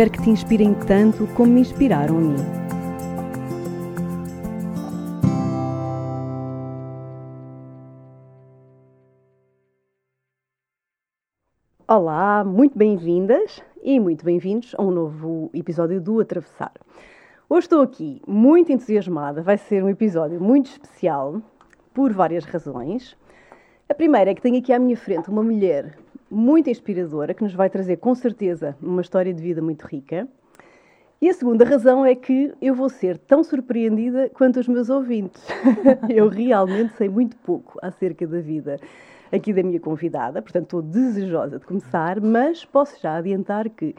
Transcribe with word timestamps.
Espero 0.00 0.12
que 0.16 0.22
te 0.22 0.30
inspirem 0.30 0.72
tanto 0.72 1.26
como 1.34 1.52
me 1.52 1.60
inspiraram 1.60 2.16
a 2.16 2.20
mim. 2.22 2.36
Olá, 11.86 12.42
muito 12.42 12.78
bem-vindas 12.78 13.62
e 13.82 14.00
muito 14.00 14.24
bem-vindos 14.24 14.74
a 14.78 14.82
um 14.82 14.90
novo 14.90 15.50
episódio 15.52 16.00
do 16.00 16.18
Atravessar. 16.18 16.72
Hoje 17.46 17.66
estou 17.66 17.82
aqui 17.82 18.22
muito 18.26 18.72
entusiasmada, 18.72 19.42
vai 19.42 19.58
ser 19.58 19.84
um 19.84 19.90
episódio 19.90 20.40
muito 20.40 20.70
especial 20.70 21.42
por 21.92 22.10
várias 22.10 22.46
razões. 22.46 23.14
A 23.86 23.92
primeira 23.92 24.30
é 24.30 24.34
que 24.34 24.40
tenho 24.40 24.56
aqui 24.56 24.72
à 24.72 24.78
minha 24.78 24.96
frente 24.96 25.28
uma 25.28 25.42
mulher 25.42 25.94
muito 26.30 26.70
inspiradora 26.70 27.34
que 27.34 27.42
nos 27.42 27.54
vai 27.54 27.68
trazer 27.68 27.96
com 27.96 28.14
certeza 28.14 28.76
uma 28.80 29.00
história 29.00 29.34
de 29.34 29.42
vida 29.42 29.60
muito 29.60 29.84
rica. 29.86 30.28
E 31.20 31.28
a 31.28 31.34
segunda 31.34 31.64
razão 31.64 32.06
é 32.06 32.14
que 32.14 32.54
eu 32.62 32.74
vou 32.74 32.88
ser 32.88 33.18
tão 33.18 33.44
surpreendida 33.44 34.30
quanto 34.30 34.60
os 34.60 34.68
meus 34.68 34.88
ouvintes. 34.88 35.42
eu 36.08 36.28
realmente 36.28 36.94
sei 36.94 37.08
muito 37.08 37.36
pouco 37.38 37.78
acerca 37.82 38.26
da 38.26 38.40
vida 38.40 38.78
aqui 39.30 39.52
da 39.52 39.62
minha 39.62 39.78
convidada, 39.78 40.40
portanto 40.40 40.64
estou 40.64 40.82
desejosa 40.82 41.58
de 41.58 41.66
começar, 41.66 42.20
mas 42.20 42.64
posso 42.64 43.00
já 43.00 43.16
adiantar 43.16 43.68
que, 43.68 43.94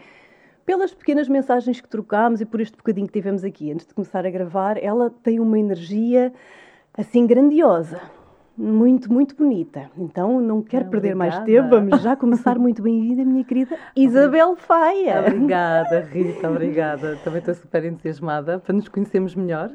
pelas 0.66 0.94
pequenas 0.94 1.30
mensagens 1.30 1.80
que 1.80 1.88
trocámos 1.88 2.42
e 2.42 2.46
por 2.46 2.60
este 2.60 2.76
bocadinho 2.76 3.08
que 3.08 3.14
tivemos 3.14 3.44
aqui 3.44 3.72
antes 3.72 3.86
de 3.86 3.94
começar 3.94 4.26
a 4.26 4.30
gravar, 4.30 4.82
ela 4.82 5.10
tem 5.10 5.40
uma 5.40 5.60
energia 5.60 6.34
assim 6.98 7.26
grandiosa 7.28 8.02
muito, 8.62 9.12
muito 9.12 9.36
bonita. 9.36 9.90
Então 9.98 10.40
não 10.40 10.62
quero 10.62 10.86
perder 10.86 11.16
mais 11.16 11.38
tempo, 11.40 11.70
vamos 11.70 12.02
já 12.02 12.16
começar. 12.16 12.60
Muito 12.60 12.82
bem-vinda, 12.82 13.26
minha 13.26 13.44
querida 13.44 13.76
Isabel 13.96 14.56
Faia. 14.56 15.22
Obrigada, 15.22 16.02
Rita, 16.02 16.50
obrigada. 16.50 17.18
Também 17.24 17.40
estou 17.40 17.56
super 17.56 17.84
entusiasmada 17.84 18.60
para 18.60 18.74
nos 18.74 18.88
conhecermos 18.88 19.34
melhor 19.34 19.72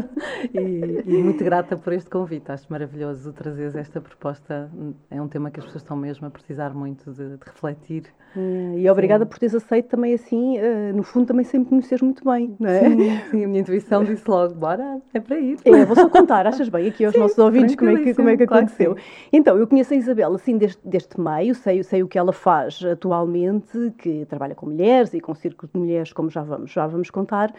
e, 0.54 1.02
e, 1.06 1.22
muito 1.22 1.44
grata 1.44 1.76
por 1.76 1.92
este 1.92 2.08
convite. 2.08 2.50
Acho 2.50 2.66
maravilhoso 2.70 3.32
trazeres 3.32 3.76
esta 3.76 4.00
proposta. 4.00 4.70
É 5.10 5.20
um 5.20 5.28
tema 5.28 5.50
que 5.50 5.60
as 5.60 5.66
pessoas 5.66 5.82
estão 5.82 5.96
mesmo 5.96 6.26
a 6.26 6.30
precisar 6.30 6.72
muito 6.72 7.12
de, 7.12 7.36
de 7.36 7.44
refletir. 7.44 8.04
É, 8.36 8.78
e 8.78 8.88
obrigada 8.88 9.24
sim. 9.24 9.30
por 9.30 9.38
teres 9.38 9.54
aceito 9.54 9.88
também 9.88 10.14
assim, 10.14 10.56
uh, 10.58 10.94
no 10.94 11.02
fundo 11.02 11.26
também 11.26 11.44
sempre 11.44 11.70
conheces 11.70 12.00
muito 12.00 12.24
bem, 12.24 12.54
não 12.60 12.70
é? 12.70 12.80
Sim, 12.80 13.20
sim, 13.30 13.44
a 13.44 13.48
minha 13.48 13.60
intuição 13.60 14.04
disse 14.04 14.22
logo, 14.28 14.54
bora, 14.54 15.00
é 15.12 15.18
para 15.18 15.38
ir. 15.38 15.58
É, 15.64 15.84
vou 15.84 15.96
só 15.96 16.08
contar, 16.08 16.46
achas 16.46 16.68
bem 16.68 16.88
aqui 16.88 17.04
aos 17.04 17.14
sim, 17.14 17.20
nossos 17.20 17.38
ouvintes 17.38 17.74
como 17.74 17.90
é 17.90 17.96
que, 17.96 18.14
como 18.14 18.29
é 18.30 18.36
que 18.36 18.46
claro 18.46 18.64
aconteceu. 18.64 18.94
Que 18.94 19.02
então, 19.32 19.56
eu 19.56 19.66
conheço 19.66 19.92
a 19.94 19.96
Isabel 19.96 20.34
assim 20.34 20.56
deste, 20.56 21.20
meio, 21.20 21.54
sei, 21.54 21.82
sei 21.82 22.02
o 22.02 22.08
que 22.08 22.18
ela 22.18 22.32
faz 22.32 22.82
atualmente, 22.84 23.92
que 23.98 24.24
trabalha 24.26 24.54
com 24.54 24.66
mulheres 24.66 25.14
e 25.14 25.20
com 25.20 25.34
círculo 25.34 25.70
de 25.72 25.78
mulheres, 25.78 26.12
como 26.12 26.30
já 26.30 26.42
vamos, 26.42 26.70
já 26.70 26.86
vamos 26.86 27.10
contar, 27.10 27.52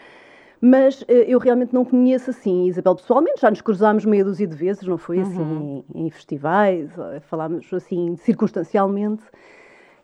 mas 0.60 1.02
uh, 1.02 1.06
eu 1.08 1.38
realmente 1.38 1.74
não 1.74 1.84
conheço 1.84 2.30
assim 2.30 2.66
Isabel 2.66 2.94
pessoalmente, 2.94 3.40
já 3.40 3.50
nos 3.50 3.60
cruzámos 3.60 4.04
meia 4.04 4.24
dúzia 4.24 4.46
de 4.46 4.54
vezes, 4.54 4.86
não 4.86 4.98
foi 4.98 5.20
assim 5.20 5.40
uhum. 5.40 5.84
em, 5.94 6.06
em 6.06 6.10
festivais, 6.10 6.90
falámos 7.22 7.72
assim 7.72 8.16
circunstancialmente. 8.16 9.22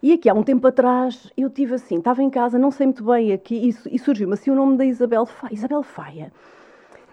E 0.00 0.12
aqui 0.12 0.28
há 0.28 0.34
um 0.34 0.44
tempo 0.44 0.66
atrás 0.66 1.30
eu 1.36 1.50
tive 1.50 1.74
assim, 1.74 1.98
estava 1.98 2.22
em 2.22 2.30
casa, 2.30 2.58
não 2.58 2.70
sei 2.70 2.86
muito 2.86 3.04
bem 3.04 3.32
aqui, 3.32 3.68
e, 3.68 3.94
e 3.94 3.98
surgiu-me 3.98 4.34
assim 4.34 4.50
o 4.50 4.54
nome 4.54 4.76
da 4.76 4.84
Isabel 4.84 5.26
Faia. 5.26 5.52
Isabel 5.52 5.82
Faia. 5.82 6.32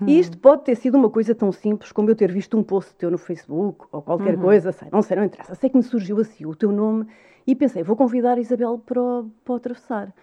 Hum. 0.02 0.06
E 0.08 0.20
isto 0.20 0.38
pode 0.38 0.64
ter 0.64 0.76
sido 0.76 0.96
uma 0.96 1.10
coisa 1.10 1.34
tão 1.34 1.52
simples 1.52 1.92
como 1.92 2.10
eu 2.10 2.16
ter 2.16 2.32
visto 2.32 2.58
um 2.58 2.64
post 2.64 2.94
teu 2.96 3.10
no 3.10 3.18
Facebook 3.18 3.86
ou 3.92 4.02
qualquer 4.02 4.36
uhum. 4.36 4.42
coisa, 4.42 4.72
sei, 4.72 4.90
não 4.92 5.02
sei, 5.02 5.18
não 5.18 5.24
interessa. 5.24 5.56
Sei 5.56 5.70
que 5.70 5.78
me 5.78 5.84
surgiu 5.84 6.20
assim 6.20 6.46
o 6.46 6.56
teu 6.56 6.72
nome 6.72 7.08
e 7.48 7.56
pensei, 7.56 7.84
vou 7.84 7.96
convidar 7.96 8.38
a 8.38 8.40
Isabel 8.40 8.82
para 8.86 9.02
o, 9.02 9.30
para 9.44 9.54
o 9.54 9.56
atravessar. 9.56 10.14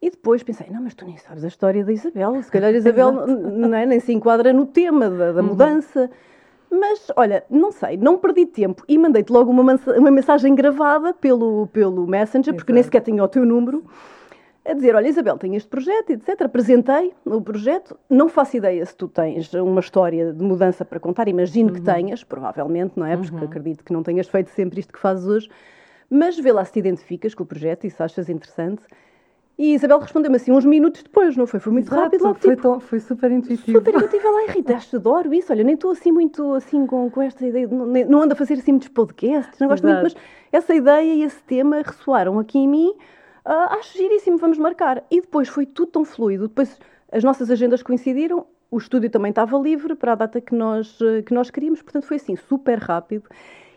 E 0.00 0.10
depois 0.10 0.42
pensei, 0.42 0.66
não, 0.70 0.82
mas 0.82 0.94
tu 0.94 1.04
nem 1.04 1.16
sabes 1.16 1.44
a 1.44 1.48
história 1.48 1.84
da 1.84 1.92
Isabel, 1.92 2.42
se 2.42 2.50
calhar 2.50 2.72
a 2.72 2.76
Isabel 2.76 3.12
não 3.26 3.74
é, 3.74 3.86
nem 3.86 4.00
se 4.00 4.12
enquadra 4.12 4.52
no 4.52 4.66
tema 4.66 5.08
da, 5.08 5.32
da 5.32 5.40
uhum. 5.40 5.48
mudança. 5.48 6.10
Mas, 6.70 7.08
olha, 7.16 7.44
não 7.50 7.70
sei, 7.70 7.98
não 7.98 8.16
perdi 8.16 8.46
tempo 8.46 8.82
e 8.88 8.96
mandei-te 8.96 9.30
logo 9.30 9.50
uma, 9.50 9.78
uma 9.94 10.10
mensagem 10.10 10.54
gravada 10.54 11.12
pelo, 11.12 11.66
pelo 11.66 12.06
Messenger, 12.06 12.54
porque 12.54 12.72
Exato. 12.72 12.74
nem 12.74 12.82
sequer 12.82 13.02
tinha 13.02 13.22
o 13.22 13.28
teu 13.28 13.44
número, 13.44 13.84
a 14.64 14.74
dizer, 14.74 14.94
olha 14.94 15.08
Isabel, 15.08 15.36
tenho 15.38 15.56
este 15.56 15.68
projeto, 15.68 16.10
etc. 16.10 16.42
Apresentei 16.42 17.12
o 17.24 17.40
projeto, 17.40 17.98
não 18.08 18.28
faço 18.28 18.56
ideia 18.56 18.84
se 18.86 18.94
tu 18.94 19.08
tens 19.08 19.52
uma 19.54 19.80
história 19.80 20.32
de 20.32 20.42
mudança 20.42 20.84
para 20.84 21.00
contar, 21.00 21.26
imagino 21.26 21.70
uhum. 21.70 21.74
que 21.74 21.80
tenhas, 21.80 22.22
provavelmente, 22.22 22.92
não 22.96 23.06
é? 23.06 23.16
Porque 23.16 23.34
uhum. 23.34 23.44
acredito 23.44 23.84
que 23.84 23.92
não 23.92 24.02
tenhas 24.02 24.28
feito 24.28 24.50
sempre 24.50 24.78
isto 24.78 24.92
que 24.92 25.00
fazes 25.00 25.26
hoje, 25.26 25.50
mas 26.08 26.38
vê 26.38 26.52
lá 26.52 26.64
se 26.64 26.72
te 26.72 26.78
identificas 26.78 27.34
com 27.34 27.42
o 27.42 27.46
projeto 27.46 27.86
e 27.86 27.90
se 27.90 28.00
achas 28.02 28.28
interessante. 28.28 28.82
E 29.58 29.74
Isabel 29.74 29.98
respondeu-me 29.98 30.36
assim 30.36 30.50
uns 30.50 30.64
minutos 30.64 31.02
depois, 31.02 31.36
não 31.36 31.46
foi? 31.46 31.60
Foi 31.60 31.72
muito 31.72 31.86
Exato, 31.86 32.02
rápido. 32.02 32.22
Logo, 32.22 32.38
foi, 32.38 32.50
tipo, 32.50 32.62
tão, 32.62 32.80
foi 32.80 33.00
super 33.00 33.30
intuitivo. 33.30 33.78
Super 33.78 33.94
intuitivo. 33.94 34.26
Ela, 34.26 34.44
irritaste, 34.44 34.96
adoro 34.96 35.32
isso. 35.34 35.52
Olha, 35.52 35.62
nem 35.62 35.74
estou 35.74 35.90
assim 35.90 36.10
muito 36.10 36.54
assim 36.54 36.86
com, 36.86 37.10
com 37.10 37.20
esta 37.20 37.46
ideia. 37.46 37.68
Não, 37.68 37.86
não 37.86 38.22
ando 38.22 38.32
a 38.32 38.36
fazer 38.36 38.54
assim 38.54 38.72
muitos 38.72 38.88
podcasts, 38.88 39.60
não 39.60 39.68
gosto 39.68 39.84
Exato. 39.84 40.02
muito, 40.02 40.14
mas 40.14 40.24
essa 40.50 40.74
ideia 40.74 41.14
e 41.14 41.22
esse 41.22 41.42
tema 41.42 41.82
ressoaram 41.82 42.38
aqui 42.38 42.58
em 42.58 42.68
mim. 42.68 42.94
Uh, 43.44 43.74
acho 43.78 43.96
giríssimo, 43.96 44.38
vamos 44.38 44.58
marcar. 44.58 45.04
E 45.10 45.20
depois 45.20 45.48
foi 45.48 45.66
tudo 45.66 45.90
tão 45.90 46.04
fluido. 46.04 46.48
Depois 46.48 46.78
as 47.10 47.22
nossas 47.24 47.50
agendas 47.50 47.82
coincidiram, 47.82 48.46
o 48.70 48.78
estúdio 48.78 49.10
também 49.10 49.30
estava 49.30 49.58
livre 49.58 49.94
para 49.94 50.12
a 50.12 50.14
data 50.14 50.40
que 50.40 50.54
nós, 50.54 50.98
que 51.26 51.34
nós 51.34 51.50
queríamos, 51.50 51.82
portanto 51.82 52.06
foi 52.06 52.16
assim, 52.16 52.36
super 52.36 52.78
rápido. 52.78 53.24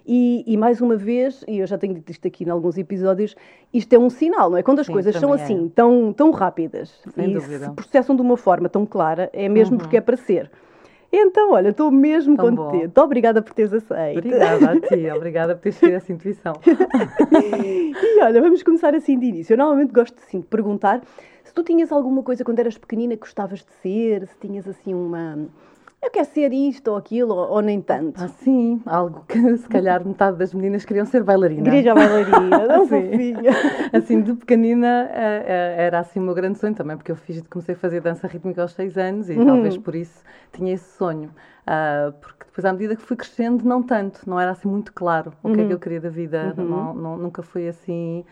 E, 0.07 0.43
e, 0.45 0.55
mais 0.55 0.81
uma 0.81 0.95
vez, 0.95 1.43
e 1.47 1.57
eu 1.57 1.65
já 1.65 1.79
tenho 1.79 1.95
dito 1.95 2.11
isto 2.11 2.27
aqui 2.27 2.43
em 2.43 2.49
alguns 2.49 2.77
episódios, 2.77 3.35
isto 3.73 3.91
é 3.91 3.97
um 3.97 4.09
sinal, 4.09 4.51
não 4.51 4.57
é? 4.57 4.61
Quando 4.61 4.79
as 4.79 4.85
Sim, 4.85 4.93
coisas 4.93 5.15
são 5.15 5.33
assim, 5.33 5.65
é. 5.65 5.69
tão, 5.73 6.13
tão 6.13 6.29
rápidas 6.29 7.01
Sem 7.15 7.31
e 7.31 7.33
dúvida. 7.33 7.65
se 7.65 7.71
processam 7.71 8.15
de 8.15 8.21
uma 8.21 8.37
forma 8.37 8.69
tão 8.69 8.85
clara, 8.85 9.31
é 9.33 9.49
mesmo 9.49 9.73
uhum. 9.73 9.79
porque 9.79 9.97
é 9.97 10.01
para 10.01 10.15
ser. 10.15 10.51
Então, 11.17 11.51
olha, 11.51 11.69
estou 11.69 11.89
mesmo 11.91 12.35
Tão 12.35 12.55
contente. 12.55 12.93
Bom. 12.93 13.03
Obrigada 13.03 13.41
por 13.41 13.53
teres 13.53 13.73
aceito. 13.73 14.17
Obrigada 14.17 14.71
a 14.71 14.79
ti, 14.81 15.09
obrigada 15.15 15.55
por 15.55 15.61
teres 15.61 15.79
tido 15.79 15.93
essa 15.93 16.11
intuição. 16.11 16.53
e 16.65 18.21
olha, 18.21 18.41
vamos 18.41 18.61
começar 18.63 18.93
assim 18.93 19.17
de 19.17 19.25
início. 19.27 19.53
Eu 19.53 19.57
normalmente 19.57 19.93
gosto 19.93 20.17
assim, 20.17 20.41
de 20.41 20.47
perguntar 20.47 21.01
se 21.43 21.53
tu 21.53 21.63
tinhas 21.63 21.91
alguma 21.91 22.21
coisa 22.23 22.43
quando 22.43 22.59
eras 22.59 22.77
pequenina 22.77 23.15
que 23.15 23.21
gostavas 23.21 23.59
de 23.59 23.71
ser, 23.81 24.27
se 24.27 24.37
tinhas 24.39 24.67
assim 24.67 24.93
uma 24.93 25.47
eu 26.05 26.11
quero 26.11 26.27
ser 26.27 26.53
isto 26.53 26.91
ou 26.91 26.97
aquilo, 26.97 27.33
ou, 27.33 27.61
nem 27.61 27.81
tanto. 27.81 28.23
Ah, 28.23 28.27
sim, 28.27 28.81
algo 28.85 29.25
que 29.27 29.39
se 29.57 29.67
calhar 29.67 30.05
metade 30.05 30.37
das 30.37 30.53
meninas 30.53 30.85
queriam 30.85 31.05
ser 31.05 31.23
bailarina. 31.23 31.63
Queria 31.63 31.95
bailarina, 31.95 32.65
não 32.67 32.87
fofinha. 32.87 33.51
Assim, 33.91 34.21
de 34.21 34.33
pequenina 34.33 35.09
eh, 35.11 35.45
eh, 35.47 35.85
era 35.85 35.99
assim 35.99 36.19
o 36.19 36.23
meu 36.23 36.35
grande 36.35 36.59
sonho 36.59 36.75
também, 36.75 36.95
porque 36.95 37.11
eu 37.11 37.15
fiz, 37.15 37.41
comecei 37.49 37.73
a 37.75 37.77
fazer 37.77 38.01
dança 38.01 38.27
rítmica 38.27 38.61
aos 38.61 38.73
seis 38.73 38.97
anos 38.97 39.29
e 39.29 39.33
uhum. 39.33 39.45
talvez 39.45 39.77
por 39.77 39.95
isso 39.95 40.23
tinha 40.53 40.73
esse 40.73 40.95
sonho. 40.97 41.31
Uh, 41.65 42.11
porque 42.21 42.45
depois, 42.45 42.63
à 42.63 42.71
medida 42.71 42.95
que 42.95 43.01
fui 43.01 43.17
crescendo, 43.17 43.65
não 43.65 43.81
tanto, 43.81 44.21
não 44.29 44.39
era 44.39 44.51
assim 44.51 44.67
muito 44.67 44.93
claro 44.93 45.33
o 45.41 45.47
que 45.47 45.53
é 45.53 45.57
que 45.57 45.63
uhum. 45.63 45.71
eu 45.71 45.79
queria 45.79 45.99
da 45.99 46.09
vida, 46.09 46.53
uhum. 46.55 46.63
não, 46.63 46.93
não, 46.93 47.17
nunca 47.17 47.41
foi 47.41 47.67
assim 47.67 48.23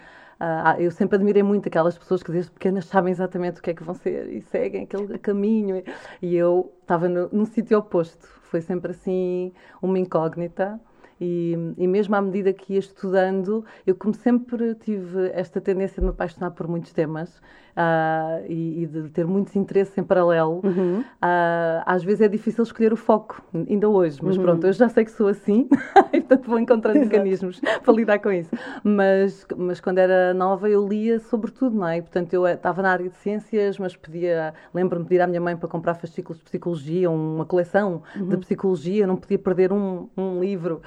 Uh, 0.43 0.81
eu 0.81 0.91
sempre 0.91 1.15
admirei 1.15 1.41
muito 1.41 1.69
aquelas 1.69 1.97
pessoas 1.97 2.21
que 2.21 2.29
desde 2.29 2.51
pequenas 2.51 2.83
sabem 2.83 3.13
exatamente 3.13 3.61
o 3.61 3.63
que 3.63 3.69
é 3.69 3.73
que 3.73 3.81
vão 3.81 3.95
ser 3.95 4.27
e 4.27 4.41
seguem 4.41 4.83
aquele 4.83 5.17
caminho. 5.17 5.81
E 6.21 6.35
eu 6.35 6.73
estava 6.81 7.07
no, 7.07 7.29
no 7.29 7.45
sítio 7.45 7.77
oposto. 7.77 8.27
Foi 8.41 8.59
sempre 8.59 8.91
assim 8.91 9.53
uma 9.81 9.97
incógnita. 9.97 10.77
E, 11.19 11.55
e, 11.77 11.87
mesmo 11.87 12.15
à 12.15 12.21
medida 12.21 12.51
que 12.51 12.73
ia 12.73 12.79
estudando, 12.79 13.63
eu 13.85 13.95
como 13.95 14.13
sempre 14.13 14.75
tive 14.75 15.31
esta 15.33 15.61
tendência 15.61 16.01
de 16.01 16.05
me 16.05 16.09
apaixonar 16.09 16.51
por 16.51 16.67
muitos 16.67 16.91
temas 16.91 17.41
uh, 17.73 18.45
e, 18.47 18.83
e, 18.83 18.85
de 18.85 19.09
ter 19.09 19.25
muitos 19.25 19.55
interesses 19.55 19.97
em 19.97 20.03
paralelo, 20.03 20.61
uhum. 20.63 21.01
uh, 21.01 21.83
às 21.85 22.03
vezes 22.03 22.21
é 22.21 22.27
difícil 22.27 22.63
escolher 22.63 22.93
o 22.93 22.95
foco, 22.97 23.41
ainda 23.53 23.89
hoje, 23.89 24.19
mas 24.21 24.37
uhum. 24.37 24.43
pronto, 24.43 24.67
eu 24.67 24.73
já 24.73 24.89
sei 24.89 25.05
que 25.05 25.11
sou 25.11 25.27
assim, 25.27 25.67
e 26.13 26.19
portanto 26.19 26.47
vou 26.47 26.59
encontrando 26.59 26.99
Exato. 26.99 27.11
mecanismos 27.11 27.61
para 27.83 27.93
lidar 27.93 28.19
com 28.19 28.31
isso. 28.31 28.49
Mas, 28.83 29.45
mas 29.55 29.79
quando 29.79 29.97
era 29.97 30.33
nova 30.33 30.69
eu 30.69 30.87
lia 30.87 31.19
sobre 31.19 31.51
tudo, 31.51 31.77
não 31.77 31.87
é? 31.87 31.97
E, 31.97 32.01
portanto 32.01 32.33
eu 32.33 32.47
estava 32.47 32.81
na 32.81 32.91
área 32.91 33.09
de 33.09 33.15
ciências, 33.17 33.77
mas 33.77 33.95
pedia, 33.95 34.53
lembro-me 34.73 35.03
de 35.03 35.09
pedir 35.09 35.21
à 35.21 35.27
minha 35.27 35.41
mãe 35.41 35.55
para 35.57 35.67
comprar 35.67 35.95
fascículos 35.95 36.37
de 36.39 36.45
psicologia, 36.45 37.09
uma 37.09 37.45
coleção 37.45 38.03
uhum. 38.15 38.29
de 38.29 38.37
psicologia, 38.37 39.07
não 39.07 39.15
podia 39.15 39.39
perder 39.39 39.71
um, 39.71 40.07
um 40.15 40.39
livro. 40.39 40.81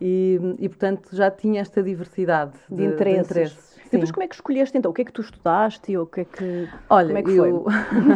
E, 0.00 0.38
e 0.58 0.68
portanto 0.68 1.14
já 1.14 1.30
tinha 1.30 1.60
esta 1.60 1.82
diversidade 1.82 2.52
de, 2.68 2.76
de 2.76 2.84
interesses. 2.84 3.26
De 3.26 3.32
interesses. 3.32 3.71
Depois 3.92 4.10
como 4.10 4.24
é 4.24 4.28
que 4.28 4.34
escolheste 4.34 4.76
então? 4.76 4.90
O 4.90 4.94
que 4.94 5.02
é 5.02 5.04
que 5.04 5.12
tu 5.12 5.20
estudaste? 5.20 5.96
Ou 5.96 6.04
o 6.04 6.06
que 6.06 6.20
é 6.22 6.24
que, 6.24 6.68
Olha, 6.88 7.06
como 7.08 7.18
é 7.18 7.22
que 7.22 7.36
eu, 7.36 7.66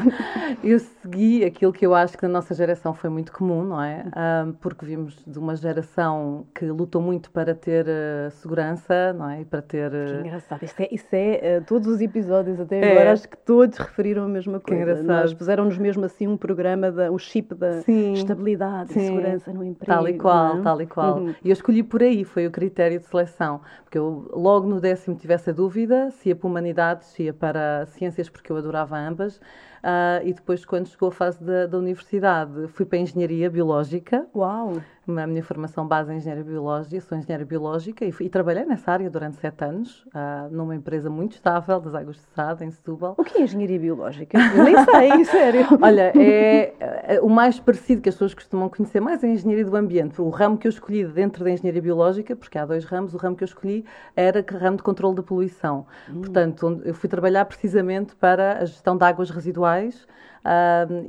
eu 0.65 0.79
segui 0.79 1.45
aquilo 1.45 1.73
que 1.73 1.87
eu 1.87 1.95
acho 1.95 2.17
que 2.17 2.23
na 2.23 2.29
nossa 2.29 2.55
geração 2.55 2.95
foi 2.95 3.11
muito 3.11 3.33
comum, 3.33 3.63
não 3.63 3.83
é? 3.83 4.05
Um, 4.17 4.53
porque 4.53 4.85
vimos 4.87 5.23
de 5.27 5.39
uma 5.39 5.55
geração 5.55 6.47
que 6.55 6.65
lutou 6.65 7.03
muito 7.03 7.31
para 7.31 7.55
ter 7.55 7.87
uh, 7.87 8.31
segurança, 8.33 9.13
não 9.13 9.29
é? 9.29 9.43
E 9.43 9.45
para 9.45 9.63
ter... 9.63 9.91
Uh... 9.91 10.23
Que 10.23 10.29
engraçado. 10.29 10.63
Isso 10.63 10.83
é, 10.83 10.89
isso 10.91 11.07
é 11.13 11.59
uh, 11.61 11.65
todos 11.65 11.89
os 11.89 12.01
episódios 12.01 12.59
até 12.59 12.81
é. 12.81 12.93
agora, 12.93 13.13
acho 13.13 13.29
que 13.29 13.37
todos 13.37 13.77
referiram 13.79 14.25
a 14.25 14.29
mesma 14.29 14.59
coisa. 14.59 14.85
Que 14.85 14.91
engraçado. 14.91 15.07
Nós 15.07 15.35
puseram-nos 15.35 15.79
mesmo 15.79 16.05
assim 16.05 16.27
um 16.27 16.37
programa, 16.37 16.91
da, 16.91 17.11
um 17.13 17.19
chip 17.19 17.55
da 17.55 17.83
Sim. 17.83 18.15
estabilidade 18.15 18.93
Sim. 18.93 19.01
e 19.01 19.07
segurança 19.07 19.53
no 19.53 19.63
emprego. 19.63 19.93
Tal 19.93 20.09
e 20.09 20.15
qual, 20.15 20.63
tal 20.63 20.81
e 20.81 20.87
qual. 20.87 21.19
Uhum. 21.19 21.35
E 21.45 21.51
eu 21.51 21.53
escolhi 21.53 21.83
por 21.83 22.03
aí, 22.03 22.25
foi 22.25 22.47
o 22.47 22.51
critério 22.51 22.99
de 22.99 23.07
seleção. 23.07 23.61
Porque 23.85 23.99
eu 23.99 24.29
logo 24.33 24.67
no 24.67 24.81
décimo 24.81 25.15
tivesse 25.15 25.51
a 25.51 25.53
dúvida 25.53 25.66
se 26.11 26.29
ia 26.31 26.37
para 26.37 26.49
humanidades, 26.49 27.09
se 27.09 27.25
ia 27.25 27.35
para 27.35 27.87
ciências, 27.87 28.29
porque 28.29 28.51
eu 28.53 28.57
adorava 28.57 28.97
ambas. 28.99 29.41
Uh, 29.87 30.27
e 30.27 30.33
depois, 30.33 30.65
quando 30.65 30.89
chegou 30.89 31.11
a 31.11 31.13
fase 31.13 31.41
da, 31.45 31.67
da 31.67 31.79
universidade, 31.79 32.67
fui 32.67 32.85
para 32.85 32.99
a 32.99 33.03
engenharia 33.03 33.49
biológica. 33.49 34.27
Uau! 34.35 34.83
A 35.09 35.25
minha 35.25 35.45
formação 35.45 35.87
base 35.87 36.13
em 36.13 36.17
engenharia 36.17 36.43
biológica, 36.43 37.01
sou 37.01 37.17
engenheira 37.17 37.45
biológica 37.45 38.05
e, 38.05 38.13
e 38.19 38.29
trabalhei 38.29 38.65
nessa 38.65 38.91
área 38.91 39.09
durante 39.09 39.37
sete 39.37 39.65
anos, 39.65 40.05
uh, 40.07 40.51
numa 40.51 40.75
empresa 40.75 41.09
muito 41.09 41.35
estável 41.35 41.79
das 41.79 41.95
Águas 41.95 42.17
de 42.17 42.23
Sado, 42.35 42.65
em 42.65 42.71
Setúbal. 42.73 43.15
O 43.17 43.23
que 43.23 43.39
é 43.39 43.43
engenharia 43.43 43.79
biológica? 43.79 44.37
Eu 44.37 44.65
nem 44.65 44.75
sei, 44.85 45.23
sério. 45.31 45.65
Olha, 45.81 46.13
é, 46.17 46.75
é, 47.15 47.21
o 47.21 47.29
mais 47.29 47.61
parecido 47.61 48.03
que 48.03 48.09
as 48.09 48.17
pessoas 48.17 48.35
costumam 48.35 48.69
conhecer 48.69 48.99
mais 48.99 49.23
é 49.23 49.29
a 49.29 49.31
engenharia 49.31 49.65
do 49.65 49.77
ambiente. 49.77 50.21
O 50.21 50.29
ramo 50.29 50.59
que 50.59 50.67
eu 50.67 50.71
escolhi 50.71 51.05
dentro 51.05 51.45
da 51.45 51.53
engenharia 51.53 51.81
biológica, 51.81 52.35
porque 52.35 52.59
há 52.59 52.67
dois 52.67 52.85
ramos, 52.85 53.15
o 53.15 53.17
ramo 53.17 53.37
que 53.37 53.45
eu 53.45 53.47
escolhi 53.47 53.85
era 54.17 54.45
o 54.53 54.59
ramo 54.59 54.79
de 54.79 54.83
controle 54.83 55.15
da 55.15 55.23
poluição. 55.23 55.87
Hum. 56.11 56.23
Portanto, 56.23 56.83
eu 56.85 56.95
fui 56.95 57.09
trabalhar 57.09 57.45
precisamente 57.45 58.17
para 58.17 58.59
a 58.59 58.65
gestão 58.65 58.97
de 58.97 59.05
águas 59.05 59.31
residuais 59.31 59.76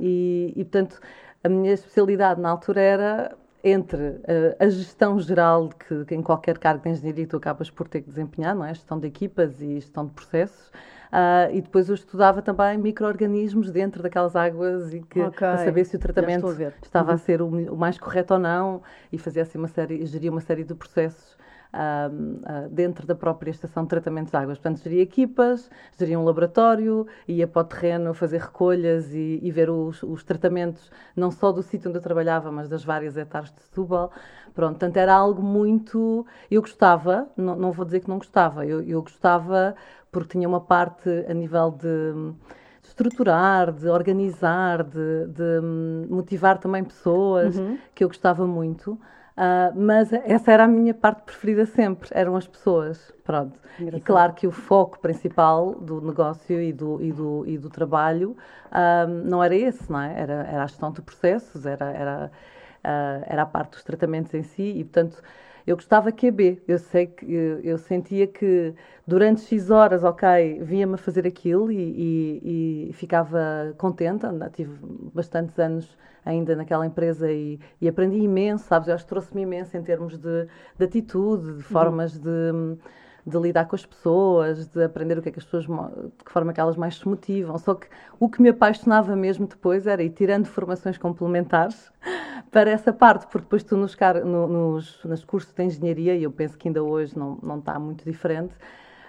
e, 0.00 0.52
e, 0.56 0.64
portanto, 0.64 1.00
a 1.42 1.48
minha 1.48 1.72
especialidade 1.72 2.40
na 2.40 2.50
altura 2.50 2.80
era 2.80 3.36
entre 3.62 4.00
uh, 4.00 4.56
a 4.58 4.68
gestão 4.68 5.18
geral 5.18 5.68
que, 5.68 6.04
que, 6.04 6.14
em 6.14 6.22
qualquer 6.22 6.58
cargo 6.58 6.82
de 6.82 6.90
engenharia 6.90 7.26
tu 7.26 7.36
acabas 7.36 7.70
por 7.70 7.88
ter 7.88 8.02
que 8.02 8.08
desempenhar, 8.08 8.54
não 8.54 8.64
é? 8.64 8.72
Gestão 8.72 8.98
de 8.98 9.06
equipas 9.06 9.60
e 9.60 9.74
gestão 9.74 10.06
de 10.06 10.12
processos. 10.12 10.68
Uh, 11.08 11.48
e 11.54 11.62
depois 11.62 11.88
eu 11.88 11.94
estudava 11.94 12.42
também 12.42 12.76
micro-organismos 12.76 13.70
dentro 13.70 14.02
daquelas 14.02 14.36
águas 14.36 14.92
e 14.92 15.00
que, 15.00 15.20
okay. 15.20 15.38
para 15.38 15.64
saber 15.64 15.84
se 15.86 15.96
o 15.96 15.98
tratamento 15.98 16.46
a 16.46 16.72
estava 16.82 17.10
uhum. 17.10 17.14
a 17.14 17.18
ser 17.18 17.40
o, 17.40 17.46
o, 17.72 17.76
mais 17.76 17.98
correto 17.98 18.34
ou 18.34 18.40
não 18.40 18.82
e 19.10 19.16
fazia 19.16 19.42
assim 19.42 19.56
uma 19.56 19.68
série, 19.68 20.04
geria 20.04 20.30
uma 20.30 20.42
série 20.42 20.64
de 20.64 20.74
processos 20.74 21.37
uh, 21.72 22.68
dentro 22.70 23.06
da 23.06 23.14
própria 23.14 23.50
estação 23.50 23.82
de 23.82 23.88
tratamento 23.88 24.30
de 24.30 24.36
águas. 24.36 24.58
Portanto, 24.58 24.82
geria 24.82 25.02
equipas, 25.02 25.70
geria 25.98 26.18
um 26.18 26.24
laboratório, 26.24 27.06
ia 27.26 27.46
para 27.46 27.62
o 27.62 27.64
terreno 27.64 28.14
fazer 28.14 28.40
recolhas 28.40 29.12
e, 29.12 29.38
e 29.42 29.50
ver 29.50 29.70
os, 29.70 30.02
os, 30.02 30.24
tratamentos, 30.24 30.90
não 31.14 31.30
só 31.30 31.52
do 31.52 31.62
sítio 31.62 31.88
onde 31.88 31.98
eu 31.98 32.02
trabalhava, 32.02 32.50
mas 32.50 32.68
das 32.68 32.84
várias 32.84 33.16
hectares 33.16 33.52
de 33.52 33.60
Setúbal. 33.62 34.10
Pronto, 34.54 34.72
portanto, 34.72 34.96
era 34.96 35.14
algo 35.14 35.42
muito... 35.42 36.26
Eu 36.50 36.60
gostava, 36.60 37.28
não, 37.36 37.56
não 37.56 37.72
vou 37.72 37.84
dizer 37.84 38.00
que 38.00 38.08
não 38.08 38.18
gostava, 38.18 38.66
eu, 38.66 38.82
eu 38.82 39.02
gostava 39.02 39.74
porque 40.10 40.32
tinha 40.32 40.48
uma 40.48 40.60
parte 40.60 41.08
a 41.28 41.34
nível 41.34 41.70
de 41.70 42.34
estruturar, 42.82 43.70
de 43.70 43.88
organizar, 43.88 44.82
de, 44.82 45.26
de 45.26 45.60
motivar 46.08 46.58
também 46.58 46.82
pessoas, 46.82 47.56
uhum. 47.56 47.78
que 47.94 48.02
eu 48.02 48.08
gostava 48.08 48.46
muito. 48.46 48.98
Uh, 49.38 49.72
mas 49.80 50.12
essa 50.12 50.50
era 50.50 50.64
a 50.64 50.66
minha 50.66 50.92
parte 50.92 51.22
preferida 51.22 51.64
sempre, 51.64 52.08
eram 52.12 52.34
as 52.34 52.48
pessoas. 52.48 53.14
Pronto. 53.22 53.56
E 53.78 54.00
claro 54.00 54.32
que 54.32 54.48
o 54.48 54.50
foco 54.50 54.98
principal 54.98 55.76
do 55.76 56.00
negócio 56.00 56.60
e 56.60 56.72
do, 56.72 57.00
e 57.00 57.12
do, 57.12 57.46
e 57.46 57.56
do 57.56 57.70
trabalho 57.70 58.36
uh, 58.66 59.06
não 59.06 59.42
era 59.42 59.54
esse, 59.54 59.90
não 59.90 60.00
é? 60.00 60.20
Era, 60.20 60.32
era 60.50 60.64
a 60.64 60.66
gestão 60.66 60.90
de 60.90 61.00
processos, 61.00 61.64
era, 61.64 61.92
era, 61.92 62.32
uh, 62.78 63.24
era 63.26 63.42
a 63.42 63.46
parte 63.46 63.72
dos 63.72 63.84
tratamentos 63.84 64.34
em 64.34 64.42
si 64.42 64.72
e, 64.76 64.82
portanto, 64.82 65.22
eu 65.68 65.76
gostava 65.76 66.10
que 66.10 66.28
a 66.28 66.32
B. 66.32 66.62
Eu 66.66 66.78
sei 66.78 67.06
que 67.06 67.30
eu, 67.30 67.60
eu 67.60 67.76
sentia 67.76 68.26
que 68.26 68.74
durante 69.06 69.42
X 69.42 69.70
horas, 69.70 70.02
ok, 70.02 70.60
vinha-me 70.62 70.94
a 70.94 70.96
fazer 70.96 71.26
aquilo 71.26 71.70
e, 71.70 71.76
e, 71.76 72.88
e 72.88 72.92
ficava 72.94 73.74
contente. 73.76 74.24
Tive 74.54 74.78
bastantes 75.12 75.58
anos 75.58 75.98
ainda 76.24 76.56
naquela 76.56 76.86
empresa 76.86 77.30
e, 77.30 77.60
e 77.82 77.86
aprendi 77.86 78.16
imenso, 78.16 78.64
sabes? 78.64 78.88
Eu 78.88 78.94
acho 78.94 79.04
que 79.04 79.10
trouxe-me 79.10 79.42
imenso 79.42 79.76
em 79.76 79.82
termos 79.82 80.16
de, 80.16 80.48
de 80.78 80.84
atitude, 80.84 81.44
de 81.44 81.52
uhum. 81.52 81.60
formas 81.60 82.16
uhum. 82.16 82.22
de 82.22 82.78
de 83.28 83.38
lidar 83.38 83.66
com 83.66 83.76
as 83.76 83.84
pessoas, 83.84 84.66
de 84.68 84.82
aprender 84.82 85.18
o 85.18 85.22
que 85.22 85.28
é 85.28 85.32
que 85.32 85.38
as 85.38 85.44
pessoas, 85.44 85.64
de 85.64 86.24
que 86.24 86.32
forma 86.32 86.52
que 86.52 86.60
elas 86.60 86.76
mais 86.76 86.96
se 86.96 87.08
motivam. 87.08 87.58
Só 87.58 87.74
que 87.74 87.86
o 88.18 88.28
que 88.28 88.40
me 88.40 88.48
apaixonava 88.48 89.14
mesmo 89.14 89.46
depois 89.46 89.86
era 89.86 90.02
ir 90.02 90.10
tirando 90.10 90.46
formações 90.46 90.98
complementares 90.98 91.92
para 92.50 92.70
essa 92.70 92.92
parte, 92.92 93.26
porque 93.26 93.44
depois 93.44 93.62
tu 93.62 93.76
nos, 93.76 93.96
nos, 94.24 95.04
nos 95.04 95.24
cursos 95.24 95.52
de 95.52 95.62
engenharia, 95.62 96.14
e 96.16 96.22
eu 96.22 96.32
penso 96.32 96.56
que 96.56 96.68
ainda 96.68 96.82
hoje 96.82 97.18
não, 97.18 97.38
não 97.42 97.58
está 97.58 97.78
muito 97.78 98.04
diferente, 98.04 98.54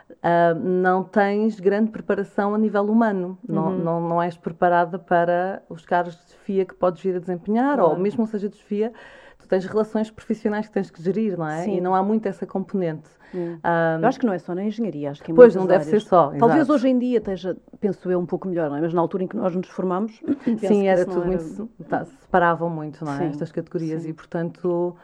Uh, 0.09 0.57
não 0.59 1.03
tens 1.03 1.59
grande 1.59 1.91
preparação 1.91 2.55
a 2.55 2.57
nível 2.57 2.83
humano, 2.85 3.37
uhum. 3.47 3.55
não, 3.55 3.71
não, 3.71 4.01
não 4.09 4.21
és 4.21 4.35
preparada 4.35 4.97
para 4.97 5.61
os 5.69 5.85
cargos 5.85 6.15
de 6.15 6.25
desfia 6.25 6.65
que 6.65 6.73
podes 6.73 7.01
vir 7.01 7.15
a 7.15 7.19
desempenhar, 7.19 7.77
claro. 7.77 7.91
ou 7.91 7.97
mesmo 7.97 8.25
seja 8.25 8.49
desfia, 8.49 8.91
tu 9.37 9.47
tens 9.47 9.65
relações 9.65 10.09
profissionais 10.09 10.67
que 10.67 10.73
tens 10.73 10.89
que 10.89 11.01
gerir, 11.01 11.37
não 11.37 11.47
é? 11.47 11.63
Sim. 11.63 11.77
E 11.77 11.81
não 11.81 11.93
há 11.93 12.01
muito 12.01 12.25
essa 12.25 12.45
componente. 12.45 13.07
Um, 13.33 14.01
eu 14.01 14.07
acho 14.07 14.19
que 14.19 14.25
não 14.25 14.33
é 14.33 14.39
só 14.39 14.55
na 14.55 14.63
engenharia, 14.63 15.11
acho 15.11 15.23
que 15.23 15.31
em 15.31 15.35
Pois, 15.35 15.55
não 15.55 15.65
deve 15.65 15.85
áreas. 15.85 15.89
ser 15.89 16.07
só. 16.07 16.31
Talvez 16.37 16.61
exato. 16.61 16.73
hoje 16.73 16.89
em 16.89 16.97
dia 16.97 17.17
esteja, 17.17 17.57
penso 17.79 18.09
eu, 18.09 18.19
um 18.19 18.25
pouco 18.25 18.47
melhor, 18.47 18.75
é? 18.75 18.81
Mas 18.81 18.93
na 18.93 19.01
altura 19.01 19.23
em 19.23 19.27
que 19.27 19.35
nós 19.35 19.55
nos 19.55 19.67
formamos, 19.69 20.21
sim, 20.59 20.87
era 20.87 21.05
tudo 21.05 21.21
era... 21.21 21.27
muito. 21.27 21.69
Tá, 21.87 22.05
separavam 22.05 22.69
muito, 22.69 23.03
não 23.03 23.13
é? 23.13 23.17
Sim, 23.17 23.25
Estas 23.25 23.51
categorias 23.51 24.03
sim. 24.03 24.09
e, 24.09 24.13
portanto. 24.13 24.95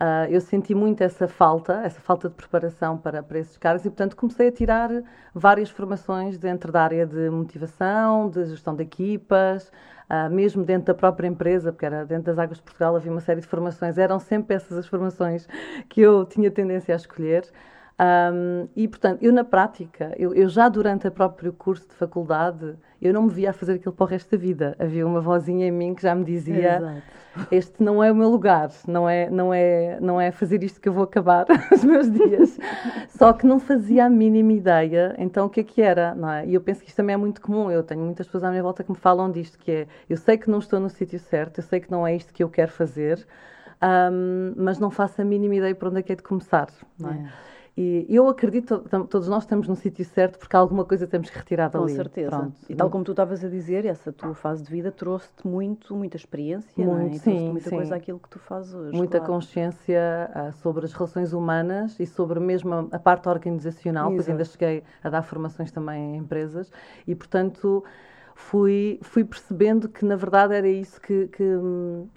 Uh, 0.00 0.30
eu 0.30 0.40
senti 0.40 0.76
muito 0.76 1.02
essa 1.02 1.26
falta, 1.26 1.82
essa 1.84 2.00
falta 2.00 2.28
de 2.28 2.34
preparação 2.36 2.96
para, 2.96 3.20
para 3.20 3.40
esses 3.40 3.56
cargos 3.56 3.84
e, 3.84 3.90
portanto, 3.90 4.14
comecei 4.14 4.46
a 4.46 4.52
tirar 4.52 4.90
várias 5.34 5.70
formações 5.70 6.38
dentro 6.38 6.70
da 6.70 6.84
área 6.84 7.04
de 7.04 7.28
motivação, 7.30 8.30
de 8.30 8.44
gestão 8.44 8.76
de 8.76 8.84
equipas, 8.84 9.72
uh, 10.08 10.30
mesmo 10.30 10.64
dentro 10.64 10.86
da 10.86 10.94
própria 10.94 11.26
empresa, 11.26 11.72
porque 11.72 11.84
era 11.84 12.06
dentro 12.06 12.26
das 12.26 12.38
Águas 12.38 12.58
de 12.58 12.62
Portugal 12.62 12.94
havia 12.94 13.10
uma 13.10 13.20
série 13.20 13.40
de 13.40 13.48
formações, 13.48 13.98
eram 13.98 14.20
sempre 14.20 14.54
essas 14.54 14.78
as 14.78 14.86
formações 14.86 15.48
que 15.88 16.00
eu 16.00 16.24
tinha 16.24 16.48
tendência 16.48 16.94
a 16.94 16.96
escolher. 16.96 17.50
Um, 18.00 18.68
e, 18.76 18.86
portanto, 18.86 19.20
eu 19.22 19.32
na 19.32 19.42
prática, 19.42 20.14
eu, 20.16 20.32
eu, 20.32 20.48
já 20.48 20.68
durante 20.68 21.08
o 21.08 21.10
próprio 21.10 21.52
curso 21.52 21.88
de 21.88 21.94
faculdade, 21.96 22.76
eu 23.02 23.12
não 23.12 23.24
me 23.24 23.30
via 23.30 23.50
a 23.50 23.52
fazer 23.52 23.74
aquilo 23.74 23.92
para 23.92 24.04
o 24.04 24.06
resto 24.06 24.30
da 24.30 24.36
vida. 24.36 24.76
Havia 24.78 25.04
uma 25.04 25.20
vozinha 25.20 25.66
em 25.66 25.72
mim 25.72 25.94
que 25.94 26.02
já 26.02 26.14
me 26.14 26.24
dizia: 26.24 26.76
Exato. 26.76 27.02
Este 27.50 27.82
não 27.82 28.02
é 28.02 28.10
o 28.10 28.14
meu 28.14 28.28
lugar, 28.28 28.70
não 28.86 29.08
é, 29.08 29.28
não, 29.30 29.52
é, 29.52 29.98
não 30.00 30.20
é 30.20 30.30
fazer 30.30 30.62
isto 30.62 30.80
que 30.80 30.88
eu 30.88 30.92
vou 30.92 31.04
acabar 31.04 31.46
os 31.72 31.84
meus 31.84 32.10
dias. 32.10 32.58
Só 33.08 33.32
que 33.32 33.46
não 33.46 33.58
fazia 33.58 34.06
a 34.06 34.10
mínima 34.10 34.52
ideia, 34.52 35.14
então 35.18 35.46
o 35.46 35.50
que 35.50 35.60
é 35.60 35.64
que 35.64 35.82
era, 35.82 36.14
não 36.14 36.30
é? 36.30 36.46
E 36.46 36.54
eu 36.54 36.60
penso 36.60 36.82
que 36.82 36.88
isto 36.88 36.96
também 36.96 37.14
é 37.14 37.16
muito 37.16 37.40
comum. 37.40 37.70
Eu 37.70 37.82
tenho 37.82 38.00
muitas 38.00 38.26
pessoas 38.26 38.44
à 38.44 38.50
minha 38.50 38.62
volta 38.62 38.84
que 38.84 38.90
me 38.90 38.96
falam 38.96 39.30
disto: 39.30 39.58
que 39.58 39.70
é, 39.70 39.86
eu 40.08 40.16
sei 40.16 40.38
que 40.38 40.48
não 40.48 40.58
estou 40.58 40.78
no 40.78 40.88
sítio 40.88 41.18
certo, 41.18 41.58
eu 41.58 41.64
sei 41.64 41.80
que 41.80 41.90
não 41.90 42.06
é 42.06 42.14
isto 42.14 42.32
que 42.32 42.42
eu 42.42 42.48
quero 42.48 42.70
fazer, 42.70 43.26
um, 43.82 44.54
mas 44.56 44.78
não 44.78 44.90
faço 44.90 45.20
a 45.20 45.24
mínima 45.24 45.56
ideia 45.56 45.74
para 45.74 45.88
onde 45.88 45.98
é 45.98 46.02
que 46.02 46.12
é 46.12 46.16
de 46.16 46.22
começar, 46.22 46.68
não 46.98 47.10
é? 47.10 47.14
é. 47.14 47.48
E 47.80 48.06
eu 48.08 48.26
acredito, 48.26 48.80
todos 49.08 49.28
nós 49.28 49.44
estamos 49.44 49.68
no 49.68 49.76
sítio 49.76 50.04
certo 50.04 50.36
porque 50.36 50.56
alguma 50.56 50.84
coisa 50.84 51.06
temos 51.06 51.30
que 51.30 51.38
retirar 51.38 51.68
dali. 51.68 51.84
Com 51.84 51.88
certeza. 51.88 52.28
Pronto. 52.28 52.56
E 52.68 52.74
tal 52.74 52.90
como 52.90 53.04
tu 53.04 53.12
estavas 53.12 53.44
a 53.44 53.48
dizer, 53.48 53.86
essa 53.86 54.12
tua 54.12 54.34
fase 54.34 54.64
de 54.64 54.68
vida 54.68 54.90
trouxe-te 54.90 55.46
muito, 55.46 55.94
muita 55.94 56.16
experiência, 56.16 56.84
muito, 56.84 56.90
não 56.90 57.06
é? 57.06 57.12
Sim, 57.18 57.50
muita 57.50 57.70
sim. 57.70 57.76
coisa 57.76 57.94
aquilo 57.94 58.18
que 58.18 58.28
tu 58.28 58.40
fazes 58.40 58.74
hoje. 58.74 58.96
Muita 58.96 59.18
claro. 59.18 59.32
consciência 59.32 60.28
uh, 60.34 60.52
sobre 60.54 60.86
as 60.86 60.92
relações 60.92 61.32
humanas 61.32 62.00
e 62.00 62.06
sobre 62.06 62.40
mesmo 62.40 62.74
a, 62.74 62.96
a 62.96 62.98
parte 62.98 63.28
organizacional, 63.28 64.10
pois 64.10 64.28
ainda 64.28 64.44
cheguei 64.44 64.82
a 65.00 65.08
dar 65.08 65.22
formações 65.22 65.70
também 65.70 66.16
em 66.16 66.16
empresas 66.16 66.72
e, 67.06 67.14
portanto, 67.14 67.84
fui, 68.34 68.98
fui 69.02 69.24
percebendo 69.24 69.88
que 69.88 70.04
na 70.04 70.16
verdade 70.16 70.54
era 70.54 70.68
isso 70.68 71.00
que, 71.00 71.26
que, 71.28 71.44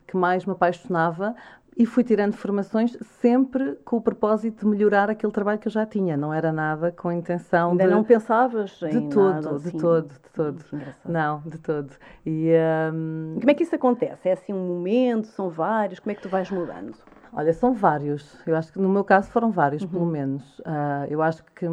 que 0.07 0.15
mais 0.15 0.45
me 0.45 0.53
apaixonava, 0.53 1.35
e 1.75 1.85
fui 1.85 2.03
tirando 2.03 2.33
formações 2.33 2.97
sempre 3.21 3.77
com 3.85 3.97
o 3.97 4.01
propósito 4.01 4.61
de 4.61 4.65
melhorar 4.65 5.09
aquele 5.09 5.31
trabalho 5.31 5.59
que 5.59 5.67
eu 5.67 5.71
já 5.71 5.85
tinha. 5.85 6.17
Não 6.17 6.33
era 6.33 6.51
nada 6.51 6.91
com 6.91 7.09
a 7.09 7.15
intenção 7.15 7.71
Ainda 7.71 7.85
de... 7.85 7.91
não 7.91 8.03
pensavas 8.03 8.79
em 8.83 9.07
De 9.07 9.09
todo, 9.09 9.33
nada, 9.33 9.49
de 9.59 9.67
assim. 9.67 9.77
todo, 9.77 10.07
de 10.07 10.29
todo. 10.33 10.65
Não, 11.05 11.41
de 11.45 11.57
todo. 11.57 11.93
E, 12.25 12.51
um... 12.93 13.37
Como 13.39 13.49
é 13.49 13.53
que 13.53 13.63
isso 13.63 13.75
acontece? 13.75 14.29
É 14.29 14.33
assim 14.33 14.53
um 14.53 14.67
momento, 14.67 15.27
são 15.27 15.49
vários? 15.49 15.99
Como 15.99 16.11
é 16.11 16.15
que 16.15 16.21
tu 16.21 16.29
vais 16.29 16.49
mudando? 16.51 16.93
Olha, 17.33 17.53
são 17.53 17.73
vários. 17.73 18.37
Eu 18.45 18.55
acho 18.55 18.73
que 18.73 18.79
no 18.79 18.89
meu 18.89 19.05
caso 19.05 19.31
foram 19.31 19.51
vários, 19.51 19.83
uhum. 19.83 19.89
pelo 19.89 20.05
menos. 20.05 20.59
Uh, 20.59 21.07
eu 21.09 21.21
acho 21.21 21.43
que 21.55 21.65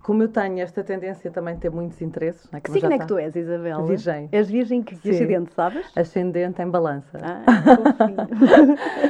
como 0.00 0.22
eu 0.22 0.28
tenho 0.28 0.60
esta 0.60 0.84
tendência 0.84 1.30
também 1.30 1.54
de 1.54 1.60
ter 1.60 1.70
muitos 1.70 2.00
interesses. 2.00 2.48
Né, 2.50 2.60
que 2.60 2.70
signo 2.70 2.92
é 2.92 2.98
que 2.98 3.06
tu 3.06 3.18
és, 3.18 3.34
Isabel? 3.34 3.84
Virgem. 3.84 4.28
És 4.30 4.48
virgem 4.48 4.82
que 4.82 4.94
ascendente, 4.94 5.52
sabes? 5.54 5.86
Ascendente 5.96 6.62
em 6.62 6.68
balança. 6.68 7.18
Ah, 7.20 7.44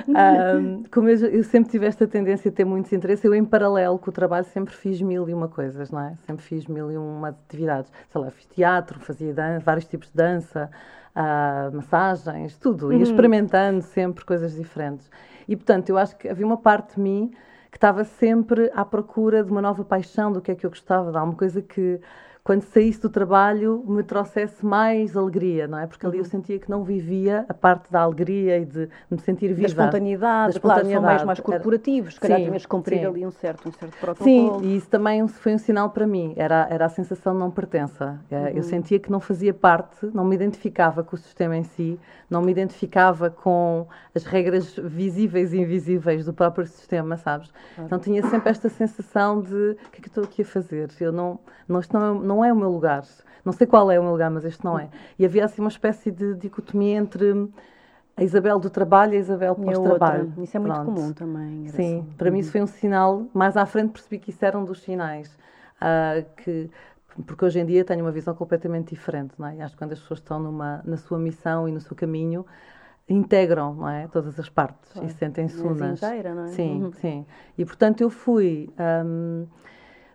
um, 0.57 0.83
como 0.91 1.09
eu, 1.09 1.17
eu, 1.27 1.45
sempre 1.45 1.71
tive 1.71 1.87
esta 1.87 2.07
tendência 2.07 2.51
de 2.51 2.57
ter 2.57 2.65
muitos 2.65 2.93
interesses, 2.93 3.25
eu 3.25 3.35
em 3.35 3.45
paralelo 3.45 3.99
com 3.99 4.11
o 4.11 4.13
trabalho 4.13 4.45
sempre 4.47 4.75
fiz 4.75 5.01
mil 5.03 5.29
e 5.29 5.35
uma 5.35 5.49
coisas, 5.49 5.91
não 5.91 6.01
é? 6.01 6.15
Sempre 6.27 6.45
fiz 6.45 6.67
mil 6.67 6.91
e 6.91 6.97
uma 6.97 7.29
atividades. 7.29 7.93
Sei 8.11 8.21
lá, 8.21 8.31
fiz 8.31 8.47
teatro, 8.47 8.99
fazia 9.01 9.33
dança, 9.35 9.65
vários 9.65 9.87
tipos 9.87 10.09
de 10.09 10.17
dança, 10.17 10.71
uh, 11.15 11.75
massagens, 11.77 12.57
tudo. 12.57 12.87
Uhum. 12.87 12.93
Ia 12.95 13.03
experimentando 13.03 13.83
sempre 13.83 14.25
coisas 14.25 14.55
diferentes. 14.55 15.11
E, 15.47 15.55
portanto, 15.57 15.91
eu 15.91 15.99
acho 15.99 16.17
que 16.17 16.29
havia 16.29 16.47
uma 16.47 16.57
parte 16.57 16.95
de 16.95 17.01
mim 17.01 17.33
que 17.73 17.79
estava 17.79 18.05
sempre 18.05 18.71
à 18.75 18.85
procura 18.85 19.43
de 19.43 19.51
uma 19.51 19.63
nova 19.63 19.83
paixão, 19.85 20.31
do 20.31 20.43
que 20.43 20.53
é 20.53 20.55
que 20.55 20.67
eu 20.67 20.71
gostava, 20.71 21.11
de 21.11 21.17
alguma 21.17 21.37
coisa 21.37 21.63
que 21.63 21.99
quando 22.45 22.63
saísse 22.63 23.01
do 23.01 23.09
trabalho 23.09 23.85
me 23.87 24.03
trouxesse 24.03 24.67
mais 24.67 25.17
alegria, 25.17 25.69
não 25.69 25.79
é? 25.79 25.87
Porque 25.87 26.05
ali 26.05 26.19
eu 26.19 26.25
uhum. 26.25 26.31
sentia 26.31 26.59
que 26.59 26.69
não 26.69 26.83
vivia 26.83 27.47
a 27.49 27.55
parte 27.55 27.91
da 27.91 28.01
alegria 28.01 28.59
e 28.59 28.65
de 28.65 28.89
me 29.09 29.19
sentir 29.21 29.49
viva. 29.49 29.63
Da 29.63 29.67
espontaneidade, 29.69 30.53
da 30.53 30.57
espontaneidade. 30.57 30.91
claro, 30.91 30.93
são 30.93 31.03
mais, 31.03 31.25
mais 31.25 31.41
corporativos, 31.41 32.15
se 32.15 32.21
calhar 32.21 32.41
tinhas 32.41 32.67
cumprir 32.67 33.07
ali 33.07 33.25
um 33.25 33.31
certo, 33.31 33.69
um 33.69 33.73
certo 33.73 33.97
protocolo. 33.97 34.61
Sim, 34.61 34.67
e 34.67 34.77
isso 34.77 34.89
também 34.89 35.27
foi 35.29 35.55
um 35.55 35.59
sinal 35.59 35.91
para 35.91 36.07
mim, 36.07 36.35
era, 36.37 36.67
era 36.69 36.87
a 36.87 36.89
sensação 36.89 37.33
de 37.33 37.39
não 37.39 37.51
pertença. 37.51 38.19
É, 38.29 38.37
uhum. 38.37 38.49
Eu 38.49 38.63
sentia 38.65 38.99
que 38.99 39.11
não 39.11 39.21
fazia 39.21 39.55
parte, 39.55 40.07
não 40.13 40.25
me 40.25 40.35
identificava 40.35 41.05
com 41.05 41.15
o 41.15 41.19
sistema 41.19 41.57
em 41.57 41.63
si, 41.63 41.99
não 42.29 42.43
me 42.43 42.51
identificava 42.51 43.31
com 43.31 43.87
as 44.15 44.25
regras 44.25 44.75
visíveis 44.77 45.53
e 45.53 45.59
invisíveis 45.59 46.25
do 46.25 46.33
próprio 46.33 46.67
sistema, 46.67 47.17
sabes? 47.17 47.51
Claro. 47.75 47.87
Então 47.87 47.99
tinha 47.99 48.23
sempre 48.23 48.51
esta 48.51 48.69
sensação 48.69 49.41
de 49.41 49.77
o 49.87 49.91
que 49.91 49.99
é 49.99 50.03
que 50.03 50.09
eu 50.09 50.11
estou 50.11 50.25
aqui 50.25 50.43
a 50.43 50.45
fazer? 50.45 50.91
Eu 50.99 51.13
não, 51.13 51.39
não, 51.69 52.15
não 52.15 52.32
é, 52.32 52.32
não 52.33 52.45
é 52.45 52.53
o 52.53 52.57
meu 52.57 52.71
lugar. 52.71 53.05
Não 53.45 53.53
sei 53.53 53.67
qual 53.67 53.91
é 53.91 53.99
o 53.99 54.03
meu 54.03 54.13
lugar, 54.13 54.31
mas 54.31 54.45
este 54.45 54.65
não 54.65 54.79
é. 54.79 54.89
E 55.19 55.25
havia 55.25 55.45
assim 55.45 55.61
uma 55.61 55.69
espécie 55.69 56.11
de 56.11 56.35
dicotomia 56.35 56.97
entre 56.97 57.49
a 58.17 58.23
Isabel 58.23 58.59
do 58.59 58.71
trabalho 58.71 59.15
e 59.15 59.17
a 59.17 59.21
Isabel 59.21 59.55
pós-trabalho. 59.55 60.33
Isso 60.39 60.57
é 60.57 60.61
muito 60.61 60.75
Pronto. 60.75 60.93
comum 60.93 61.13
também. 61.13 61.69
Sim, 61.69 62.07
para 62.17 62.29
uhum. 62.29 62.35
mim 62.35 62.41
isso 62.41 62.53
foi 62.53 62.63
um 62.63 62.67
sinal. 62.67 63.27
Mais 63.35 63.57
à 63.57 63.67
frente 63.67 63.91
percebi 63.93 64.19
que 64.19 64.31
isso 64.31 64.45
era 64.45 64.59
um 64.59 64.65
dos 64.65 64.83
sinais. 64.83 65.29
Uh, 65.77 66.25
que, 66.37 66.71
porque 67.27 67.45
hoje 67.45 67.59
em 67.59 67.67
dia 67.67 67.85
tenho 67.85 68.03
uma 68.05 68.13
visão 68.13 68.35
completamente 68.35 68.91
diferente. 68.91 69.35
Não 69.39 69.47
é? 69.47 69.61
Acho 69.61 69.75
que 69.75 69.79
quando 69.79 69.93
as 69.93 70.01
pessoas 70.01 70.21
estão 70.21 70.39
numa, 70.39 70.81
na 70.85 70.97
sua 70.97 71.19
missão 71.19 71.69
e 71.69 71.73
no 71.73 71.81
seu 71.81 71.97
caminho, 71.97 72.47
integram 73.09 73.75
não 73.75 73.89
é? 73.89 74.07
todas 74.07 74.39
as 74.39 74.49
partes 74.49 74.93
claro. 74.93 75.09
e 75.09 75.11
sentem-se 75.11 75.61
unas. 75.61 76.03
Inteira, 76.03 76.35
não 76.35 76.45
é? 76.45 76.49
Sim, 76.49 76.85
uhum. 76.85 76.93
sim. 76.93 77.27
E 77.59 77.65
portanto 77.65 78.01
eu 78.01 78.09
fui. 78.09 78.71
Um, 79.05 79.47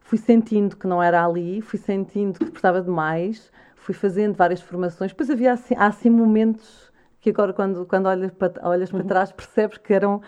fui 0.07 0.17
sentindo 0.17 0.77
que 0.77 0.87
não 0.87 1.03
era 1.03 1.25
ali, 1.25 1.59
fui 1.59 1.77
sentindo 1.77 2.39
que 2.39 2.45
precisava 2.45 2.81
de 2.81 2.89
mais, 2.89 3.51
fui 3.75 3.93
fazendo 3.93 4.35
várias 4.35 4.61
formações. 4.61 5.11
Depois 5.11 5.29
havia 5.29 5.51
assim, 5.51 5.75
há 5.77 5.87
assim 5.87 6.09
momentos 6.09 6.89
que 7.19 7.29
agora, 7.29 7.51
quando, 7.51 7.85
quando 7.85 8.05
olhas, 8.05 8.31
para, 8.31 8.53
olhas 8.65 8.89
para 8.89 9.01
uhum. 9.01 9.05
trás, 9.07 9.33
percebes 9.33 9.77
que 9.77 9.93
eram, 9.93 10.21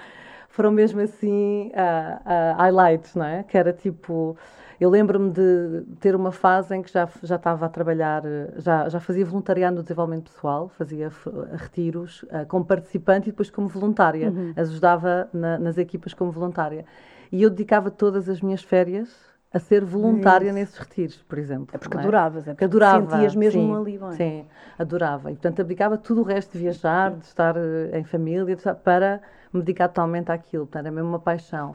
foram 0.50 0.70
mesmo 0.70 1.00
assim 1.00 1.68
uh, 1.70 1.72
uh, 1.72 2.58
highlights, 2.58 3.16
não 3.16 3.26
é? 3.26 3.44
Que 3.44 3.58
era 3.58 3.72
tipo. 3.72 4.36
Eu 4.82 4.90
lembro-me 4.90 5.30
de 5.30 5.84
ter 6.00 6.14
uma 6.16 6.32
fase 6.32 6.76
em 6.76 6.82
que 6.82 6.92
já, 6.92 7.08
já 7.24 7.36
estava 7.36 7.66
a 7.66 7.70
trabalhar, 7.70 8.24
já, 8.58 8.88
já 8.88 9.00
fazia 9.00 9.26
voluntariado 9.26 9.78
no 9.78 9.82
desenvolvimento 9.82 10.32
pessoal, 10.32 10.70
fazia 10.70 11.10
retiros 11.54 12.24
uh, 12.24 12.46
como 12.48 12.66
participante 12.66 13.30
e 13.30 13.32
depois 13.32 13.50
como 13.50 13.70
voluntária. 13.70 14.30
Uhum. 14.30 14.54
Ajudava 14.58 15.30
na, 15.32 15.58
nas 15.58 15.78
equipas 15.78 16.14
como 16.14 16.32
voluntária. 16.32 16.86
E 17.32 17.44
eu 17.44 17.50
dedicava 17.50 17.90
todas 17.90 18.28
as 18.28 18.42
minhas 18.42 18.62
férias 18.62 19.29
a 19.52 19.58
ser 19.58 19.84
voluntária 19.84 20.54
nesses 20.54 20.78
retiros, 20.78 21.18
por 21.28 21.38
exemplo. 21.40 21.70
É 21.74 21.78
porque 21.78 21.98
é? 21.98 22.00
adoravas, 22.00 22.48
é 22.48 22.52
porque 22.52 22.66
adorava, 22.66 23.10
sentias 23.10 23.36
mesmo 23.36 23.62
sim, 23.62 23.82
ali 23.82 23.98
bem. 23.98 24.12
Sim, 24.12 24.46
adorava. 24.78 25.32
E, 25.32 25.34
portanto, 25.34 25.62
abdicava 25.62 25.98
tudo 25.98 26.22
o 26.22 26.24
resto 26.24 26.54
de 26.54 26.60
viajar, 26.60 27.12
de 27.12 27.26
estar 27.26 27.56
eh, 27.58 27.98
em 27.98 28.04
família, 28.04 28.56
para 28.84 29.22
me 29.52 29.62
dedicar 29.62 29.88
totalmente 29.88 30.32
àquilo. 30.32 30.68
Portanto, 30.68 30.86
era 30.86 30.92
mesmo 30.94 31.10
uma 31.10 31.20
paixão. 31.20 31.72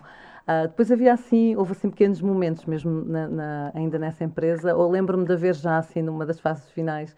Uh, 0.47 0.69
depois 0.69 0.93
havia 0.93 1.13
assim, 1.13 1.57
houve 1.57 1.73
assim 1.73 1.89
pequenos 1.89 2.21
momentos 2.21 2.67
mesmo 2.67 3.03
na, 3.07 3.27
na, 3.27 3.73
ainda 3.75 3.99
nessa 3.99 4.23
empresa, 4.23 4.75
ou 4.77 4.91
lembro-me 4.91 5.25
de 5.25 5.33
haver 5.33 5.55
já 5.55 5.79
assim 5.79 6.03
numa 6.03 6.27
das 6.27 6.39
fases 6.39 6.71
finais, 6.71 7.17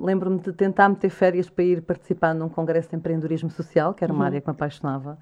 lembro-me 0.00 0.38
de 0.38 0.52
tentar 0.52 0.88
meter 0.88 1.10
férias 1.10 1.50
para 1.50 1.64
ir 1.64 1.82
participar 1.82 2.32
num 2.32 2.48
congresso 2.48 2.90
de 2.90 2.96
empreendedorismo 2.96 3.50
social, 3.50 3.92
que 3.92 4.02
era 4.04 4.12
uma 4.12 4.20
uhum. 4.20 4.26
área 4.26 4.40
que 4.40 4.46
me 4.46 4.52
apaixonava, 4.52 5.18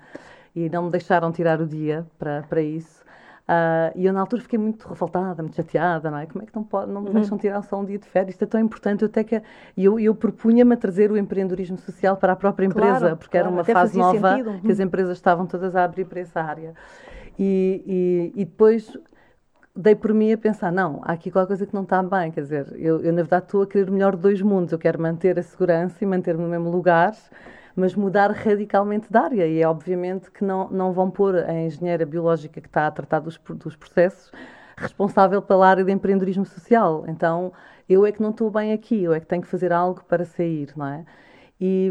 e 0.54 0.68
não 0.68 0.84
me 0.84 0.90
deixaram 0.90 1.32
tirar 1.32 1.60
o 1.60 1.66
dia 1.66 2.06
para, 2.18 2.42
para 2.42 2.60
isso. 2.60 3.02
Uh, 3.50 3.90
e 3.96 4.06
eu, 4.06 4.12
na 4.12 4.20
altura, 4.20 4.42
fiquei 4.42 4.58
muito 4.60 4.86
revoltada, 4.86 5.42
muito 5.42 5.56
chateada, 5.56 6.08
não 6.08 6.18
é? 6.18 6.26
Como 6.26 6.40
é 6.44 6.46
que 6.46 6.54
não, 6.54 6.62
pode, 6.62 6.92
não 6.92 7.00
me 7.00 7.08
uhum. 7.08 7.14
deixam 7.14 7.36
tirar 7.36 7.60
só 7.62 7.80
um 7.80 7.84
dia 7.84 7.98
de 7.98 8.06
férias? 8.06 8.34
Isto 8.34 8.44
é 8.44 8.46
tão 8.46 8.60
importante. 8.60 9.02
Eu 9.02 9.08
até 9.08 9.24
que 9.24 9.42
eu, 9.76 9.98
eu 9.98 10.14
propunha-me 10.14 10.72
a 10.74 10.76
trazer 10.76 11.10
o 11.10 11.16
empreendedorismo 11.16 11.76
social 11.76 12.16
para 12.16 12.34
a 12.34 12.36
própria 12.36 12.66
empresa, 12.66 12.98
claro, 13.00 13.16
porque 13.16 13.32
claro, 13.32 13.48
era 13.48 13.54
uma 13.56 13.64
fase 13.64 13.98
nova 13.98 14.36
sentido. 14.36 14.60
que 14.60 14.70
as 14.70 14.78
empresas 14.78 15.16
estavam 15.18 15.46
todas 15.46 15.74
a 15.74 15.82
abrir 15.82 16.04
para 16.04 16.20
essa 16.20 16.40
área. 16.40 16.74
E, 17.36 18.30
e, 18.36 18.42
e 18.42 18.44
depois 18.44 18.96
dei 19.74 19.96
por 19.96 20.14
mim 20.14 20.32
a 20.32 20.38
pensar, 20.38 20.70
não, 20.70 21.00
há 21.02 21.12
aqui 21.12 21.28
qualquer 21.28 21.48
coisa 21.48 21.66
que 21.66 21.74
não 21.74 21.82
está 21.82 22.00
bem, 22.04 22.30
quer 22.30 22.42
dizer, 22.42 22.72
eu, 22.76 23.00
eu 23.00 23.12
na 23.12 23.22
verdade 23.22 23.46
estou 23.46 23.62
a 23.62 23.66
querer 23.66 23.88
o 23.88 23.92
melhor 23.92 24.14
de 24.14 24.22
dois 24.22 24.40
mundos, 24.42 24.72
eu 24.72 24.78
quero 24.78 25.00
manter 25.00 25.38
a 25.38 25.42
segurança 25.42 25.96
e 26.04 26.06
manter-me 26.06 26.42
no 26.42 26.48
mesmo 26.48 26.70
lugar, 26.70 27.14
mas 27.80 27.94
mudar 27.94 28.30
radicalmente 28.30 29.10
de 29.10 29.16
área. 29.16 29.46
E 29.46 29.60
é 29.60 29.66
obviamente 29.66 30.30
que 30.30 30.44
não, 30.44 30.68
não 30.70 30.92
vão 30.92 31.10
pôr 31.10 31.34
a 31.34 31.52
engenheira 31.52 32.04
biológica 32.04 32.60
que 32.60 32.68
está 32.68 32.86
a 32.86 32.90
tratar 32.90 33.20
dos, 33.20 33.38
dos 33.38 33.74
processos 33.74 34.30
responsável 34.76 35.42
pela 35.42 35.68
área 35.68 35.84
de 35.84 35.90
empreendedorismo 35.90 36.44
social. 36.44 37.04
Então, 37.08 37.52
eu 37.88 38.04
é 38.06 38.12
que 38.12 38.22
não 38.22 38.30
estou 38.30 38.50
bem 38.50 38.72
aqui, 38.72 39.02
eu 39.02 39.12
é 39.12 39.20
que 39.20 39.26
tenho 39.26 39.42
que 39.42 39.48
fazer 39.48 39.72
algo 39.72 40.02
para 40.04 40.24
sair, 40.24 40.72
não 40.76 40.86
é? 40.86 41.04
E, 41.60 41.90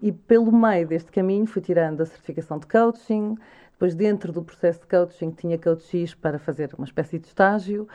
e 0.00 0.12
pelo 0.12 0.52
meio 0.52 0.86
deste 0.86 1.10
caminho 1.10 1.46
fui 1.46 1.60
tirando 1.62 2.00
a 2.00 2.06
certificação 2.06 2.58
de 2.58 2.66
coaching, 2.66 3.36
depois 3.72 3.94
dentro 3.94 4.32
do 4.32 4.42
processo 4.42 4.80
de 4.80 4.86
coaching 4.86 5.30
tinha 5.30 5.58
coach 5.58 6.16
para 6.20 6.38
fazer 6.38 6.72
uma 6.76 6.84
espécie 6.84 7.18
de 7.18 7.26
estágio, 7.26 7.88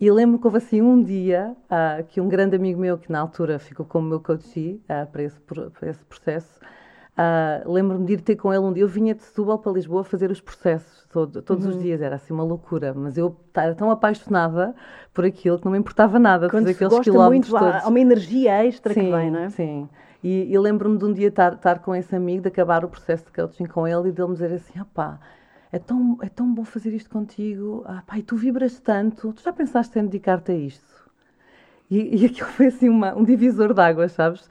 e 0.00 0.10
lembro 0.10 0.38
que 0.38 0.46
houve 0.46 0.58
assim 0.58 0.80
um 0.80 1.02
dia 1.02 1.56
uh, 1.64 2.04
que 2.04 2.20
um 2.20 2.28
grande 2.28 2.54
amigo 2.54 2.80
meu, 2.80 2.96
que 2.96 3.10
na 3.10 3.18
altura 3.18 3.58
ficou 3.58 3.84
como 3.84 4.08
meu 4.08 4.20
coach 4.20 4.80
uh, 4.84 5.10
para, 5.10 5.22
esse, 5.24 5.40
para 5.40 5.90
esse 5.90 6.04
processo, 6.04 6.60
uh, 7.18 7.70
lembro-me 7.70 8.06
de 8.06 8.12
ir 8.12 8.20
ter 8.20 8.36
com 8.36 8.52
ele 8.52 8.62
um 8.62 8.72
dia. 8.72 8.84
Eu 8.84 8.88
vinha 8.88 9.12
de 9.12 9.22
Setúbal 9.22 9.58
para 9.58 9.72
Lisboa 9.72 10.04
fazer 10.04 10.30
os 10.30 10.40
processos 10.40 11.04
todo, 11.10 11.42
todos 11.42 11.64
uhum. 11.64 11.72
os 11.72 11.82
dias, 11.82 12.00
era 12.00 12.14
assim 12.14 12.32
uma 12.32 12.44
loucura, 12.44 12.94
mas 12.94 13.18
eu 13.18 13.34
era 13.52 13.74
tão 13.74 13.90
apaixonada 13.90 14.72
por 15.12 15.24
aquilo 15.24 15.58
que 15.58 15.64
não 15.64 15.72
me 15.72 15.78
importava 15.78 16.16
nada 16.16 16.46
de 16.46 16.52
Quando 16.52 16.66
fazer 16.66 16.76
aqueles 16.76 16.92
gosta 16.92 17.10
quilómetros 17.10 17.50
muito, 17.50 17.64
todos. 17.64 17.84
Há 17.84 17.88
uma 17.88 18.00
energia 18.00 18.64
extra 18.64 18.94
sim, 18.94 19.00
que 19.00 19.10
vem, 19.10 19.30
não 19.32 19.40
é? 19.40 19.50
Sim, 19.50 19.88
e, 20.22 20.52
e 20.52 20.58
lembro-me 20.58 20.96
de 20.96 21.04
um 21.04 21.12
dia 21.12 21.28
estar, 21.28 21.54
estar 21.54 21.80
com 21.80 21.92
esse 21.92 22.14
amigo, 22.14 22.42
de 22.42 22.48
acabar 22.48 22.84
o 22.84 22.88
processo 22.88 23.24
de 23.26 23.32
coaching 23.32 23.66
com 23.66 23.86
ele 23.86 24.10
e 24.10 24.12
dele 24.12 24.28
me 24.28 24.34
dizer 24.34 24.52
assim: 24.52 24.80
opá 24.80 25.18
é 25.70 25.78
tão, 25.78 26.18
é 26.22 26.28
tão 26.28 26.52
bom 26.52 26.64
fazer 26.64 26.94
isto 26.94 27.10
contigo, 27.10 27.82
ah, 27.86 28.02
pai, 28.06 28.22
tu 28.22 28.36
vibras 28.36 28.78
tanto, 28.80 29.32
tu 29.32 29.42
já 29.42 29.52
pensaste 29.52 29.98
em 29.98 30.04
dedicar-te 30.04 30.52
a 30.52 30.54
isto? 30.54 30.98
E, 31.90 32.22
e 32.22 32.26
aquilo 32.26 32.48
foi 32.48 32.66
assim 32.66 32.88
uma, 32.88 33.14
um 33.14 33.24
divisor 33.24 33.72
de 33.72 33.80
águas, 33.80 34.12
sabes? 34.12 34.48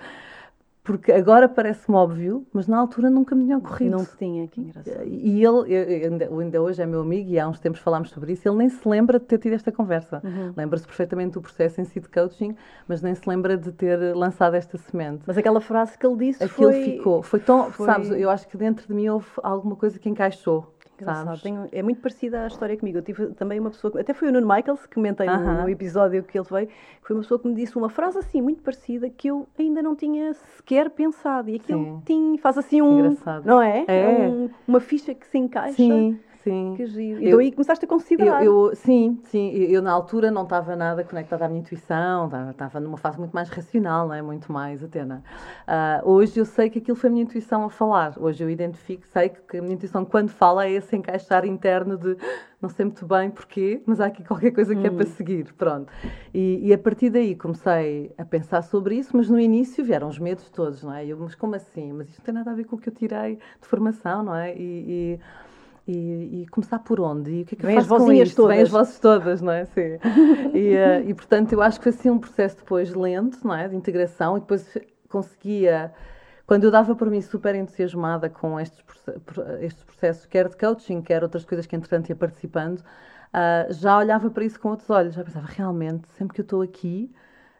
Porque 0.88 1.12
agora 1.12 1.50
parece-me 1.50 1.98
óbvio, 1.98 2.48
mas 2.54 2.66
na 2.66 2.78
altura 2.78 3.10
nunca 3.10 3.36
me 3.36 3.44
tinha 3.44 3.58
ocorrido. 3.58 3.92
Não 3.92 4.06
se 4.06 4.16
tinha, 4.16 4.48
que 4.48 4.62
engraçado. 4.62 5.04
E 5.06 5.44
ele, 5.44 5.74
eu, 5.74 6.10
ainda, 6.10 6.30
ainda, 6.30 6.62
hoje 6.62 6.82
é 6.82 6.86
meu 6.86 7.02
amigo 7.02 7.30
e 7.30 7.38
há 7.38 7.46
uns 7.46 7.60
tempos 7.60 7.82
falámos 7.82 8.10
sobre 8.10 8.32
isso, 8.32 8.48
ele 8.48 8.56
nem 8.56 8.70
se 8.70 8.88
lembra 8.88 9.20
de 9.20 9.26
ter 9.26 9.38
tido 9.38 9.52
esta 9.52 9.70
conversa. 9.70 10.22
Uhum. 10.24 10.54
Lembra-se 10.56 10.86
perfeitamente 10.88 11.34
do 11.34 11.42
processo 11.42 11.82
em 11.82 11.84
si 11.84 12.00
de 12.00 12.08
coaching, 12.08 12.56
mas 12.88 13.02
nem 13.02 13.14
se 13.14 13.28
lembra 13.28 13.58
de 13.58 13.70
ter 13.74 14.16
lançado 14.16 14.54
esta 14.56 14.78
semente. 14.78 15.24
Mas 15.28 15.38
aquela 15.38 15.60
frase 15.60 15.98
que 15.98 16.08
ele 16.08 16.16
disse 16.16 16.42
Aquilo 16.42 16.72
foi... 16.72 16.84
ficou. 16.84 17.22
Foi 17.22 17.40
tão, 17.42 17.70
foi... 17.70 17.86
sabes, 17.86 18.10
eu 18.10 18.30
acho 18.30 18.48
que 18.48 18.56
dentro 18.56 18.88
de 18.88 18.94
mim 18.94 19.10
houve 19.10 19.28
alguma 19.44 19.76
coisa 19.76 20.00
que 20.00 20.08
encaixou. 20.08 20.74
Tenho, 21.42 21.68
é 21.72 21.84
muito 21.84 22.02
parecida 22.02 22.44
à 22.44 22.48
história 22.48 22.78
comigo. 22.78 22.98
Eu 22.98 23.02
tive 23.02 23.28
também 23.28 23.60
uma 23.60 23.70
pessoa, 23.70 24.00
até 24.00 24.14
foi 24.14 24.30
o 24.30 24.32
Nuno 24.32 24.48
Michaels, 24.48 24.86
que 24.86 24.96
comentei 24.96 25.28
uh 25.28 25.32
-huh. 25.32 25.40
no, 25.40 25.62
no, 25.64 25.70
episódio 25.70 26.24
que 26.24 26.38
ele 26.38 26.48
veio, 26.50 26.70
foi 27.02 27.16
uma 27.16 27.22
pessoa 27.22 27.40
que 27.40 27.48
me 27.48 27.56
disse 27.56 27.78
uma 27.78 27.90
frase 27.90 28.18
assim, 28.18 28.42
muito 28.42 28.62
parecida, 28.62 29.10
que 29.10 29.28
eu 29.28 29.48
ainda 29.58 29.82
não 29.82 29.96
tinha 29.96 30.34
sequer 30.34 30.90
pensado. 30.90 31.50
E 31.50 31.56
aquilo 31.56 32.02
tinha, 32.06 32.38
faz 32.40 32.58
assim 32.58 32.82
um. 32.82 33.00
Engraçado. 33.00 33.46
Não 33.46 33.62
é? 33.62 33.86
É. 33.88 34.02
é 34.02 34.28
um, 34.28 34.50
uma 34.68 34.80
ficha 34.80 35.14
que 35.14 35.26
se 35.28 35.38
encaixa. 35.38 35.76
Sim. 35.76 36.20
Sim. 36.48 36.74
Que 36.76 36.86
giro. 36.86 37.24
Então 37.24 37.40
aí 37.40 37.52
começaste 37.52 37.84
a 37.84 37.88
considerar. 37.88 38.44
Eu, 38.44 38.70
eu, 38.70 38.76
sim, 38.76 39.20
sim. 39.26 39.52
Eu, 39.52 39.70
eu, 39.70 39.82
na 39.82 39.92
altura 39.92 40.32
não 40.32 40.44
estava 40.44 40.76
nada 40.76 41.04
conectada 41.04 41.46
à 41.46 41.48
minha 41.48 41.60
intuição, 41.60 42.30
estava 42.50 42.80
numa 42.80 42.98
fase 42.98 43.20
muito 43.20 43.34
mais 43.34 43.50
racional, 43.50 44.08
não 44.08 44.14
é? 44.14 44.22
Muito 44.22 44.52
mais 44.52 44.84
atena. 44.84 45.24
Uh, 45.68 46.10
hoje 46.10 46.40
eu 46.40 46.46
sei 46.46 46.70
que 46.70 46.80
aquilo 46.80 46.96
foi 46.96 47.10
a 47.10 47.12
minha 47.12 47.24
intuição 47.24 47.66
a 47.66 47.70
falar. 47.70 48.14
Hoje 48.18 48.44
eu 48.44 48.50
identifico, 48.50 49.06
sei 49.08 49.30
que 49.30 49.58
a 49.58 49.62
minha 49.62 49.74
intuição 49.74 50.06
quando 50.06 50.30
fala 50.30 50.66
é 50.66 50.72
esse 50.72 50.96
encaixar 50.96 51.46
interno 51.46 51.98
de 51.98 52.18
não 52.60 52.70
sei 52.70 52.86
muito 52.86 53.06
bem 53.06 53.30
porquê, 53.30 53.84
mas 53.86 54.02
há 54.02 54.08
aqui 54.08 54.24
qualquer 54.24 54.52
coisa 54.52 54.74
que 54.74 54.82
hum. 54.82 54.86
é 54.86 54.90
para 54.90 55.06
hum. 55.06 55.12
seguir, 55.12 55.54
pronto. 55.54 55.92
E, 56.34 56.68
e, 56.68 56.74
a 56.74 56.78
partir 56.78 57.10
daí 57.10 57.36
comecei 57.36 58.12
a 58.18 58.26
pensar 58.26 58.64
sobre 58.64 58.96
isso, 58.96 59.16
mas 59.16 59.30
no 59.30 59.40
início 59.40 59.84
vieram 59.84 60.08
os 60.08 60.18
medos 60.18 60.50
todos, 60.50 60.82
não 60.82 60.94
é? 60.94 61.06
Eu, 61.06 61.18
mas 61.20 61.36
como 61.36 61.56
assim? 61.56 61.94
Mas 61.94 62.10
isto 62.10 62.20
não 62.20 62.26
tem 62.26 62.34
nada 62.34 62.52
a 62.52 62.54
ver 62.56 62.64
com 62.64 62.76
o 62.76 62.80
que 62.80 62.90
eu 62.90 62.94
tirei 62.94 63.36
de 63.36 63.68
formação, 63.68 64.24
não 64.24 64.36
é? 64.36 64.56
e, 64.56 64.60
e 64.88 65.20
E, 65.88 66.42
e, 66.42 66.48
começar 66.48 66.80
por 66.80 67.00
onde? 67.00 67.32
E 67.32 67.42
o 67.44 67.46
que 67.46 67.56
é 67.56 67.58
que 67.58 67.66
Vem 67.66 67.76
eu 67.76 67.82
faço 67.82 67.94
as 67.94 68.02
vozinhas 68.02 68.36
todas. 68.36 68.56
Vem 68.56 68.64
as 68.64 68.70
vozes 68.70 69.00
todas, 69.00 69.42
não 69.42 69.54
é? 69.54 69.64
Sim. 69.64 69.98
e, 70.54 70.76
uh, 70.76 71.10
e, 71.10 71.14
portanto, 71.14 71.54
eu 71.54 71.62
acho 71.62 71.80
que 71.80 71.84
foi 71.84 71.94
assim 71.94 72.10
um 72.10 72.20
processo 72.20 72.58
depois 72.58 72.94
lento, 72.94 73.40
não 73.48 73.56
é? 73.56 73.70
De 73.70 73.76
integração 73.76 74.36
e 74.36 74.42
depois 74.42 74.78
conseguia... 75.08 75.94
Quando 76.46 76.66
eu 76.66 76.72
dava 76.72 76.94
por 76.94 77.10
mim 77.10 77.22
super 77.22 77.56
entusiasmada 77.56 78.30
com 78.30 78.60
estes, 78.60 78.84
estes 79.62 79.84
processos, 79.86 80.26
quer 80.26 80.50
de 80.50 80.58
coaching, 80.58 81.02
quer 81.02 81.24
outras 81.24 81.46
coisas 81.46 81.66
que, 81.66 81.76
entretanto, 81.76 82.10
ia 82.10 82.16
participando, 82.18 82.80
uh, 82.80 83.72
já 83.72 83.98
olhava 83.98 84.30
para 84.30 84.44
isso 84.44 84.60
com 84.60 84.70
outros 84.70 84.90
olhos. 84.90 85.14
Já 85.14 85.24
pensava, 85.24 85.48
realmente, 85.48 86.06
sempre 86.18 86.36
que 86.36 86.42
eu 86.42 86.44
estou 86.44 86.62
aqui, 86.62 87.10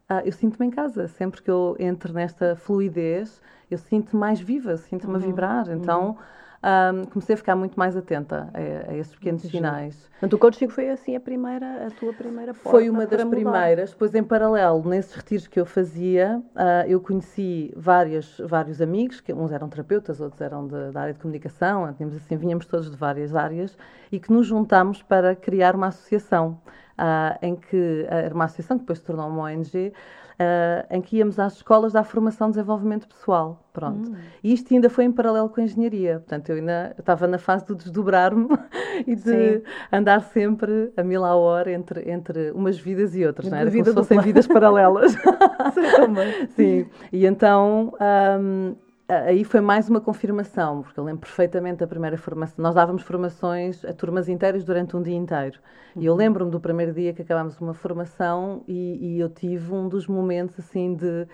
uh, 0.10 0.20
eu 0.26 0.34
sinto-me 0.34 0.68
em 0.68 0.70
casa. 0.70 1.08
Sempre 1.08 1.42
que 1.42 1.50
eu 1.50 1.78
entro 1.80 2.12
nesta 2.12 2.58
fluidez, 2.58 3.42
eu 3.72 3.78
sinto-me 3.78 4.20
mais 4.20 4.42
viva, 4.42 4.76
sinto-me 4.76 5.14
uhum. 5.14 5.20
a 5.20 5.26
vibrar. 5.26 5.72
Então... 5.72 6.10
Uhum 6.10 6.38
um, 6.64 7.06
comecei 7.06 7.36
a 7.36 7.38
ficar 7.38 7.56
muito 7.56 7.78
mais 7.78 7.96
atenta 7.96 8.50
a, 8.54 8.92
a 8.92 8.98
esses 8.98 9.14
pequenos 9.14 9.44
muito 9.44 9.56
sinais. 9.56 10.10
Portanto, 10.12 10.34
o 10.34 10.38
coaching 10.40 10.68
foi 10.68 10.90
assim 10.90 11.16
a 11.16 11.20
primeira, 11.20 11.88
a 11.88 11.92
tua 11.92 12.12
primeira 12.14 12.54
porta 12.54 12.70
Foi 12.70 12.90
uma 12.90 13.06
das 13.06 13.24
primeiras. 13.24 13.92
Depois, 13.92 14.14
em 14.16 14.24
paralelo, 14.24 14.88
nesses 14.88 15.14
retiros 15.14 15.48
que 15.48 15.60
eu 15.60 15.66
fazia, 15.66 16.42
uh, 16.56 16.88
eu 16.88 17.00
conheci 17.00 17.72
vários, 17.76 18.42
vários 18.46 18.82
amigos, 18.82 19.22
que 19.22 19.32
uns 19.34 19.52
eram 19.52 19.70
terapeutas, 19.70 20.20
outros 20.20 20.42
eram 20.42 20.68
de, 20.68 20.92
da 20.92 21.02
área 21.02 21.14
de 21.14 21.20
comunicação, 21.20 21.94
tínhamos 21.94 22.18
assim, 22.18 22.36
vinhamos 22.36 22.66
todos 22.66 22.90
de 22.90 22.98
várias 22.98 23.36
áreas, 23.36 23.78
e 24.12 24.20
que 24.20 24.32
nos 24.32 24.48
juntámos 24.48 25.04
para 25.04 25.36
criar 25.36 25.76
uma 25.76 25.88
associação, 25.88 26.60
uh, 26.98 27.38
em 27.42 27.56
que 27.56 28.06
era 28.10 28.34
uma 28.34 28.46
associação 28.46 28.78
que 28.78 28.84
depois 28.84 29.00
se 29.00 29.06
tornou 29.06 29.28
uma 29.28 29.44
ONG, 29.44 29.94
uh, 30.40 30.88
em 30.90 31.02
que 31.02 31.18
íamos 31.18 31.40
às 31.40 31.56
escolas 31.56 31.94
da 31.94 32.04
formação 32.04 32.48
de 32.48 32.56
desenvolvimento 32.56 33.08
pessoal. 33.08 33.64
Pronto. 33.74 34.12
Hum. 34.12 34.16
E 34.44 34.54
isto 34.54 34.74
ainda 34.74 34.90
foi 34.90 35.06
em 35.06 35.12
paralelo 35.12 35.50
com 35.50 35.62
a 35.62 35.64
engenharia. 35.64 36.20
Portanto, 36.20 36.50
eu 36.50 36.56
ainda 36.56 36.96
estava 36.98 37.28
na 37.28 37.38
fase 37.38 37.66
de 37.68 37.76
desdobrar-me 37.76 38.48
e 39.06 39.16
de 39.16 39.22
Sim. 39.22 39.62
andar 39.92 40.22
sempre 40.22 40.92
a 40.98 41.04
mil 41.04 41.24
a 41.24 41.36
hora 41.36 41.72
entre, 41.72 42.10
entre 42.10 42.52
umas 42.52 42.78
vidas 42.78 43.16
e 43.16 43.26
outras, 43.26 43.50
não 43.50 43.58
é? 43.58 43.62
era? 43.62 43.72
Como 43.72 43.86
se 43.86 43.94
fossem 43.94 44.20
vidas 44.22 44.48
paralelas. 44.48 45.14
Sim, 45.76 46.48
Sim. 46.56 46.86
E 47.12 47.26
então. 47.26 47.94
Um, 48.40 48.76
aí 49.08 49.44
foi 49.44 49.62
mais 49.62 49.90
uma 49.90 50.02
confirmação, 50.02 50.82
porque 50.84 51.00
eu 51.00 51.04
lembro 51.04 51.22
perfeitamente 51.22 51.78
da 51.78 51.88
primeira 51.88 52.18
formação. 52.18 52.62
Nós 52.62 52.76
dávamos 52.76 53.04
formações 53.04 53.84
a 53.86 53.94
turmas 53.94 54.28
inteiras 54.28 54.66
durante 54.66 54.98
um 54.98 55.02
dia 55.02 55.16
inteiro. 55.16 55.60
E 55.96 56.06
eu 56.06 56.12
uhum. 56.12 56.18
lembro-me 56.18 56.52
do 56.52 56.60
primeiro 56.60 56.94
dia 56.94 57.14
que 57.14 57.22
acabámos 57.22 57.60
uma 57.62 57.74
formação 57.74 58.64
e, 58.68 59.16
e, 59.16 59.20
eu 59.20 59.30
tive 59.30 59.74
um 59.74 59.88
dos 59.88 60.08
momentos 60.08 60.60
assim 60.60 60.94
de 60.94 61.26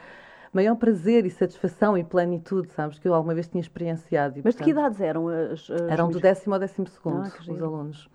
maior 0.54 0.76
prazer 0.76 1.26
e 1.26 1.32
satisfação 1.32 1.98
e 1.98 2.04
plenitude, 2.04 2.72
sabes, 2.72 3.00
que 3.00 3.08
eu 3.08 3.14
alguma 3.16 3.34
vez 3.34 3.48
tinha 3.48 3.62
experienciado. 3.62 4.38
E, 4.38 4.42
Mas 4.44 4.54
portanto, 4.54 4.58
de 4.58 4.64
que 4.64 4.80
idades 4.80 5.02
eram 5.02 5.28
as, 5.28 5.70
as... 5.70 5.82
Eram 5.90 6.12
do 6.12 6.20
décimo 6.20 6.54
ao 6.54 6.60
décimo 6.60 6.88
segundo, 6.88 7.24
ah, 7.26 7.52
os 7.52 7.62
alunos. 7.62 8.10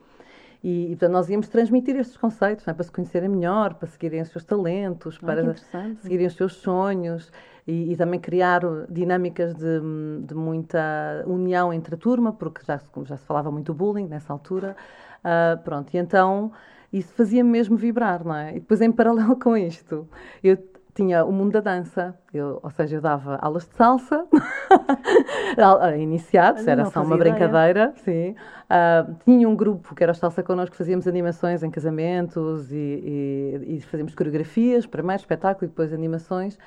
E, 0.62 0.85
e, 0.85 0.88
portanto, 0.91 1.12
nós 1.12 1.29
íamos 1.29 1.49
transmitir 1.49 1.97
estes 1.97 2.17
conceitos 2.17 2.67
é? 2.67 2.73
para 2.73 2.85
se 2.85 2.93
conhecerem 2.93 3.29
melhor, 3.29 3.75
para 3.75 3.88
seguirem 3.88 4.21
os 4.21 4.29
seus 4.29 4.45
talentos, 4.45 5.19
ah, 5.21 5.27
para 5.27 5.55
seguirem 6.00 6.27
os 6.29 6.35
seus 6.35 6.55
sonhos 6.55 7.33
e, 7.68 7.92
e 7.92 7.96
também 7.96 8.18
criar 8.18 8.62
dinâmicas 8.88 9.54
de, 9.54 9.80
de, 10.22 10.34
muita 10.34 11.22
união 11.26 11.70
entre 11.70 11.94
a 11.94 11.98
turma, 11.98 12.32
porque 12.32 12.62
já, 12.66 12.80
já 13.04 13.16
se 13.18 13.26
falava 13.26 13.50
muito 13.50 13.75
bullying 13.75 14.06
nessa 14.06 14.32
altura. 14.32 14.75
Uh, 15.18 15.62
pronto, 15.62 15.92
e 15.92 15.98
então 15.98 16.50
isso 16.90 17.12
fazia 17.12 17.44
mesmo 17.44 17.76
vibrar, 17.76 18.25
não 18.25 18.34
é? 18.34 18.52
E 18.56 18.60
depois, 18.60 18.80
em 18.80 18.90
paralelo 18.90 19.37
com 19.37 19.54
isto, 19.54 20.08
eu 20.42 20.56
tinha 20.94 21.22
o 21.26 21.30
mundo 21.30 21.52
da 21.52 21.60
dança, 21.60 22.18
eu, 22.32 22.58
ou 22.62 22.70
seja, 22.70 22.96
eu 22.96 23.00
dava 23.02 23.37
aulas 23.37 23.68
de 23.68 23.75
salsa, 23.75 24.26
iniciados, 26.00 26.66
era 26.66 26.87
só 26.87 27.02
uma 27.02 27.16
ideia. 27.16 27.34
brincadeira, 27.34 27.92
sim. 28.02 28.30
Uh, 28.30 29.14
tinha 29.26 29.46
um 29.46 29.54
grupo 29.54 29.94
que 29.94 30.02
era 30.02 30.12
o 30.12 30.14
Salsa 30.14 30.42
Connosco, 30.42 30.75
fazíamos 30.75 31.06
animações 31.06 31.62
em 31.62 31.70
casamentos 31.70 32.72
e, 32.72 32.76
e, 32.76 33.76
e 33.76 33.80
fazíamos 33.82 34.14
coreografias, 34.14 34.87
primeiro 34.87 35.20
espetáculo 35.20 35.66
e 35.66 35.68
depois 35.68 35.92
animações. 35.92 36.58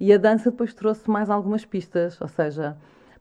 E 0.00 0.12
a 0.12 0.18
dança 0.18 0.50
depois 0.50 0.72
trouxe 0.74 1.10
mais 1.10 1.28
algumas 1.28 1.64
pistas, 1.64 2.20
ou 2.20 2.28
seja, 2.28 2.76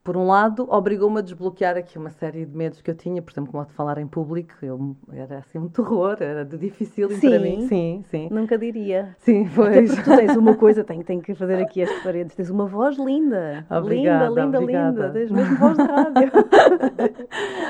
por 0.07 0.15
um 0.15 0.25
lado, 0.25 0.65
obrigou-me 0.69 1.19
a 1.19 1.22
desbloquear 1.22 1.75
aqui 1.75 1.98
uma 1.98 2.10
série 2.10 2.46
de 2.46 2.55
medos 2.55 2.81
que 2.81 2.89
eu 2.89 2.96
tinha, 2.96 3.22
por 3.22 3.29
exemplo, 3.29 3.51
como 3.51 3.65
de 3.65 3.74
falar 3.74 3.98
em 3.98 4.07
público, 4.07 4.53
eu, 4.62 4.96
era 5.12 5.39
assim 5.39 5.57
um 5.57 5.67
terror, 5.67 6.15
era 6.22 6.46
difícil 6.46 7.10
sim, 7.10 7.29
para 7.29 7.39
mim. 7.39 7.67
Sim, 7.67 8.05
sim. 8.10 8.29
Nunca 8.31 8.57
diria. 8.57 9.13
Sim, 9.19 9.50
pois. 9.53 9.93
tu 10.01 10.15
tens 10.15 10.38
uma 10.38 10.55
coisa, 10.55 10.81
tenho, 10.86 11.03
tenho 11.03 11.22
que 11.22 11.36
fazer 11.36 11.62
aqui 11.62 11.81
estas 11.81 12.01
paredes, 12.03 12.34
tens 12.34 12.50
uma 12.50 12.65
voz 12.65 12.98
linda. 12.98 13.65
Obrigada, 13.69 14.29
linda, 14.29 14.46
linda, 14.46 14.60
obrigada. 14.60 15.01
linda. 15.07 15.10
Tens 15.12 15.29
mesmo 15.29 15.57
voz 15.57 15.75
de 15.75 15.83
rádio. 15.83 16.31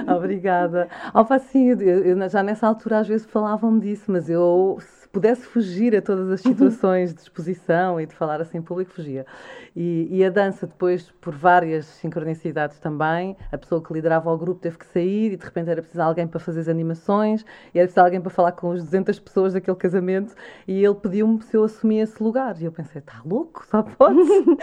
obrigada. 0.15 0.87
Opa, 1.15 1.39
sim, 1.39 1.69
eu, 1.71 1.79
eu, 1.79 2.29
já 2.29 2.43
nessa 2.43 2.67
altura 2.67 2.99
às 2.99 3.07
vezes 3.07 3.25
falavam 3.25 3.79
disso, 3.79 4.11
mas 4.11 4.29
eu 4.29 4.77
pudesse 5.17 5.47
fugir 5.47 5.95
a 5.95 6.01
todas 6.01 6.29
as 6.29 6.41
situações 6.41 7.11
de 7.11 7.21
exposição 7.21 7.99
e 7.99 8.05
de 8.05 8.13
falar 8.13 8.39
assim 8.39 8.59
em 8.59 8.61
público, 8.61 8.91
fugia. 8.91 9.25
E, 9.75 10.07
e, 10.11 10.23
a 10.23 10.29
dança, 10.29 10.67
depois, 10.67 11.11
por 11.19 11.33
várias 11.33 11.85
sincronicidades 11.85 12.77
também, 12.77 13.35
a 13.51 13.57
pessoa 13.57 13.81
que 13.81 13.91
liderava 13.91 14.31
o 14.31 14.37
grupo 14.37 14.61
teve 14.61 14.77
que 14.77 14.85
sair 14.85 15.33
e 15.33 15.37
de 15.37 15.43
repente 15.43 15.71
era 15.71 15.81
preciso 15.81 16.03
alguém 16.03 16.27
para 16.27 16.39
fazer 16.39 16.59
as 16.59 16.67
animações 16.67 17.43
e 17.73 17.79
era 17.79 17.87
preciso 17.87 18.05
alguém 18.05 18.21
para 18.21 18.29
falar 18.29 18.51
com 18.51 18.71
as 18.71 18.83
200 18.83 19.19
pessoas 19.19 19.53
daquele 19.53 19.77
casamento 19.77 20.35
e 20.67 20.85
ele 20.85 20.95
pediu-me 20.95 21.41
se 21.41 21.57
eu 21.57 21.63
assumia 21.63 22.03
esse 22.03 22.21
lugar. 22.21 22.55
E 22.61 22.65
eu 22.65 22.71
pensei, 22.71 22.99
está 22.99 23.19
louco? 23.25 23.65
Só 23.65 23.81
pode? 23.81 24.19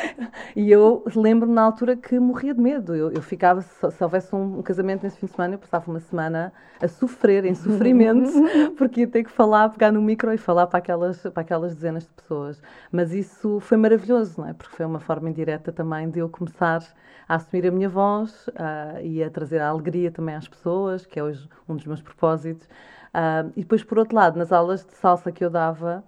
e 0.54 0.70
eu 0.70 1.04
lembro-me 1.16 1.52
na 1.52 1.62
altura 1.62 1.96
que 1.96 2.16
morria 2.20 2.54
de 2.54 2.60
medo. 2.60 2.94
Eu, 2.94 3.10
eu 3.10 3.22
ficava, 3.22 3.60
se, 3.60 3.90
se 3.90 4.04
houvesse 4.04 4.32
um, 4.34 4.58
um 4.58 4.62
casamento 4.62 5.02
nesse 5.02 5.18
fim 5.18 5.26
de 5.26 5.32
semana, 5.32 5.54
eu 5.54 5.58
passava 5.58 5.90
uma 5.90 6.00
semana 6.00 6.52
a 6.80 6.88
sofrer, 6.88 7.44
em 7.44 7.54
sofrimento, 7.54 8.30
porque 8.76 9.00
ia 9.00 9.08
ter 9.08 9.24
que 9.24 9.30
falar, 9.30 9.68
pegar 9.70 9.90
no 9.90 10.02
micro 10.02 10.32
e 10.32 10.38
falar 10.44 10.66
para 10.66 10.78
aquelas, 10.78 11.20
para 11.22 11.40
aquelas 11.40 11.74
dezenas 11.74 12.04
de 12.04 12.12
pessoas. 12.12 12.62
Mas 12.92 13.12
isso 13.12 13.58
foi 13.60 13.76
maravilhoso, 13.76 14.40
não 14.40 14.48
é? 14.48 14.52
Porque 14.52 14.76
foi 14.76 14.86
uma 14.86 15.00
forma 15.00 15.28
indireta 15.30 15.72
também 15.72 16.08
de 16.10 16.20
eu 16.20 16.28
começar 16.28 16.82
a 17.26 17.36
assumir 17.36 17.66
a 17.66 17.70
minha 17.70 17.88
voz 17.88 18.46
uh, 18.48 19.00
e 19.02 19.22
a 19.22 19.30
trazer 19.30 19.60
a 19.60 19.68
alegria 19.68 20.10
também 20.10 20.34
às 20.34 20.46
pessoas, 20.46 21.06
que 21.06 21.18
é 21.18 21.24
hoje 21.24 21.48
um 21.68 21.74
dos 21.74 21.86
meus 21.86 22.02
propósitos. 22.02 22.66
Uh, 22.66 23.50
e 23.56 23.62
depois, 23.62 23.82
por 23.82 23.98
outro 23.98 24.14
lado, 24.14 24.38
nas 24.38 24.52
aulas 24.52 24.84
de 24.84 24.92
salsa 24.94 25.32
que 25.32 25.44
eu 25.44 25.48
dava, 25.48 26.04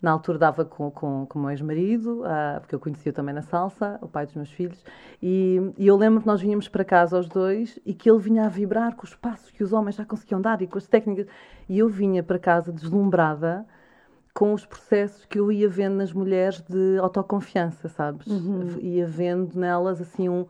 na 0.00 0.10
altura 0.10 0.38
dava 0.38 0.64
com, 0.64 0.90
com, 0.90 1.26
com 1.26 1.38
o 1.38 1.42
meu 1.42 1.50
ex-marido, 1.50 2.22
uh, 2.22 2.60
porque 2.60 2.74
eu 2.74 2.80
conhecia 2.80 3.12
também 3.12 3.34
na 3.34 3.42
salsa, 3.42 3.98
o 4.02 4.08
pai 4.08 4.26
dos 4.26 4.34
meus 4.34 4.50
filhos, 4.50 4.84
e, 5.22 5.72
e, 5.78 5.86
eu 5.86 5.96
lembro 5.96 6.20
que 6.20 6.26
nós 6.26 6.40
vinhamos 6.40 6.68
para 6.68 6.84
casa 6.84 7.18
os 7.18 7.28
dois 7.28 7.78
e 7.84 7.94
que 7.94 8.10
ele 8.10 8.18
vinha 8.18 8.44
a 8.44 8.48
vibrar 8.48 8.94
com 8.94 9.04
os 9.04 9.14
passos 9.14 9.50
que 9.50 9.62
os 9.62 9.72
homens 9.72 9.94
já 9.94 10.04
conseguiam 10.04 10.40
dar 10.40 10.60
e 10.60 10.66
com 10.66 10.78
as 10.78 10.86
técnicas. 10.86 11.26
E 11.68 11.78
eu 11.78 11.88
vinha 11.88 12.22
para 12.22 12.38
casa 12.38 12.72
deslumbrada 12.72 13.66
com 14.36 14.52
os 14.52 14.66
processos 14.66 15.24
que 15.24 15.40
eu 15.40 15.50
ia 15.50 15.66
vendo 15.66 15.94
nas 15.94 16.12
mulheres 16.12 16.60
de 16.60 16.98
autoconfiança, 16.98 17.88
sabes? 17.88 18.26
Uhum. 18.26 18.78
Ia 18.80 19.06
vendo 19.06 19.58
nelas 19.58 19.98
assim 19.98 20.28
um, 20.28 20.44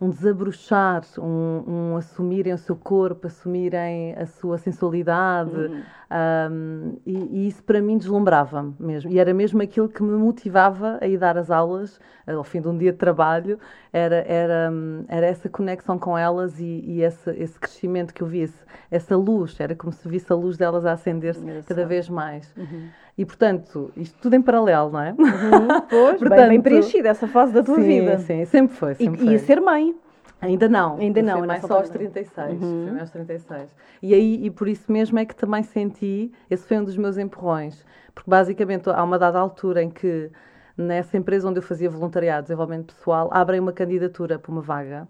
um 0.00 0.08
desabrochar, 0.08 1.02
um, 1.18 1.64
um, 1.66 1.96
assumirem 1.96 2.52
o 2.52 2.58
seu 2.58 2.76
corpo, 2.76 3.26
assumirem 3.26 4.14
a 4.14 4.24
sua 4.24 4.56
sensualidade. 4.56 5.50
Uhum. 5.50 5.82
Um, 6.10 6.96
e, 7.04 7.12
e, 7.14 7.48
isso 7.48 7.62
para 7.62 7.82
mim 7.82 7.98
deslumbrava 7.98 8.72
mesmo. 8.80 9.10
E 9.10 9.18
era 9.18 9.34
mesmo 9.34 9.60
aquilo 9.60 9.88
que 9.88 10.02
me 10.02 10.16
motivava 10.16 10.98
a 11.00 11.06
ir 11.06 11.18
dar 11.18 11.36
as 11.36 11.50
aulas 11.50 12.00
ao 12.26 12.42
fim 12.44 12.60
de 12.60 12.68
um 12.68 12.76
dia 12.76 12.92
de 12.92 12.98
trabalho. 12.98 13.58
Era, 13.92 14.24
era, 14.26 14.72
era 15.06 15.26
essa 15.26 15.48
conexão 15.48 15.98
com 15.98 16.16
elas 16.16 16.58
e, 16.58 16.82
e 16.86 17.02
esse, 17.02 17.30
esse 17.32 17.58
crescimento 17.58 18.14
que 18.14 18.22
eu 18.22 18.26
visse, 18.26 18.58
essa 18.90 19.16
luz. 19.16 19.58
Era 19.60 19.74
como 19.74 19.92
se 19.92 20.08
visse 20.08 20.32
a 20.32 20.36
luz 20.36 20.56
delas 20.56 20.86
a 20.86 20.92
acender-se 20.92 21.44
cada 21.66 21.84
vez 21.84 22.08
mais. 22.08 22.50
Uhum. 22.56 22.88
E, 23.16 23.24
portanto, 23.26 23.90
isto 23.96 24.16
tudo 24.20 24.34
em 24.34 24.40
paralelo, 24.40 24.92
não 24.92 25.00
é? 25.00 25.10
Uhum, 25.10 25.68
pois, 25.90 26.18
portanto, 26.18 26.38
bem, 26.38 26.48
bem 26.48 26.60
preenchida 26.62 27.08
essa 27.08 27.26
fase 27.26 27.52
da 27.52 27.62
tua 27.62 27.76
sim, 27.76 27.82
vida. 27.82 28.18
Sim, 28.20 28.44
sempre 28.44 28.76
foi. 28.76 28.94
Sempre 28.94 29.20
e, 29.20 29.24
foi. 29.24 29.34
e 29.34 29.38
ser 29.40 29.60
mãe. 29.60 29.94
Ainda 30.40 30.68
não. 30.68 30.96
Ainda 30.98 31.22
não. 31.22 31.46
Mais 31.46 31.62
só 31.62 31.78
aos 31.78 31.88
36. 31.88 32.62
Uhum. 32.62 32.88
Foi 32.90 33.00
aos 33.00 33.10
36. 33.10 33.74
E 34.02 34.14
aí, 34.14 34.44
e 34.44 34.50
por 34.50 34.68
isso 34.68 34.90
mesmo 34.90 35.18
é 35.18 35.24
que 35.24 35.34
também 35.34 35.62
senti, 35.62 36.32
esse 36.48 36.66
foi 36.66 36.78
um 36.78 36.84
dos 36.84 36.96
meus 36.96 37.18
empurrões, 37.18 37.84
porque 38.14 38.30
basicamente 38.30 38.88
há 38.88 39.02
uma 39.02 39.18
dada 39.18 39.38
altura 39.38 39.82
em 39.82 39.90
que 39.90 40.30
nessa 40.76 41.16
empresa 41.16 41.48
onde 41.48 41.58
eu 41.58 41.62
fazia 41.62 41.90
voluntariado, 41.90 42.42
desenvolvimento 42.42 42.94
pessoal, 42.94 43.28
abrem 43.32 43.58
uma 43.58 43.72
candidatura 43.72 44.38
para 44.38 44.52
uma 44.52 44.62
vaga 44.62 45.08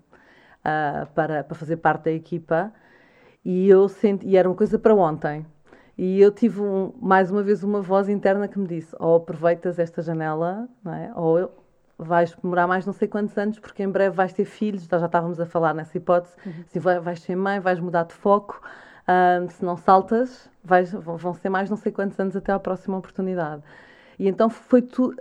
uh, 0.60 1.06
para, 1.14 1.44
para 1.44 1.54
fazer 1.54 1.76
parte 1.76 2.04
da 2.04 2.12
equipa 2.12 2.72
e 3.44 3.68
eu 3.68 3.88
senti, 3.88 4.26
e 4.26 4.36
era 4.36 4.48
uma 4.48 4.56
coisa 4.56 4.78
para 4.78 4.94
ontem. 4.94 5.44
E 5.96 6.20
eu 6.20 6.30
tive 6.30 6.60
um, 6.60 6.92
mais 7.00 7.30
uma 7.30 7.42
vez 7.42 7.64
uma 7.64 7.82
voz 7.82 8.08
interna 8.08 8.46
que 8.46 8.58
me 8.58 8.66
disse: 8.66 8.94
ou 8.98 9.16
aproveitas 9.16 9.78
esta 9.78 10.00
janela, 10.00 10.68
é? 10.86 11.10
ou 11.14 11.52
vais 11.98 12.34
demorar 12.40 12.66
mais 12.66 12.86
não 12.86 12.92
sei 12.92 13.08
quantos 13.08 13.36
anos, 13.36 13.58
porque 13.58 13.82
em 13.82 13.90
breve 13.90 14.14
vais 14.14 14.32
ter 14.32 14.44
filhos. 14.44 14.84
Já 14.84 15.04
estávamos 15.04 15.40
a 15.40 15.46
falar 15.46 15.74
nessa 15.74 15.96
hipótese: 15.96 16.34
uhum. 16.46 16.64
se 16.68 16.78
vais 16.78 17.20
ser 17.20 17.36
mãe, 17.36 17.58
vais 17.58 17.80
mudar 17.80 18.04
de 18.04 18.14
foco. 18.14 18.62
se 19.50 19.64
não 19.64 19.76
saltas, 19.76 20.48
vais, 20.62 20.92
vão 20.92 21.34
ser 21.34 21.48
mais 21.48 21.68
não 21.68 21.76
sei 21.76 21.90
quantos 21.90 22.18
anos 22.20 22.36
até 22.36 22.52
à 22.52 22.58
próxima 22.58 22.96
oportunidade. 22.96 23.62
E 24.18 24.26
então 24.26 24.50
foi 24.50 24.82
tudo, 24.82 25.16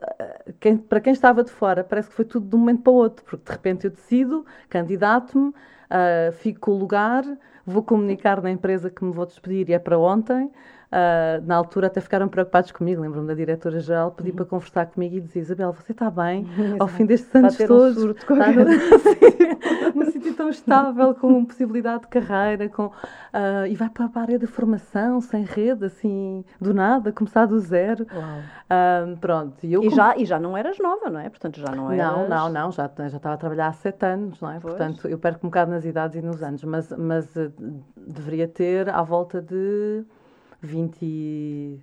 quem, 0.60 0.76
para 0.76 1.00
quem 1.00 1.14
estava 1.14 1.44
de 1.44 1.52
fora, 1.52 1.84
parece 1.84 2.10
que 2.10 2.16
foi 2.16 2.26
tudo 2.26 2.48
de 2.48 2.56
um 2.56 2.60
momento 2.60 2.82
para 2.82 2.92
o 2.92 2.96
outro, 2.96 3.24
porque 3.26 3.46
de 3.46 3.52
repente 3.52 3.86
eu 3.86 3.92
decido, 3.92 4.46
candidato-me, 4.70 5.50
uh, 5.50 6.32
fico 6.34 6.60
com 6.62 6.72
o 6.72 6.78
lugar, 6.80 7.24
vou 7.64 7.84
comunicar 7.84 8.42
na 8.42 8.50
empresa 8.50 8.90
que 8.90 9.04
me 9.04 9.12
vou 9.12 9.26
despedir 9.26 9.70
e 9.70 9.74
é 9.74 9.80
para 9.80 10.00
ontem. 10.00 10.52
Uh, 10.88 11.46
na 11.46 11.58
altura 11.58 11.88
até 11.88 12.00
ficaram 12.00 12.30
preocupados 12.30 12.72
comigo, 12.72 13.02
lembro-me 13.02 13.28
da 13.28 13.34
diretora-geral, 13.34 14.12
pedi 14.12 14.30
uhum. 14.30 14.38
para 14.38 14.46
conversar 14.46 14.86
comigo 14.86 15.18
e 15.18 15.20
dizer, 15.20 15.42
Isabel, 15.42 15.74
você 15.74 15.92
está 15.92 16.10
bem? 16.10 16.48
Ao 16.80 16.88
fim 16.88 17.06
destes 17.06 17.36
anos 17.36 17.58
todos, 17.58 18.04
um 18.06 18.12
está 18.12 18.52
no, 18.54 18.64
num 19.96 20.10
sítio 20.10 20.34
tão 20.34 20.50
estável, 20.50 21.14
com 21.14 21.44
possibilidade 21.44 22.04
de 22.04 22.08
carreira, 22.08 22.70
com, 22.70 22.86
uh, 22.86 23.66
e 23.70 23.76
vai 23.76 23.90
para 23.90 24.10
a 24.14 24.20
área 24.22 24.40
da 24.40 24.48
formação, 24.48 25.20
sem 25.20 25.44
rede, 25.44 25.84
assim, 25.84 26.46
do 26.60 26.74
nada, 26.74 27.12
começar 27.12 27.46
do 27.46 27.60
zero. 27.60 28.06
Uh, 28.06 29.18
pronto. 29.18 29.66
E, 29.66 29.74
eu, 29.74 29.84
e, 29.84 29.90
já, 29.90 30.16
e 30.16 30.26
já 30.26 30.40
não 30.40 30.56
eras 30.56 30.80
nova, 30.80 31.10
não 31.10 31.20
é? 31.20 31.28
Portanto, 31.28 31.60
já 31.60 31.76
não 31.76 31.92
eras... 31.92 32.14
Não, 32.14 32.30
não, 32.30 32.50
não, 32.50 32.72
já, 32.72 32.90
já 32.98 33.18
estava 33.18 33.36
a 33.36 33.38
trabalhar 33.38 33.68
há 33.68 33.74
sete 33.74 34.06
anos, 34.06 34.40
não 34.40 34.52
é? 34.52 34.60
Pois. 34.62 34.74
Portanto, 34.74 35.06
eu 35.10 35.20
perco 35.20 35.46
um 35.46 35.50
bocado 35.50 35.70
nas 35.70 35.84
idades 35.84 36.16
e 36.16 36.26
nos 36.26 36.42
anos, 36.42 36.64
mas, 36.64 36.94
mas 36.94 37.36
uh, 37.36 37.52
deveria 37.98 38.48
ter 38.48 38.88
à 38.88 39.02
volta 39.02 39.42
de 39.42 40.06
20. 40.62 41.82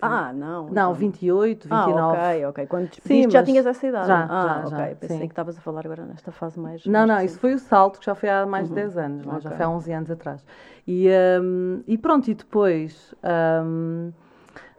Ah, 0.00 0.32
não. 0.32 0.64
Não, 0.64 0.70
então. 0.70 0.94
28, 0.94 1.68
29. 1.68 1.92
Ah, 1.92 2.08
ok, 2.08 2.46
ok. 2.46 2.66
Quando 2.66 2.88
despediste 2.88 3.32
já 3.32 3.42
tinhas 3.42 3.66
essa 3.66 3.86
idade? 3.86 4.06
Já, 4.08 4.26
ah, 4.28 4.64
já, 4.66 4.76
ok. 4.76 4.94
Pensei 4.96 5.18
sim. 5.18 5.26
que 5.26 5.32
estavas 5.32 5.56
a 5.56 5.60
falar 5.60 5.84
agora 5.84 6.04
nesta 6.04 6.32
fase 6.32 6.58
mais... 6.58 6.84
Não, 6.84 6.92
mais 6.92 7.08
não, 7.08 7.20
isso 7.24 7.38
foi 7.38 7.54
o 7.54 7.58
salto 7.58 8.00
que 8.00 8.06
já 8.06 8.14
foi 8.14 8.28
há 8.28 8.44
mais 8.44 8.68
uhum. 8.68 8.74
de 8.74 8.80
10 8.82 8.98
anos, 8.98 9.26
okay. 9.26 9.40
já 9.40 9.50
foi 9.50 9.64
há 9.64 9.70
11 9.70 9.92
anos 9.92 10.10
atrás. 10.10 10.44
E, 10.86 11.08
um, 11.40 11.82
e 11.86 11.96
pronto, 11.96 12.28
e 12.28 12.34
depois 12.34 13.14
um, 13.64 14.12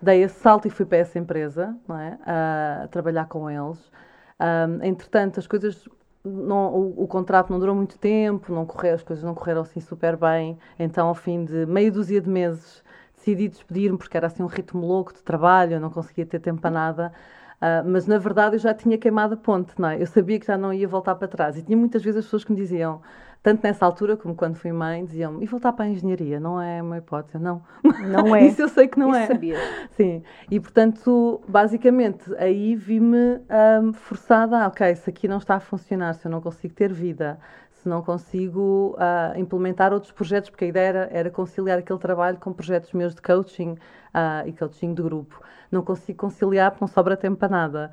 dei 0.01 0.23
esse 0.23 0.39
salto 0.39 0.67
e 0.67 0.71
fui 0.71 0.85
para 0.85 0.97
essa 0.99 1.17
empresa, 1.17 1.75
não 1.87 1.97
é? 1.97 2.17
a 2.25 2.87
trabalhar 2.89 3.25
com 3.27 3.49
eles. 3.49 3.91
Um, 4.39 4.83
entretanto, 4.83 5.39
as 5.39 5.47
coisas 5.47 5.87
não, 6.25 6.73
o, 6.73 7.03
o, 7.03 7.07
contrato 7.07 7.51
não 7.51 7.59
durou 7.59 7.75
muito 7.75 7.97
tempo, 7.97 8.51
não 8.51 8.65
correu, 8.65 8.95
as 8.95 9.03
coisas 9.03 9.23
não 9.23 9.35
correram 9.35 9.61
assim 9.61 9.79
super 9.79 10.17
bem. 10.17 10.57
Então, 10.77 11.07
ao 11.07 11.15
fim 11.15 11.45
de 11.45 11.65
meia 11.65 11.91
dúzia 11.91 12.19
de 12.19 12.29
meses, 12.29 12.83
decidi 13.25 13.47
despedir-me 13.49 13.97
porque 13.97 14.15
era 14.15 14.27
assim 14.27 14.43
um 14.43 14.47
ritmo 14.47 14.85
louco 14.85 15.11
de 15.13 15.23
trabalho, 15.23 15.73
eu 15.73 15.79
não 15.79 15.89
conseguia 15.89 16.25
ter 16.25 16.39
tempo 16.39 16.61
para 16.61 16.69
nada. 16.69 17.13
Uh, 17.55 17.89
mas 17.89 18.05
na 18.05 18.17
verdade 18.17 18.55
eu 18.55 18.59
já 18.59 18.73
tinha 18.73 18.97
queimado 18.97 19.33
a 19.33 19.37
ponte, 19.37 19.73
não 19.79 19.89
é? 19.89 20.01
Eu 20.01 20.05
sabia 20.05 20.39
que 20.39 20.45
já 20.45 20.57
não 20.57 20.71
ia 20.71 20.87
voltar 20.87 21.15
para 21.15 21.27
trás. 21.27 21.57
E 21.57 21.63
tinha 21.63 21.77
muitas 21.77 22.03
vezes 22.03 22.19
as 22.19 22.25
pessoas 22.25 22.43
que 22.43 22.51
me 22.51 22.57
diziam, 22.57 23.01
tanto 23.41 23.63
nessa 23.63 23.85
altura 23.85 24.17
como 24.17 24.35
quando 24.35 24.55
fui 24.55 24.71
mãe, 24.71 25.05
diziam 25.05 25.41
e 25.41 25.47
voltar 25.47 25.71
para 25.73 25.85
a 25.85 25.87
engenharia? 25.87 26.39
Não 26.39 26.61
é 26.61 26.81
uma 26.81 26.97
hipótese. 26.97 27.39
Não. 27.39 27.63
Não 28.07 28.35
é. 28.35 28.45
Isso 28.45 28.61
eu 28.61 28.69
sei 28.69 28.87
que 28.87 28.99
não 28.99 29.09
Isso 29.09 29.19
é. 29.19 29.27
sabia. 29.27 29.57
Sim. 29.91 30.21
E 30.51 30.59
portanto, 30.59 31.41
basicamente, 31.47 32.35
aí 32.35 32.75
vi-me 32.75 33.39
um, 33.81 33.93
forçada 33.93 34.59
a, 34.59 34.67
ok, 34.67 34.93
se 34.95 35.09
aqui 35.09 35.27
não 35.27 35.37
está 35.37 35.55
a 35.55 35.59
funcionar, 35.59 36.13
se 36.13 36.27
eu 36.27 36.31
não 36.31 36.41
consigo 36.41 36.73
ter 36.73 36.91
vida, 36.91 37.39
se 37.85 37.89
não 37.89 38.01
consigo 38.01 38.97
uh, 38.97 39.39
implementar 39.39 39.93
outros 39.93 40.11
projetos, 40.11 40.49
porque 40.49 40.65
a 40.65 40.67
ideia 40.67 40.87
era, 40.87 41.09
era, 41.11 41.29
conciliar 41.29 41.77
aquele 41.77 41.99
trabalho 41.99 42.39
com 42.39 42.51
projetos 42.51 42.91
meus 42.93 43.13
de 43.13 43.21
coaching 43.21 43.73
uh, 43.73 44.47
e 44.47 44.51
coaching 44.53 44.95
de 44.95 45.03
grupo. 45.03 45.39
Não 45.71 45.83
consigo 45.83 46.17
conciliar 46.17 46.71
porque 46.71 46.83
não 46.83 46.87
sobra 46.87 47.15
tempo 47.15 47.37
para 47.37 47.47
nada. 47.47 47.91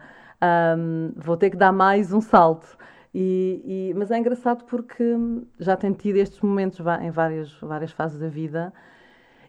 Um, 0.79 1.13
vou 1.15 1.37
ter 1.37 1.51
que 1.51 1.59
dar 1.59 1.73
mais 1.73 2.11
um 2.11 2.23
salto. 2.23 2.79
E, 3.15 3.91
e, 3.91 3.95
mas 3.95 4.11
é 4.11 4.19
engraçado 4.19 4.65
porque 4.65 5.15
já 5.59 5.77
tenho 5.77 5.93
tido 5.93 6.17
estes 6.17 6.41
momentos 6.41 6.81
em 7.03 7.11
várias, 7.11 7.53
várias 7.61 7.93
fases 7.93 8.19
da 8.19 8.29
vida 8.29 8.73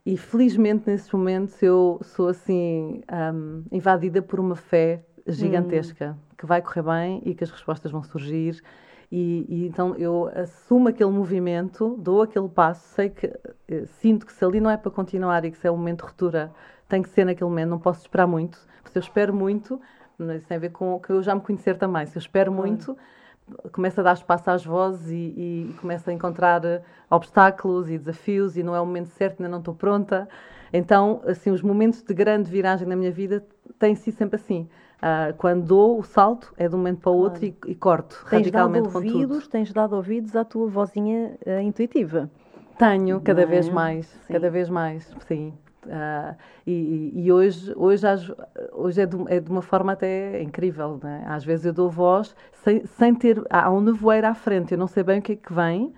e 0.06 0.18
felizmente 0.18 0.84
nesses 0.86 1.10
momentos 1.10 1.64
eu 1.64 2.02
sou 2.04 2.28
assim 2.28 3.02
um, 3.34 3.64
invadida 3.72 4.22
por 4.22 4.42
uma 4.42 4.58
fé 4.58 5.06
gigantesca 5.26 6.12
hum. 6.12 6.36
que 6.38 6.46
vai 6.46 6.62
correr 6.62 6.84
bem 6.84 7.22
e 7.24 7.34
que 7.34 7.46
as 7.46 7.50
respostas 7.50 7.90
vão 7.90 8.04
surgir 8.04 8.62
e, 9.16 9.46
e, 9.48 9.68
então 9.68 9.94
eu 9.94 10.28
assumo 10.34 10.88
aquele 10.88 11.12
movimento, 11.12 11.96
dou 12.00 12.24
aquele 12.24 12.50
passo, 12.50 12.96
sei 12.96 13.12
que 13.12 13.28
eh, 13.68 13.86
sinto 13.86 14.26
que 14.26 14.34
se 14.34 14.44
ali 14.44 14.60
não 14.60 14.72
é 14.72 14.76
para 14.76 14.90
continuar 14.90 15.46
e 15.46 15.52
que 15.52 15.58
se 15.60 15.68
é 15.68 15.72
um 15.72 15.78
momento 15.78 16.00
de 16.00 16.06
ruptura, 16.06 16.52
tem 16.90 17.00
que 17.00 17.10
ser 17.10 17.24
naquele 17.24 17.48
momento, 17.48 17.70
não 17.70 17.78
posso 17.78 18.02
esperar 18.02 18.26
muito. 18.26 18.58
Se 18.86 18.98
eu 18.98 19.02
espero 19.02 19.32
muito, 19.32 19.80
isso 20.36 20.48
tem 20.48 20.58
a 20.58 20.60
ver 20.60 20.72
com 20.72 21.00
que 21.00 21.12
eu 21.12 21.22
já 21.22 21.36
me 21.36 21.42
conhecer 21.42 21.78
também. 21.78 22.08
Se 22.08 22.18
eu 22.18 22.22
espero 22.22 22.52
muito, 22.52 22.98
começo 23.72 24.00
a 24.00 24.04
dar 24.04 24.14
espaço 24.14 24.50
às 24.50 24.66
vozes 24.66 25.12
e, 25.12 25.70
e 25.70 25.76
começo 25.80 26.10
a 26.10 26.14
encontrar 26.14 26.66
eh, 26.66 26.82
obstáculos 27.08 27.92
e 27.92 28.00
desafios 28.00 28.58
e 28.58 28.64
não 28.64 28.76
é 28.76 28.82
o 28.82 28.86
momento 28.86 29.10
certo, 29.10 29.42
ainda 29.42 29.52
não 29.52 29.60
estou 29.60 29.76
pronta. 29.76 30.28
Então, 30.74 31.22
assim, 31.28 31.52
os 31.52 31.62
momentos 31.62 32.02
de 32.02 32.16
grande 32.16 32.50
viragem 32.50 32.88
na 32.88 32.96
minha 32.96 33.12
vida 33.12 33.46
têm 33.78 33.94
sido 33.94 34.16
sempre 34.16 34.38
assim. 34.38 34.68
Uh, 35.02 35.34
quando 35.38 35.66
dou 35.66 36.00
o 36.00 36.04
salto, 36.04 36.54
é 36.56 36.68
de 36.68 36.76
um 36.76 36.78
momento 36.78 37.02
para 37.02 37.12
o 37.12 37.16
outro 37.16 37.40
claro. 37.42 37.58
e, 37.68 37.72
e, 37.72 37.76
corto 37.76 38.26
tens 38.30 38.40
radicalmente 38.40 38.88
dado 38.88 38.96
ouvidos, 38.96 39.48
Tens 39.48 39.74
dado 39.74 39.96
ouvidos 39.98 40.34
à 40.34 40.46
tua 40.46 40.68
vozinha 40.68 41.38
uh, 41.46 41.60
intuitiva? 41.60 42.30
Tenho, 42.78 43.20
cada 43.20 43.42
é? 43.42 43.46
vez 43.46 43.68
mais, 43.68 44.06
sim. 44.08 44.34
cada 44.34 44.50
vez 44.50 44.70
mais, 44.70 45.14
sim. 45.28 45.54
Uh, 45.86 46.36
e, 46.66 47.12
e, 47.16 47.32
hoje, 47.32 47.74
hoje, 47.76 48.06
hoje 48.72 49.02
é, 49.02 49.06
de, 49.06 49.18
é 49.28 49.40
de 49.40 49.52
uma 49.52 49.62
forma 49.62 49.92
até 49.92 50.42
incrível, 50.42 50.98
né? 51.04 51.26
Às 51.28 51.44
vezes 51.44 51.66
eu 51.66 51.74
dou 51.74 51.90
voz 51.90 52.34
sem, 52.54 52.86
sem 52.86 53.14
ter. 53.14 53.44
Há 53.50 53.70
um 53.70 53.82
nevoeiro 53.82 54.28
à 54.28 54.34
frente, 54.34 54.72
eu 54.72 54.78
não 54.78 54.88
sei 54.88 55.04
bem 55.04 55.20
o 55.20 55.22
que 55.22 55.34
é 55.34 55.36
que 55.36 55.54
vem, 55.54 55.94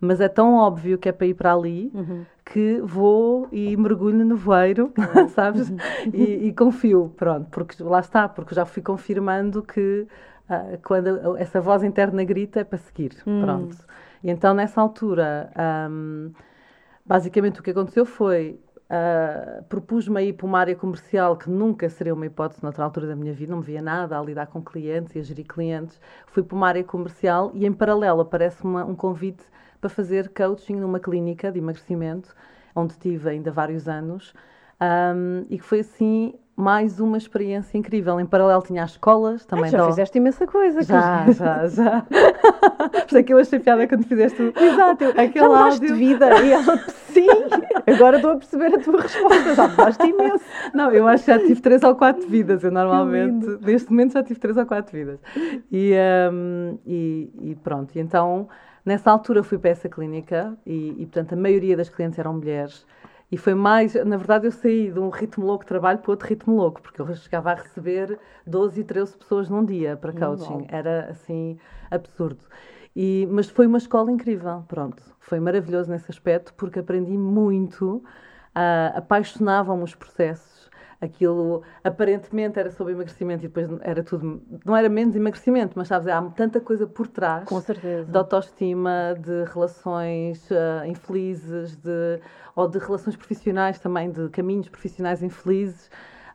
mas 0.00 0.20
é 0.20 0.28
tão 0.28 0.54
óbvio 0.54 0.98
que 0.98 1.08
é 1.08 1.12
para 1.12 1.26
ir 1.26 1.34
para 1.34 1.52
ali 1.52 1.90
uhum. 1.94 2.24
Que 2.52 2.80
vou 2.80 3.46
e 3.52 3.76
mergulho 3.76 4.16
no 4.16 4.24
nevoeiro, 4.24 4.92
uhum. 4.96 5.28
sabes? 5.28 5.70
E, 6.12 6.46
e, 6.46 6.52
confio, 6.52 7.12
pronto, 7.16 7.48
porque 7.50 7.82
lá 7.82 8.00
está, 8.00 8.26
porque 8.26 8.54
já 8.54 8.64
fui 8.64 8.82
confirmando 8.82 9.62
que 9.62 10.06
uh, 10.48 10.78
quando 10.82 11.36
essa 11.36 11.60
voz 11.60 11.82
interna 11.82 12.24
grita 12.24 12.60
é 12.60 12.64
para 12.64 12.78
seguir, 12.78 13.12
uhum. 13.26 13.42
pronto. 13.42 13.76
E 14.24 14.30
então 14.30 14.54
nessa 14.54 14.80
altura, 14.80 15.50
um, 15.90 16.32
basicamente 17.04 17.60
o 17.60 17.62
que 17.62 17.70
aconteceu 17.70 18.04
foi 18.04 18.58
Uh, 18.88 19.62
propus-me 19.64 20.18
a 20.18 20.22
ir 20.22 20.32
para 20.32 20.46
uma 20.46 20.58
área 20.58 20.74
comercial 20.74 21.36
que 21.36 21.50
nunca 21.50 21.90
seria 21.90 22.14
uma 22.14 22.24
hipótese 22.24 22.62
noutra 22.62 22.82
altura 22.82 23.06
da 23.06 23.14
minha 23.14 23.34
vida, 23.34 23.50
não 23.50 23.58
me 23.58 23.64
via 23.66 23.82
nada 23.82 24.18
a 24.18 24.22
lidar 24.22 24.46
com 24.46 24.62
clientes 24.62 25.14
e 25.14 25.18
a 25.18 25.22
gerir 25.22 25.44
clientes. 25.46 26.00
Fui 26.28 26.42
para 26.42 26.56
uma 26.56 26.68
área 26.68 26.82
comercial 26.82 27.50
e, 27.52 27.66
em 27.66 27.72
paralelo, 27.74 28.22
aparece-me 28.22 28.82
um 28.84 28.94
convite 28.94 29.44
para 29.80 29.90
fazer 29.90 30.28
coaching 30.30 30.76
numa 30.76 31.00
clínica 31.00 31.50
de 31.50 31.58
emagrecimento, 31.58 32.34
onde 32.74 32.96
tive 32.98 33.30
ainda 33.30 33.50
vários 33.50 33.88
anos, 33.88 34.34
um, 34.80 35.44
e 35.48 35.58
que 35.58 35.64
foi 35.64 35.80
assim 35.80 36.34
mais 36.58 36.98
uma 36.98 37.16
experiência 37.16 37.78
incrível. 37.78 38.18
Em 38.18 38.26
paralelo 38.26 38.60
tinha 38.62 38.82
as 38.82 38.90
escolas 38.90 39.46
também. 39.46 39.66
Ai, 39.66 39.70
já 39.70 39.78
dou... 39.78 39.86
fizeste 39.90 40.18
imensa 40.18 40.44
coisa. 40.44 40.82
Já, 40.82 41.24
que... 41.24 41.32
já, 41.32 41.68
já. 41.68 42.02
Por 42.90 43.06
isso 43.06 43.18
é 43.18 43.22
que 43.22 43.32
eu 43.32 43.38
achei 43.38 43.60
piada 43.60 43.86
quando 43.86 44.04
fizeste 44.04 44.52
Exato, 44.56 45.04
eu, 45.04 45.10
aquele 45.10 45.48
já 45.48 45.64
áudio. 45.64 45.80
de 45.80 45.92
vida. 45.92 46.42
E 46.42 46.52
ela, 46.52 46.78
sim, 47.12 47.28
agora 47.86 48.16
estou 48.16 48.32
a 48.32 48.36
perceber 48.36 48.74
a 48.74 48.78
tua 48.80 49.02
resposta. 49.02 49.54
Já 49.54 49.68
mudaste 49.68 50.06
imenso. 50.06 50.44
Não, 50.74 50.90
eu 50.90 51.06
acho 51.06 51.24
que 51.24 51.30
já 51.30 51.38
tive 51.38 51.60
três 51.60 51.82
ou 51.84 51.94
quatro 51.94 52.28
vidas. 52.28 52.64
Eu 52.64 52.72
normalmente, 52.72 53.46
neste 53.60 53.90
momento, 53.90 54.14
já 54.14 54.22
tive 54.24 54.40
três 54.40 54.56
ou 54.56 54.66
quatro 54.66 54.96
vidas. 54.96 55.20
E, 55.70 55.94
um, 56.32 56.76
e, 56.84 57.30
e 57.40 57.54
pronto, 57.54 57.94
e 57.94 58.00
então 58.00 58.48
Nessa 58.88 59.10
altura 59.10 59.42
fui 59.42 59.58
para 59.58 59.68
essa 59.68 59.86
clínica 59.86 60.56
e, 60.64 60.94
e, 60.96 61.04
portanto, 61.04 61.34
a 61.34 61.36
maioria 61.36 61.76
das 61.76 61.90
clientes 61.90 62.18
eram 62.18 62.32
mulheres. 62.32 62.86
E 63.30 63.36
foi 63.36 63.52
mais, 63.52 63.92
na 63.92 64.16
verdade, 64.16 64.46
eu 64.46 64.50
saí 64.50 64.90
de 64.90 64.98
um 64.98 65.10
ritmo 65.10 65.44
louco 65.44 65.62
de 65.62 65.68
trabalho 65.68 65.98
para 65.98 66.10
outro 66.10 66.26
ritmo 66.26 66.56
louco, 66.56 66.80
porque 66.80 66.98
eu 66.98 67.14
chegava 67.14 67.50
a 67.50 67.54
receber 67.54 68.18
12 68.46 68.80
e 68.80 68.84
13 68.84 69.18
pessoas 69.18 69.50
num 69.50 69.62
dia 69.62 69.94
para 69.94 70.10
coaching. 70.14 70.64
Era 70.70 71.10
assim, 71.10 71.58
absurdo. 71.90 72.40
E, 72.96 73.28
mas 73.30 73.50
foi 73.50 73.66
uma 73.66 73.76
escola 73.76 74.10
incrível, 74.10 74.64
pronto. 74.66 75.02
Foi 75.20 75.38
maravilhoso 75.38 75.90
nesse 75.90 76.10
aspecto, 76.10 76.54
porque 76.54 76.78
aprendi 76.78 77.18
muito, 77.18 77.96
uh, 78.56 78.96
apaixonavam-me 78.96 79.84
os 79.84 79.94
processos 79.94 80.57
aquilo 81.00 81.62
aparentemente 81.84 82.58
era 82.58 82.70
sobre 82.70 82.92
emagrecimento 82.92 83.44
e 83.44 83.48
depois 83.48 83.68
era 83.82 84.02
tudo, 84.02 84.42
não 84.64 84.76
era 84.76 84.88
menos 84.88 85.14
emagrecimento, 85.14 85.74
mas 85.76 85.88
sabes, 85.88 86.08
há 86.08 86.20
tanta 86.30 86.60
coisa 86.60 86.86
por 86.86 87.06
trás 87.06 87.48
Com 87.48 87.60
certeza. 87.60 88.10
de 88.10 88.18
autoestima, 88.18 89.14
de 89.18 89.44
relações 89.52 90.50
uh, 90.50 90.84
infelizes, 90.86 91.76
de, 91.76 92.20
ou 92.54 92.68
de 92.68 92.78
relações 92.78 93.16
profissionais 93.16 93.78
também, 93.78 94.10
de 94.10 94.28
caminhos 94.30 94.68
profissionais 94.68 95.22
infelizes 95.22 95.88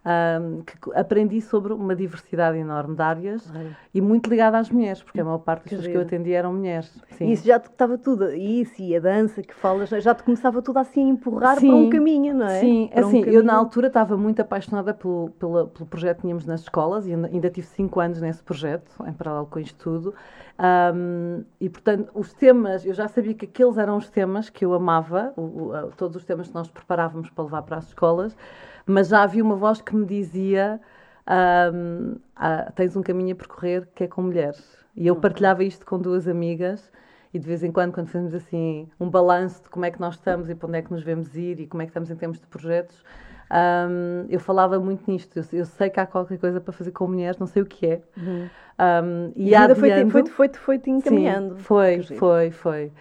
um, 0.05 0.61
que 0.61 0.77
aprendi 0.93 1.39
sobre 1.41 1.73
uma 1.73 1.95
diversidade 1.95 2.57
enorme 2.57 2.95
de 2.95 3.01
áreas 3.01 3.53
e 3.93 4.01
muito 4.01 4.29
ligada 4.29 4.57
às 4.57 4.69
mulheres, 4.69 5.01
porque 5.01 5.21
a 5.21 5.23
maior 5.23 5.39
parte 5.39 5.63
das 5.63 5.69
pessoas 5.69 5.87
que 5.87 5.97
eu 5.97 6.01
atendi 6.01 6.33
eram 6.33 6.53
mulheres. 6.53 6.91
Sim. 7.11 7.31
Isso 7.31 7.45
já 7.45 7.59
te 7.59 7.69
estava 7.69 7.97
tudo, 7.97 8.31
isso 8.33 8.81
e 8.81 8.95
a 8.95 8.99
dança 8.99 9.41
que 9.41 9.53
falas, 9.53 9.89
já 9.89 10.13
te 10.13 10.23
começava 10.23 10.61
tudo 10.61 10.79
assim 10.79 11.05
a 11.05 11.09
empurrar 11.09 11.57
Sim. 11.57 11.67
para 11.67 11.75
um 11.75 11.89
caminho, 11.89 12.35
não 12.35 12.47
é? 12.47 12.59
Sim, 12.59 12.89
para 12.91 13.05
assim, 13.05 13.23
um 13.23 13.27
eu 13.27 13.43
na 13.43 13.55
altura 13.55 13.87
estava 13.87 14.17
muito 14.17 14.41
apaixonada 14.41 14.93
pelo, 14.93 15.29
pelo, 15.39 15.67
pelo 15.67 15.85
projeto 15.85 16.17
que 16.17 16.21
tínhamos 16.23 16.45
nas 16.45 16.61
escolas 16.61 17.07
e 17.07 17.13
ainda, 17.13 17.27
ainda 17.27 17.49
tive 17.49 17.67
cinco 17.67 17.99
anos 17.99 18.19
nesse 18.19 18.43
projeto, 18.43 18.91
em 19.07 19.13
paralelo 19.13 19.45
com 19.45 19.59
isto 19.59 19.77
tudo. 19.81 20.13
Um, 20.95 21.43
e 21.59 21.69
portanto, 21.69 22.11
os 22.13 22.33
temas, 22.33 22.85
eu 22.85 22.93
já 22.93 23.07
sabia 23.07 23.33
que 23.33 23.45
aqueles 23.45 23.77
eram 23.77 23.97
os 23.97 24.09
temas 24.09 24.49
que 24.49 24.63
eu 24.63 24.73
amava, 24.73 25.33
o, 25.35 25.41
o, 25.41 25.91
todos 25.97 26.17
os 26.17 26.25
temas 26.25 26.47
que 26.47 26.53
nós 26.53 26.69
preparávamos 26.69 27.29
para 27.29 27.43
levar 27.43 27.61
para 27.63 27.77
as 27.77 27.87
escolas 27.87 28.35
mas 28.85 29.07
já 29.07 29.23
havia 29.23 29.43
uma 29.43 29.55
voz 29.55 29.81
que 29.81 29.95
me 29.95 30.05
dizia 30.05 30.79
um, 31.73 32.15
ah, 32.35 32.71
tens 32.75 32.95
um 32.95 33.01
caminho 33.01 33.33
a 33.33 33.35
percorrer 33.35 33.87
que 33.95 34.03
é 34.03 34.07
com 34.07 34.21
mulheres. 34.21 34.77
E 34.95 35.07
eu 35.07 35.15
partilhava 35.15 35.63
isto 35.63 35.85
com 35.85 35.99
duas 35.99 36.27
amigas 36.27 36.91
e 37.33 37.39
de 37.39 37.47
vez 37.47 37.63
em 37.63 37.71
quando, 37.71 37.93
quando 37.93 38.07
fazemos 38.07 38.33
assim 38.33 38.87
um 38.99 39.09
balanço 39.09 39.63
de 39.63 39.69
como 39.69 39.85
é 39.85 39.91
que 39.91 39.99
nós 39.99 40.15
estamos 40.15 40.49
e 40.49 40.55
para 40.55 40.67
onde 40.67 40.77
é 40.77 40.81
que 40.81 40.91
nos 40.91 41.01
vemos 41.01 41.35
ir 41.35 41.59
e 41.59 41.67
como 41.67 41.81
é 41.81 41.85
que 41.85 41.89
estamos 41.89 42.11
em 42.11 42.15
termos 42.15 42.39
de 42.39 42.45
projetos, 42.45 43.03
um, 43.51 44.25
eu 44.29 44.39
falava 44.39 44.79
muito 44.79 45.09
nisto. 45.09 45.37
Eu, 45.37 45.45
eu, 45.59 45.65
sei 45.65 45.89
que 45.89 45.99
há 45.99 46.05
qualquer 46.05 46.37
coisa 46.37 46.61
para 46.61 46.71
fazer 46.71 46.91
com 46.91 47.07
mulheres, 47.07 47.39
não 47.39 47.47
sei 47.47 47.63
o 47.63 47.65
que 47.65 47.85
é. 47.85 48.01
Uhum. 48.17 48.49
Um, 48.79 49.31
e, 49.35 49.55
a 49.55 49.67
vida 49.67 49.75
foi-te 49.75 50.11
foi, 50.11 50.49
foi, 50.49 50.49
foi, 50.49 50.79
foi 50.79 50.91
encaminhando. 50.91 51.55
Sim, 51.55 51.61
foi, 51.61 52.01
foi, 52.01 52.51
foi. 52.51 52.91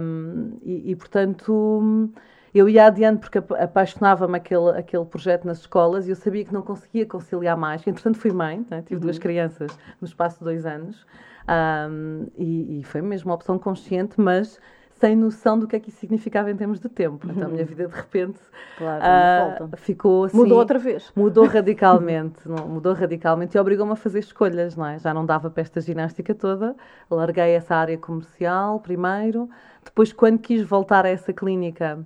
Um, 0.00 0.58
e, 0.62 0.92
e, 0.92 0.96
portanto, 0.96 2.12
eu 2.58 2.68
ia 2.68 2.86
adiante 2.86 3.20
porque 3.20 3.38
apaixonava-me 3.54 4.36
aquele, 4.36 4.70
aquele 4.70 5.04
projeto 5.04 5.44
nas 5.44 5.58
escolas 5.58 6.06
e 6.06 6.10
eu 6.10 6.16
sabia 6.16 6.44
que 6.44 6.52
não 6.52 6.62
conseguia 6.62 7.04
conciliar 7.04 7.56
mais. 7.56 7.86
Entretanto, 7.86 8.18
fui 8.18 8.32
mãe, 8.32 8.64
né? 8.70 8.82
tive 8.82 8.94
uhum. 8.94 9.00
duas 9.00 9.18
crianças 9.18 9.76
no 10.00 10.06
espaço 10.06 10.38
de 10.38 10.44
dois 10.44 10.64
anos. 10.64 11.04
Um, 11.48 12.26
e, 12.36 12.80
e, 12.80 12.82
foi 12.82 13.00
mesmo 13.00 13.30
uma 13.30 13.36
opção 13.36 13.56
consciente, 13.58 14.20
mas 14.20 14.58
sem 14.98 15.14
noção 15.14 15.58
do 15.58 15.68
que 15.68 15.76
é 15.76 15.80
que 15.80 15.90
isso 15.90 15.98
significava 15.98 16.50
em 16.50 16.56
termos 16.56 16.80
de 16.80 16.88
tempo. 16.88 17.28
Então 17.30 17.46
a 17.46 17.50
minha 17.50 17.64
vida 17.64 17.86
de 17.86 17.94
repente 17.94 18.40
claro, 18.78 19.66
uh, 19.66 19.76
ficou 19.76 20.24
assim. 20.24 20.36
Mudou 20.36 20.58
outra 20.58 20.78
vez. 20.78 21.12
Mudou 21.14 21.46
radicalmente, 21.46 22.48
não, 22.48 22.66
mudou 22.66 22.94
radicalmente 22.94 23.56
e 23.56 23.60
obrigou-me 23.60 23.92
a 23.92 23.96
fazer 23.96 24.18
escolhas, 24.18 24.74
não 24.74 24.86
é? 24.86 24.98
Já 24.98 25.12
não 25.12 25.24
dava 25.24 25.50
para 25.50 25.60
esta 25.60 25.80
ginástica 25.80 26.34
toda, 26.34 26.74
larguei 27.10 27.50
essa 27.50 27.76
área 27.76 27.98
comercial 27.98 28.80
primeiro, 28.80 29.48
depois 29.84 30.12
quando 30.12 30.38
quis 30.38 30.62
voltar 30.62 31.04
a 31.04 31.10
essa 31.10 31.32
clínica 31.32 32.04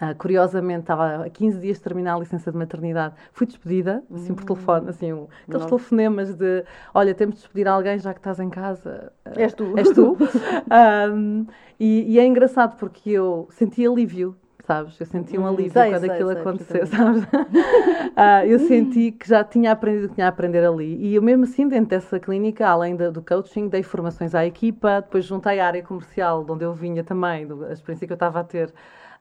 Uh, 0.00 0.14
curiosamente, 0.16 0.80
estava 0.80 1.26
há 1.26 1.28
15 1.28 1.58
dias 1.58 1.76
de 1.76 1.82
terminar 1.82 2.14
a 2.14 2.18
licença 2.18 2.50
de 2.50 2.56
maternidade. 2.56 3.14
Fui 3.34 3.46
despedida, 3.46 4.02
assim, 4.14 4.32
por 4.32 4.44
telefone, 4.44 4.88
assim, 4.88 5.12
um, 5.12 5.28
aqueles 5.46 5.66
telefonemas 5.66 6.34
de 6.34 6.64
olha, 6.94 7.14
temos 7.14 7.34
de 7.34 7.42
despedir 7.42 7.68
alguém 7.68 7.98
já 7.98 8.14
que 8.14 8.18
estás 8.20 8.40
em 8.40 8.48
casa. 8.48 9.12
Uh, 9.26 9.38
és 9.38 9.52
tu. 9.52 9.78
És 9.78 9.90
tu. 9.90 10.16
um, 11.12 11.46
e, 11.78 12.14
e, 12.14 12.18
é 12.18 12.24
engraçado 12.24 12.78
porque 12.78 13.10
eu 13.10 13.46
senti 13.50 13.86
alívio, 13.86 14.34
sabes? 14.64 14.98
Eu 14.98 15.04
senti 15.04 15.36
um 15.36 15.42
hum, 15.42 15.48
alívio 15.48 15.72
sei, 15.72 15.90
quando 15.90 16.00
sei, 16.00 16.10
aquilo 16.10 16.32
sei, 16.32 16.40
aconteceu, 16.40 16.86
sabes? 16.86 17.22
uh, 17.24 18.46
eu 18.48 18.58
senti 18.60 19.12
que 19.12 19.28
já 19.28 19.44
tinha 19.44 19.72
aprendido 19.72 20.06
o 20.06 20.08
que 20.08 20.14
tinha 20.14 20.26
a 20.26 20.30
aprender 20.30 20.64
ali. 20.64 20.96
E 20.96 21.14
eu 21.14 21.20
mesmo 21.20 21.44
assim, 21.44 21.68
dentro 21.68 21.90
dessa 21.90 22.18
clínica, 22.18 22.66
além 22.66 22.96
da, 22.96 23.10
do 23.10 23.20
coaching, 23.20 23.68
dei 23.68 23.82
formações 23.82 24.34
à 24.34 24.46
equipa, 24.46 25.02
depois 25.02 25.26
juntei 25.26 25.60
a 25.60 25.66
área 25.66 25.82
comercial, 25.82 26.42
de 26.42 26.52
onde 26.52 26.64
eu 26.64 26.72
vinha 26.72 27.04
também, 27.04 27.46
do, 27.46 27.66
a 27.66 27.72
experiência 27.72 28.06
que 28.06 28.12
eu 28.12 28.14
estava 28.14 28.40
a 28.40 28.44
ter 28.44 28.72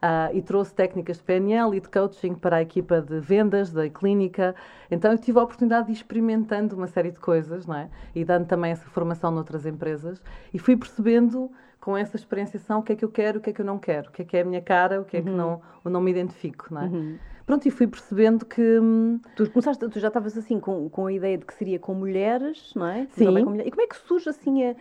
Uh, 0.02 0.34
e 0.34 0.42
trouxe 0.42 0.74
técnicas 0.74 1.18
de 1.18 1.24
PNL 1.24 1.76
e 1.76 1.82
de 1.82 1.90
coaching 1.90 2.34
para 2.34 2.56
a 2.56 2.62
equipa 2.62 3.02
de 3.02 3.20
vendas 3.20 3.74
da 3.74 3.90
clínica. 3.90 4.56
Então 4.90 5.12
eu 5.12 5.18
tive 5.18 5.38
a 5.40 5.44
oportunidade 5.44 5.88
de 5.88 5.92
ir 5.92 5.96
experimentando 5.96 6.74
uma 6.74 6.88
série 6.88 7.12
de 7.12 7.20
coisas, 7.20 7.66
não 7.66 7.76
é? 7.76 7.90
E 8.16 8.24
dando 8.24 8.48
também 8.48 8.72
essa 8.72 8.90
formação 8.90 9.30
noutras 9.30 9.66
empresas. 9.66 10.22
E 10.54 10.58
fui 10.58 10.78
percebendo 10.78 11.52
com 11.82 11.98
essa 11.98 12.16
experienciação 12.16 12.80
o 12.80 12.84
que 12.84 12.94
é 12.94 12.96
que 12.96 13.04
eu 13.04 13.10
quero, 13.10 13.40
o 13.40 13.42
que 13.42 13.50
é 13.50 13.54
que 13.54 13.60
eu 13.60 13.66
não 13.66 13.78
quero, 13.78 14.10
o 14.10 14.12
que 14.12 14.22
é 14.22 14.26
que 14.26 14.38
é 14.38 14.42
a 14.42 14.46
minha 14.46 14.62
cara, 14.62 15.02
o 15.02 15.06
que 15.06 15.18
é 15.18 15.22
que 15.22 15.30
uhum. 15.30 15.36
não, 15.36 15.62
eu 15.84 15.92
não 15.92 16.00
me 16.00 16.12
identifico, 16.12 16.68
não 16.72 16.82
é? 16.82 16.86
Uhum. 16.86 17.18
Pronto, 17.46 17.68
e 17.68 17.72
fui 17.72 17.88
percebendo 17.88 18.46
que... 18.46 18.80
Hum, 18.80 19.20
tu, 19.36 19.50
começaste, 19.50 19.86
tu 19.90 20.00
já 20.00 20.10
estavas 20.10 20.38
assim 20.38 20.60
com, 20.60 20.88
com 20.88 21.08
a 21.08 21.12
ideia 21.12 21.38
de 21.38 21.46
que 21.46 21.54
seria 21.54 21.80
com 21.80 21.94
mulheres, 21.94 22.72
não 22.76 22.86
é? 22.86 23.08
Sim. 23.12 23.26
Com 23.26 23.50
mulheres. 23.50 23.68
E 23.68 23.72
como 23.72 23.82
é 23.82 23.88
que 23.88 23.98
surge 23.98 24.30
assim 24.30 24.64
a 24.64 24.76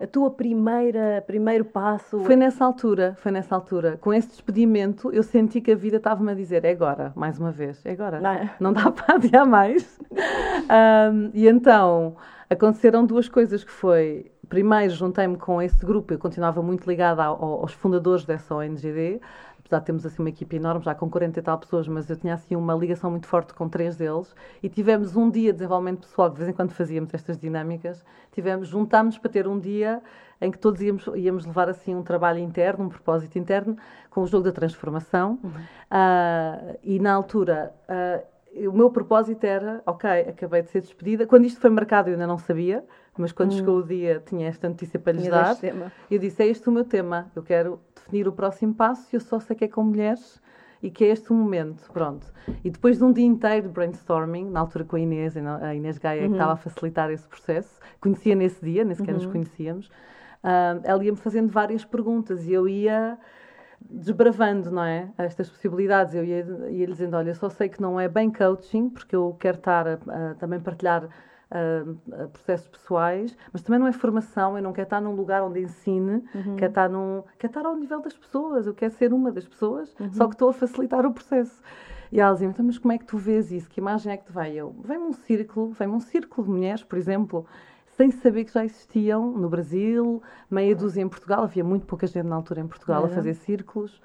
a 0.00 0.06
tua 0.06 0.30
primeira 0.30 1.22
primeiro 1.26 1.64
passo? 1.64 2.20
Foi 2.20 2.36
nessa 2.36 2.64
altura, 2.64 3.16
foi 3.18 3.32
nessa 3.32 3.54
altura. 3.54 3.98
Com 4.00 4.14
esse 4.14 4.28
despedimento, 4.28 5.10
eu 5.12 5.22
senti 5.22 5.60
que 5.60 5.72
a 5.72 5.76
vida 5.76 5.96
estava-me 5.96 6.30
a 6.30 6.34
dizer: 6.34 6.64
é 6.64 6.70
agora, 6.70 7.12
mais 7.16 7.38
uma 7.38 7.50
vez, 7.50 7.84
é 7.84 7.92
agora. 7.92 8.20
Não, 8.20 8.30
é? 8.30 8.54
não 8.60 8.72
dá 8.72 8.90
para 8.90 9.16
adiar 9.16 9.46
mais. 9.46 9.98
um, 11.12 11.30
e 11.34 11.48
então 11.48 12.16
aconteceram 12.48 13.04
duas 13.04 13.28
coisas 13.28 13.64
que 13.64 13.70
foi 13.70 14.30
primeiro 14.48 14.94
juntei-me 14.94 15.36
com 15.36 15.60
esse 15.60 15.84
grupo, 15.84 16.14
eu 16.14 16.18
continuava 16.18 16.62
muito 16.62 16.88
ligada 16.88 17.22
ao, 17.22 17.60
aos 17.60 17.72
fundadores 17.72 18.24
dessa 18.24 18.54
ONGD, 18.54 19.20
apesar 19.68 19.80
de 19.80 19.84
termos 19.84 20.06
assim 20.06 20.22
uma 20.22 20.30
equipe 20.30 20.56
enorme, 20.56 20.82
já 20.82 20.94
com 20.94 21.08
40 21.10 21.38
e 21.38 21.42
tal 21.42 21.58
pessoas, 21.58 21.86
mas 21.86 22.08
eu 22.08 22.16
tinha 22.16 22.32
assim 22.34 22.56
uma 22.56 22.74
ligação 22.74 23.10
muito 23.10 23.26
forte 23.26 23.52
com 23.52 23.68
três 23.68 23.96
deles 23.96 24.34
e 24.62 24.68
tivemos 24.68 25.14
um 25.14 25.30
dia 25.30 25.52
de 25.52 25.58
desenvolvimento 25.58 26.00
pessoal, 26.00 26.30
de 26.30 26.36
vez 26.36 26.48
em 26.48 26.52
quando 26.52 26.72
fazíamos 26.72 27.12
estas 27.12 27.38
dinâmicas, 27.38 28.02
tivemos, 28.32 28.68
juntámos 28.68 29.18
para 29.18 29.30
ter 29.30 29.46
um 29.46 29.58
dia 29.58 30.02
em 30.40 30.50
que 30.50 30.58
todos 30.58 30.80
íamos, 30.80 31.06
íamos 31.14 31.44
levar 31.44 31.68
assim 31.68 31.94
um 31.94 32.02
trabalho 32.02 32.38
interno, 32.38 32.86
um 32.86 32.88
propósito 32.88 33.38
interno, 33.38 33.76
com 34.08 34.22
o 34.22 34.26
jogo 34.26 34.44
da 34.44 34.52
transformação 34.52 35.38
uhum. 35.42 35.50
uh, 35.50 36.78
e 36.82 36.98
na 36.98 37.12
altura... 37.12 37.72
Uh, 37.88 38.38
o 38.66 38.72
meu 38.72 38.90
propósito 38.90 39.44
era, 39.44 39.82
ok, 39.86 40.10
acabei 40.10 40.62
de 40.62 40.70
ser 40.70 40.80
despedida. 40.80 41.26
Quando 41.26 41.44
isto 41.44 41.60
foi 41.60 41.70
marcado, 41.70 42.08
eu 42.08 42.14
ainda 42.14 42.26
não 42.26 42.38
sabia, 42.38 42.82
mas 43.18 43.32
quando 43.32 43.52
hum. 43.52 43.56
chegou 43.56 43.78
o 43.78 43.82
dia, 43.82 44.22
tinha 44.24 44.48
esta 44.48 44.68
notícia 44.68 44.98
para 44.98 45.12
lhes 45.12 45.22
tinha 45.22 45.32
dar. 45.32 45.56
Eu 46.10 46.18
disse: 46.18 46.42
é 46.42 46.46
este 46.46 46.68
o 46.68 46.72
meu 46.72 46.84
tema, 46.84 47.30
eu 47.34 47.42
quero 47.42 47.80
definir 47.94 48.26
o 48.28 48.32
próximo 48.32 48.74
passo 48.74 49.08
e 49.12 49.16
eu 49.16 49.20
só 49.20 49.38
sei 49.40 49.56
que 49.56 49.64
é 49.64 49.68
com 49.68 49.84
mulheres 49.84 50.40
e 50.82 50.90
que 50.90 51.04
é 51.04 51.08
este 51.08 51.32
o 51.32 51.34
momento, 51.34 51.90
pronto. 51.92 52.26
E 52.64 52.70
depois 52.70 52.98
de 52.98 53.04
um 53.04 53.12
dia 53.12 53.26
inteiro 53.26 53.68
de 53.68 53.74
brainstorming, 53.74 54.48
na 54.50 54.60
altura 54.60 54.84
com 54.84 54.96
a 54.96 55.00
Inês, 55.00 55.36
a 55.36 55.74
Inês 55.74 55.98
Gaia 55.98 56.22
uhum. 56.22 56.28
que 56.28 56.34
estava 56.34 56.52
a 56.52 56.56
facilitar 56.56 57.10
esse 57.10 57.26
processo, 57.26 57.80
conhecia 58.00 58.34
nesse 58.34 58.64
dia, 58.64 58.84
nem 58.84 58.94
sequer 58.94 59.12
uhum. 59.12 59.22
nos 59.22 59.26
conhecíamos, 59.26 59.86
uh, 59.88 60.80
ela 60.84 61.04
ia-me 61.04 61.18
fazendo 61.18 61.50
várias 61.50 61.84
perguntas 61.84 62.46
e 62.46 62.52
eu 62.52 62.68
ia 62.68 63.18
desbravando, 63.80 64.70
não 64.70 64.82
é? 64.82 65.08
Estas 65.18 65.48
possibilidades. 65.48 66.14
Eu 66.14 66.24
ia, 66.24 66.46
ia 66.70 66.86
dizendo: 66.86 67.16
olha, 67.16 67.34
só 67.34 67.48
sei 67.48 67.68
que 67.68 67.80
não 67.80 67.98
é 67.98 68.08
bem 68.08 68.30
coaching, 68.30 68.88
porque 68.88 69.14
eu 69.14 69.36
quero 69.38 69.58
estar 69.58 69.86
a, 69.86 69.92
a 69.94 70.34
também 70.34 70.60
partilhar 70.60 71.08
uh, 71.50 72.28
processos 72.28 72.68
pessoais, 72.68 73.36
mas 73.52 73.62
também 73.62 73.78
não 73.78 73.86
é 73.86 73.92
formação. 73.92 74.56
Eu 74.56 74.62
não 74.62 74.72
quero 74.72 74.86
estar 74.86 75.00
num 75.00 75.14
lugar 75.14 75.42
onde 75.42 75.60
ensine, 75.60 76.24
uhum. 76.34 76.56
quero, 76.56 76.70
estar 76.70 76.88
num, 76.88 77.22
quero 77.38 77.50
estar 77.50 77.66
ao 77.66 77.76
nível 77.76 78.00
das 78.00 78.16
pessoas. 78.16 78.66
Eu 78.66 78.74
quero 78.74 78.92
ser 78.94 79.12
uma 79.12 79.30
das 79.32 79.46
pessoas, 79.46 79.94
uhum. 79.98 80.12
só 80.12 80.26
que 80.26 80.34
estou 80.34 80.50
a 80.50 80.52
facilitar 80.52 81.04
o 81.06 81.12
processo. 81.12 81.62
E 82.10 82.20
ela 82.20 82.32
dizia: 82.32 82.48
então, 82.48 82.64
mas 82.64 82.78
como 82.78 82.92
é 82.92 82.98
que 82.98 83.04
tu 83.04 83.18
vês 83.18 83.52
isso? 83.52 83.68
Que 83.68 83.80
imagem 83.80 84.12
é 84.12 84.16
que 84.16 84.26
te 84.26 84.32
vai? 84.32 84.52
Eu, 84.52 84.74
vem-me 84.82 85.04
um 85.04 85.12
círculo, 85.12 85.72
vem-me 85.72 85.94
um 85.94 86.00
círculo 86.00 86.46
de 86.46 86.52
mulheres, 86.52 86.82
por 86.82 86.98
exemplo 86.98 87.46
sem 87.98 88.12
saber 88.12 88.44
que 88.44 88.52
já 88.52 88.64
existiam 88.64 89.32
no 89.32 89.48
Brasil, 89.48 90.22
meia 90.48 90.72
dúzia 90.72 91.02
em 91.02 91.08
Portugal, 91.08 91.42
havia 91.42 91.64
muito 91.64 91.84
pouca 91.84 92.06
gente 92.06 92.26
na 92.26 92.36
altura 92.36 92.60
em 92.60 92.66
Portugal 92.68 93.04
a 93.04 93.08
fazer 93.08 93.34
círculos. 93.34 94.00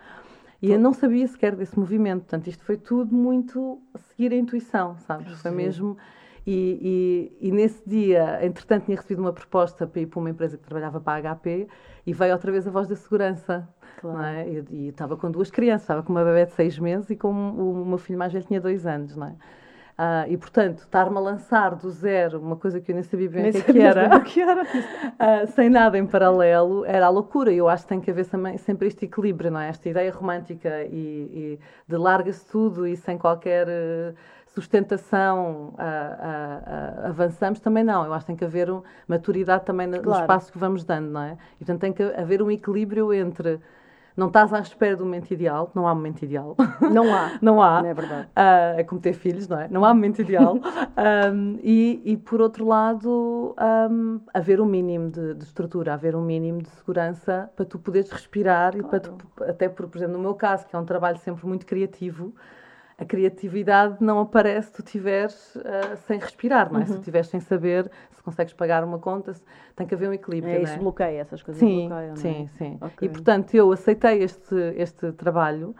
E 0.59 0.71
eu 0.71 0.79
não 0.79 0.93
sabia 0.93 1.27
sequer 1.27 1.55
desse 1.55 1.77
movimento. 1.77 2.21
Portanto, 2.21 2.47
isto 2.47 2.63
foi 2.63 2.75
tudo 2.77 3.13
muito 3.13 3.79
seguir 4.09 4.31
a 4.31 4.35
intuição, 4.35 4.97
sabes? 4.97 5.39
Foi 5.41 5.51
mesmo. 5.51 5.97
E, 6.45 7.31
e, 7.39 7.47
e, 7.47 7.51
nesse 7.51 7.81
dia, 7.87 8.45
entretanto, 8.45 8.85
tinha 8.85 8.97
recebido 8.97 9.19
uma 9.19 9.31
proposta 9.31 9.87
para 9.87 10.01
ir 10.01 10.07
para 10.07 10.19
uma 10.19 10.29
empresa 10.29 10.57
que 10.57 10.63
trabalhava 10.63 10.99
para 10.99 11.29
a 11.29 11.35
HP 11.35 11.67
e 12.05 12.13
veio 12.13 12.33
outra 12.33 12.51
vez 12.51 12.67
a 12.67 12.71
voz 12.71 12.87
da 12.87 12.95
segurança. 12.95 13.67
Claro. 14.01 14.21
É? 14.21 14.47
E, 14.47 14.65
e, 14.69 14.87
estava 14.89 15.15
com 15.15 15.31
duas 15.31 15.49
crianças, 15.49 15.83
estava 15.83 16.03
com 16.03 16.11
uma 16.11 16.23
bebé 16.23 16.45
de 16.45 16.51
seis 16.51 16.77
meses 16.77 17.09
e 17.09 17.15
com 17.15 17.31
o, 17.31 17.83
o 17.83 17.85
meu 17.85 17.97
filho 17.97 18.19
mais 18.19 18.33
velho 18.33 18.45
tinha 18.45 18.59
dois 18.59 18.85
anos, 18.85 19.15
não 19.15 19.27
é? 19.27 19.35
Uh, 19.93 20.25
e, 20.27 20.37
portanto, 20.37 20.79
estar-me 20.79 21.15
a 21.15 21.19
lançar 21.19 21.75
do 21.75 21.91
zero, 21.91 22.41
uma 22.41 22.55
coisa 22.55 22.81
que 22.81 22.91
eu 22.91 22.95
nem 22.95 23.03
sabia 23.03 23.29
bem 23.29 23.49
o 23.49 23.51
que, 23.51 23.57
é 23.59 23.61
que, 23.61 23.79
era, 23.79 24.19
que 24.21 24.41
era. 24.41 24.63
uh, 24.63 25.47
sem 25.53 25.69
nada 25.69 25.97
em 25.97 26.05
paralelo, 26.05 26.83
era 26.83 27.05
a 27.05 27.09
loucura. 27.09 27.53
Eu 27.53 27.69
acho 27.69 27.83
que 27.83 27.89
tem 27.89 28.01
que 28.01 28.09
haver 28.09 28.25
sempre 28.57 28.87
este 28.87 29.05
equilíbrio, 29.05 29.51
não 29.51 29.59
é? 29.59 29.69
Esta 29.69 29.87
ideia 29.87 30.11
romântica 30.11 30.83
e, 30.85 30.89
e 30.91 31.59
de 31.87 31.95
larga-se 31.95 32.43
tudo 32.47 32.87
e 32.87 32.97
sem 32.97 33.19
qualquer 33.19 33.67
sustentação 34.53 35.73
avançamos, 37.03 37.59
também 37.59 37.83
não. 37.83 38.05
Eu 38.05 38.13
acho 38.13 38.25
que 38.25 38.27
tem 38.27 38.35
que 38.35 38.45
haver 38.45 38.69
um, 38.69 38.81
maturidade 39.07 39.65
também 39.65 39.87
no, 39.87 39.99
claro. 39.99 40.09
no 40.09 40.23
espaço 40.23 40.51
que 40.51 40.57
vamos 40.57 40.83
dando, 40.83 41.09
não 41.09 41.21
é? 41.21 41.37
E, 41.55 41.65
portanto, 41.65 41.81
tem 41.81 41.93
que 41.93 42.03
haver 42.03 42.41
um 42.41 42.51
equilíbrio 42.51 43.13
entre 43.13 43.59
não 44.15 44.27
estás 44.27 44.53
à 44.53 44.59
espera 44.59 44.95
do 44.95 45.03
momento 45.03 45.31
ideal, 45.31 45.71
não 45.73 45.87
há 45.87 45.95
momento 45.95 46.21
ideal. 46.21 46.55
Não 46.91 47.13
há. 47.13 47.31
não 47.41 47.61
há. 47.61 47.81
Não 47.81 47.89
é 47.89 47.93
verdade. 47.93 48.27
Uh, 48.27 48.79
é 48.79 48.83
como 48.83 49.01
ter 49.01 49.13
filhos, 49.13 49.47
não 49.47 49.59
é? 49.59 49.67
Não 49.67 49.83
há 49.83 49.93
momento 49.93 50.21
ideal. 50.21 50.55
um, 51.33 51.59
e, 51.63 52.01
e, 52.05 52.17
por 52.17 52.39
outro 52.39 52.65
lado, 52.65 53.55
um, 53.89 54.19
haver 54.31 54.61
um 54.61 54.65
mínimo 54.65 55.09
de, 55.09 55.33
de, 55.33 55.43
estrutura, 55.43 55.93
haver 55.93 56.15
um 56.15 56.21
mínimo 56.21 56.61
de 56.61 56.69
segurança 56.69 57.49
para 57.55 57.65
tu 57.65 57.79
poderes 57.79 58.11
respirar 58.11 58.73
claro. 58.73 58.87
e 58.87 58.89
para 58.89 58.99
tu, 58.99 59.17
até 59.41 59.67
por, 59.67 59.87
por 59.87 59.97
exemplo, 59.97 60.13
no 60.13 60.21
meu 60.21 60.35
caso, 60.35 60.67
que 60.67 60.75
é 60.75 60.79
um 60.79 60.85
trabalho 60.85 61.17
sempre 61.17 61.47
muito 61.47 61.65
criativo, 61.65 62.35
a 63.03 63.05
criatividade 63.05 63.97
não 63.99 64.19
aparece 64.19 64.67
se 64.67 64.73
tu 64.73 64.85
estiveres 64.85 65.55
uh, 65.55 65.97
sem 66.07 66.17
respirar, 66.17 66.71
não 66.71 66.79
é? 66.79 66.81
Uhum. 66.81 66.87
Se 66.87 66.93
tu 66.93 66.99
estiveres 66.99 67.27
sem 67.27 67.39
saber 67.39 67.91
se 68.11 68.23
consegues 68.23 68.53
pagar 68.53 68.83
uma 68.83 68.97
conta, 68.97 69.33
se... 69.33 69.43
tem 69.75 69.85
que 69.85 69.93
haver 69.93 70.09
um 70.09 70.13
equilíbrio. 70.13 70.53
É, 70.53 70.61
isso 70.61 70.73
é? 70.73 70.77
bloqueia, 70.77 71.19
essas 71.19 71.43
coisas 71.43 71.59
sim, 71.59 71.87
bloqueiam. 71.87 72.15
Sim, 72.15 72.49
é? 72.53 72.57
sim. 72.57 72.77
Okay. 72.81 73.07
E 73.07 73.11
portanto 73.11 73.53
eu 73.53 73.71
aceitei 73.71 74.23
este, 74.23 74.55
este 74.77 75.11
trabalho, 75.11 75.75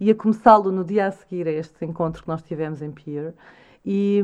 ia 0.00 0.14
começá-lo 0.14 0.72
no 0.72 0.84
dia 0.84 1.06
a 1.06 1.10
seguir 1.12 1.46
a 1.46 1.52
este 1.52 1.84
encontro 1.84 2.22
que 2.22 2.28
nós 2.28 2.42
tivemos 2.42 2.82
em 2.82 2.90
Pier. 2.90 3.32
E, 3.86 4.22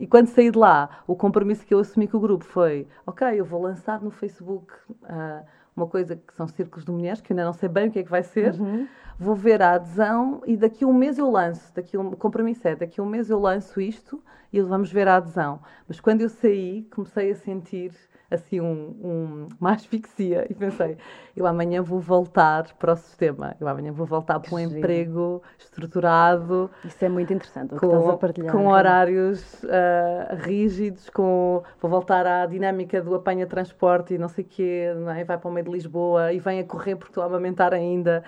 e, 0.00 0.06
quando 0.08 0.26
saí 0.26 0.50
de 0.50 0.58
lá, 0.58 1.02
o 1.06 1.14
compromisso 1.14 1.64
que 1.64 1.72
eu 1.72 1.78
assumi 1.78 2.08
com 2.08 2.16
o 2.16 2.20
grupo 2.20 2.44
foi: 2.44 2.88
ok, 3.06 3.28
eu 3.38 3.44
vou 3.44 3.62
lançar 3.62 4.02
no 4.02 4.10
Facebook 4.10 4.72
uh, 5.04 5.46
uma 5.76 5.86
coisa 5.86 6.16
que 6.16 6.34
são 6.34 6.48
círculos 6.48 6.84
de 6.84 6.90
mulheres, 6.90 7.20
que 7.20 7.32
ainda 7.32 7.44
não 7.44 7.52
sei 7.52 7.68
bem 7.68 7.88
o 7.88 7.92
que 7.92 8.00
é 8.00 8.02
que 8.02 8.10
vai 8.10 8.24
ser. 8.24 8.54
Uhum 8.54 8.88
vou 9.20 9.34
ver 9.34 9.60
a 9.60 9.72
adesão 9.72 10.40
e 10.46 10.56
daqui 10.56 10.82
a 10.82 10.86
um 10.86 10.94
mês 10.94 11.18
eu 11.18 11.30
lanço, 11.30 11.70
daqui 11.74 11.98
um, 11.98 12.08
o 12.08 12.16
compromisso 12.16 12.66
é, 12.66 12.74
daqui 12.74 13.00
a 13.00 13.02
um 13.04 13.06
mês 13.06 13.28
eu 13.28 13.38
lanço 13.38 13.78
isto 13.78 14.22
e 14.50 14.58
vamos 14.62 14.90
ver 14.90 15.06
a 15.06 15.16
adesão. 15.16 15.60
Mas 15.86 16.00
quando 16.00 16.22
eu 16.22 16.30
saí, 16.30 16.88
comecei 16.90 17.30
a 17.30 17.34
sentir 17.34 17.92
assim 18.30 18.60
um, 18.60 18.96
um, 19.02 19.48
uma 19.60 19.72
asfixia 19.72 20.46
e 20.48 20.54
pensei, 20.54 20.96
eu 21.36 21.46
amanhã 21.46 21.82
vou 21.82 21.98
voltar 21.98 22.72
para 22.78 22.92
o 22.92 22.96
sistema, 22.96 23.56
eu 23.60 23.68
amanhã 23.68 23.92
vou 23.92 24.06
voltar 24.06 24.40
para 24.40 24.54
um 24.54 24.58
Sim. 24.58 24.78
emprego 24.78 25.42
estruturado. 25.58 26.70
Isso 26.84 27.04
é 27.04 27.08
muito 27.08 27.32
interessante, 27.32 27.74
partilhar. 28.16 28.52
Com 28.52 28.68
horários 28.68 29.62
uh, 29.64 30.36
rígidos, 30.36 31.10
com, 31.10 31.62
vou 31.78 31.90
voltar 31.90 32.26
à 32.26 32.46
dinâmica 32.46 33.02
do 33.02 33.14
apanha-transporte 33.14 34.14
e 34.14 34.18
não 34.18 34.28
sei 34.28 34.44
o 34.44 34.46
quê, 34.46 34.94
não 34.96 35.10
é? 35.10 35.24
vai 35.24 35.36
para 35.36 35.48
o 35.48 35.52
meio 35.52 35.66
de 35.66 35.72
Lisboa 35.72 36.32
e 36.32 36.38
vem 36.38 36.60
a 36.60 36.64
correr 36.64 36.96
porque 36.96 37.10
estou 37.10 37.22
a 37.22 37.26
amamentar 37.26 37.74
ainda. 37.74 38.24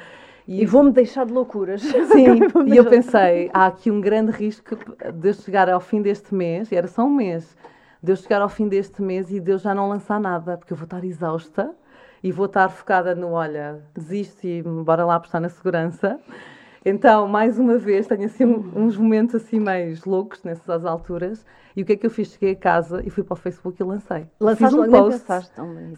E, 0.47 0.63
e 0.63 0.67
vou-me 0.67 0.91
deixar 0.91 1.27
de 1.27 1.33
loucuras. 1.33 1.83
Sim, 1.83 2.41
e 2.67 2.77
eu 2.77 2.85
pensei, 2.85 3.51
há 3.53 3.67
aqui 3.67 3.91
um 3.91 4.01
grande 4.01 4.33
risco 4.33 4.77
de 5.15 5.29
eu 5.29 5.35
chegar 5.35 5.69
ao 5.69 5.81
fim 5.81 6.03
deste 6.03 6.35
mês, 6.35 6.71
e 6.73 6.77
era 6.77 6.87
só 6.89 7.05
um 7.05 7.11
mês, 7.11 7.57
Deus 8.03 8.23
chegar 8.23 8.43
ao 8.43 8.49
fim 8.49 8.67
deste 8.69 9.01
mês 9.01 9.31
e 9.31 9.39
Deus 9.39 9.63
já 9.63 9.75
não 9.75 9.89
lançar 9.89 10.21
nada, 10.21 10.57
porque 10.59 10.73
eu 10.73 10.77
vou 10.77 10.85
estar 10.85 11.05
exausta 11.05 11.71
e 12.23 12.33
vou 12.33 12.47
estar 12.47 12.69
focada 12.69 13.15
no, 13.15 13.33
olha, 13.33 13.81
desisto 13.95 14.45
e 14.45 14.63
bora 14.63 15.05
lá 15.05 15.15
apostar 15.17 15.41
na 15.41 15.49
segurança. 15.49 16.19
Então, 16.85 17.29
mais 17.29 17.59
uma 17.59 17.79
vez, 17.79 18.07
tenho 18.07 18.25
assim 18.25 18.45
uns 18.45 18.97
momentos 18.97 19.35
assim 19.35 19.61
mais 19.61 20.05
loucos 20.05 20.43
nessas 20.43 20.85
alturas. 20.85 21.45
E 21.75 21.83
o 21.83 21.87
que 21.87 21.93
é 21.93 21.97
que 21.97 22.05
eu 22.05 22.11
fiz? 22.11 22.29
Cheguei 22.33 22.53
a 22.53 22.57
casa 22.57 23.03
e 23.05 23.09
fui 23.09 23.25
para 23.25 23.33
o 23.33 23.37
Facebook 23.37 23.81
e 23.81 23.85
lancei. 23.85 24.27
Lançaste 24.39 24.77
fiz 24.77 24.87
um 24.87 24.91
post 24.91 25.25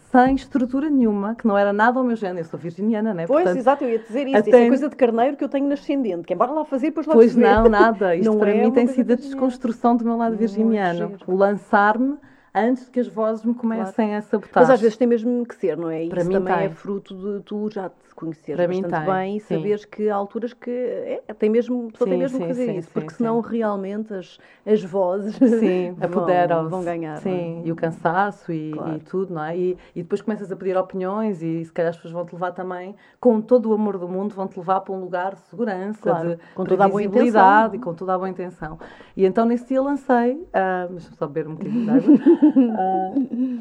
sem 0.09 0.35
estrutura 0.35 0.89
nenhuma, 0.89 1.35
que 1.35 1.45
não 1.45 1.57
era 1.57 1.73
nada 1.73 1.99
ao 1.99 2.05
meu 2.05 2.15
género. 2.15 2.39
Eu 2.39 2.45
sou 2.45 2.57
virginiana, 2.57 3.13
né? 3.13 3.25
Pois, 3.27 3.43
Portanto, 3.43 3.59
exato, 3.59 3.83
eu 3.83 3.89
ia 3.89 3.99
dizer 3.99 4.27
isso. 4.27 4.37
Até... 4.37 4.49
Isso 4.49 4.57
é 4.57 4.67
coisa 4.67 4.89
de 4.89 4.95
carneiro 4.95 5.35
que 5.35 5.43
eu 5.43 5.49
tenho 5.49 5.67
nascendente. 5.67 6.23
Que 6.23 6.33
é 6.33 6.35
bora 6.35 6.51
lá 6.51 6.63
fazer, 6.63 6.87
depois 6.87 7.07
lá 7.07 7.13
Pois 7.13 7.35
não, 7.35 7.67
nada. 7.67 8.15
Isto 8.15 8.31
não 8.31 8.39
para 8.39 8.51
é 8.51 8.63
mim 8.63 8.71
tem 8.71 8.87
sido 8.87 9.11
a 9.11 9.15
desconstrução 9.15 9.97
do 9.97 10.05
meu 10.05 10.15
lado 10.15 10.31
não 10.31 10.39
virginiano. 10.39 11.17
O 11.27 11.35
lançar-me 11.35 12.17
antes 12.55 12.87
que 12.89 12.99
as 12.99 13.07
vozes 13.07 13.43
me 13.43 13.53
comecem 13.53 14.07
claro. 14.07 14.13
a 14.13 14.21
sabotar. 14.21 14.63
Mas 14.63 14.69
às 14.69 14.81
vezes 14.81 14.95
tem 14.95 15.07
mesmo 15.07 15.45
que 15.45 15.55
ser, 15.55 15.77
não 15.77 15.89
é? 15.89 16.07
Para 16.07 16.21
Isso 16.21 16.29
mim 16.29 16.35
também 16.35 16.55
tem. 16.55 16.65
é 16.65 16.69
fruto 16.69 17.15
de 17.15 17.43
tu 17.43 17.69
já 17.69 17.89
te 17.89 18.15
conheceres 18.15 18.55
Para 18.55 18.67
bastante 18.67 18.99
mim 18.99 19.13
bem 19.13 19.37
e 19.37 19.39
saberes 19.41 19.85
que 19.85 20.09
há 20.09 20.15
alturas 20.15 20.53
que 20.53 20.71
é, 20.71 21.33
tem 21.37 21.49
mesmo, 21.49 21.91
só 21.97 22.05
tem 22.05 22.17
mesmo 22.17 22.39
que 22.39 22.47
fazer 22.47 22.65
sim, 22.65 22.77
isso, 22.77 22.89
porque 22.91 23.13
senão 23.13 23.41
realmente 23.41 24.13
as, 24.13 24.39
as 24.65 24.81
vozes 24.81 25.35
sim, 25.35 25.93
vão, 25.99 26.69
vão 26.69 26.83
ganhar. 26.83 27.17
Sim, 27.17 27.61
é? 27.63 27.67
e 27.67 27.71
o 27.71 27.75
cansaço 27.75 28.51
e, 28.51 28.71
claro. 28.71 28.95
e, 28.95 28.99
tudo, 28.99 29.33
não 29.33 29.43
é? 29.43 29.57
E, 29.57 29.77
e 29.93 30.01
depois 30.01 30.21
começas 30.21 30.51
a 30.51 30.55
pedir 30.55 30.77
opiniões 30.77 31.43
e 31.43 31.65
se 31.65 31.71
calhar 31.71 31.89
as 31.89 31.97
pessoas 31.97 32.13
vão 32.13 32.25
te 32.25 32.33
levar 32.33 32.51
também, 32.51 32.95
com 33.19 33.41
todo 33.41 33.69
o 33.69 33.73
amor 33.73 33.97
do 33.97 34.07
mundo, 34.07 34.33
vão 34.33 34.47
te 34.47 34.57
levar 34.57 34.79
para 34.79 34.93
um 34.93 35.01
lugar 35.01 35.35
de 35.35 35.41
segurança, 35.41 36.01
claro. 36.01 36.29
de 36.29 36.37
com 36.55 36.63
toda 36.63 36.85
a 36.85 36.87
boa 36.87 37.03
intenção. 37.03 37.75
e 37.75 37.79
com 37.79 37.93
toda 37.93 38.13
a 38.13 38.17
boa 38.17 38.29
intenção. 38.29 38.79
E 39.15 39.25
então 39.25 39.45
nesse 39.45 39.67
dia 39.67 39.81
lancei, 39.81 40.33
uh, 40.33 40.91
deixa-me 40.91 41.17
só 41.17 41.27
beber 41.27 41.47
um 41.49 41.55
bocadinho 41.55 41.83
de 41.83 41.89
água. 41.89 42.15
Uh, 42.45 43.59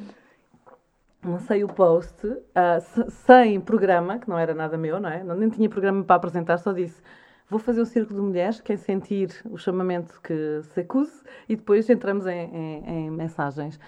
lancei 1.24 1.64
o 1.64 1.68
post 1.68 2.26
uh, 2.26 3.10
sem 3.26 3.60
programa, 3.60 4.18
que 4.18 4.28
não 4.28 4.38
era 4.38 4.54
nada 4.54 4.76
meu, 4.76 5.00
não 5.00 5.08
é? 5.08 5.22
Nem 5.22 5.48
tinha 5.48 5.68
programa 5.68 6.04
para 6.04 6.16
apresentar, 6.16 6.58
só 6.58 6.72
disse 6.72 7.02
vou 7.48 7.58
fazer 7.58 7.80
o 7.80 7.86
Círculo 7.86 8.20
de 8.20 8.26
Mulheres, 8.26 8.60
quem 8.60 8.76
sentir 8.76 9.30
o 9.44 9.56
chamamento 9.56 10.20
que 10.22 10.60
se 10.62 10.80
acuse, 10.80 11.22
e 11.48 11.56
depois 11.56 11.88
entramos 11.88 12.26
em, 12.26 12.50
em, 12.54 12.84
em 12.88 13.10
mensagens. 13.10 13.78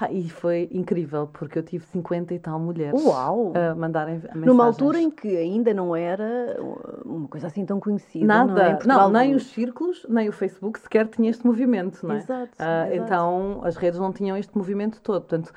Pá, 0.00 0.10
e 0.10 0.30
foi 0.30 0.66
incrível, 0.72 1.26
porque 1.30 1.58
eu 1.58 1.62
tive 1.62 1.84
50 1.84 2.32
e 2.32 2.38
tal 2.38 2.58
mulheres 2.58 3.04
Uau. 3.04 3.52
a 3.54 3.74
mandarem 3.74 4.14
mensagens. 4.14 4.46
Numa 4.46 4.64
altura 4.64 4.98
em 4.98 5.10
que 5.10 5.36
ainda 5.36 5.74
não 5.74 5.94
era 5.94 6.56
uma 7.04 7.28
coisa 7.28 7.48
assim 7.48 7.66
tão 7.66 7.78
conhecida. 7.78 8.24
Nada. 8.24 8.78
Não, 8.86 8.94
é? 8.94 8.98
não 8.98 9.10
nem 9.10 9.34
os 9.34 9.48
círculos, 9.48 10.06
nem 10.08 10.26
o 10.26 10.32
Facebook 10.32 10.80
sequer 10.80 11.06
tinha 11.06 11.28
este 11.28 11.46
movimento, 11.46 11.98
não 12.02 12.14
é? 12.14 12.16
Exato, 12.16 12.44
uh, 12.44 12.64
exato. 12.64 12.94
Então 12.94 13.60
as 13.62 13.76
redes 13.76 14.00
não 14.00 14.10
tinham 14.10 14.38
este 14.38 14.56
movimento 14.56 15.02
todo. 15.02 15.20
Portanto, 15.20 15.52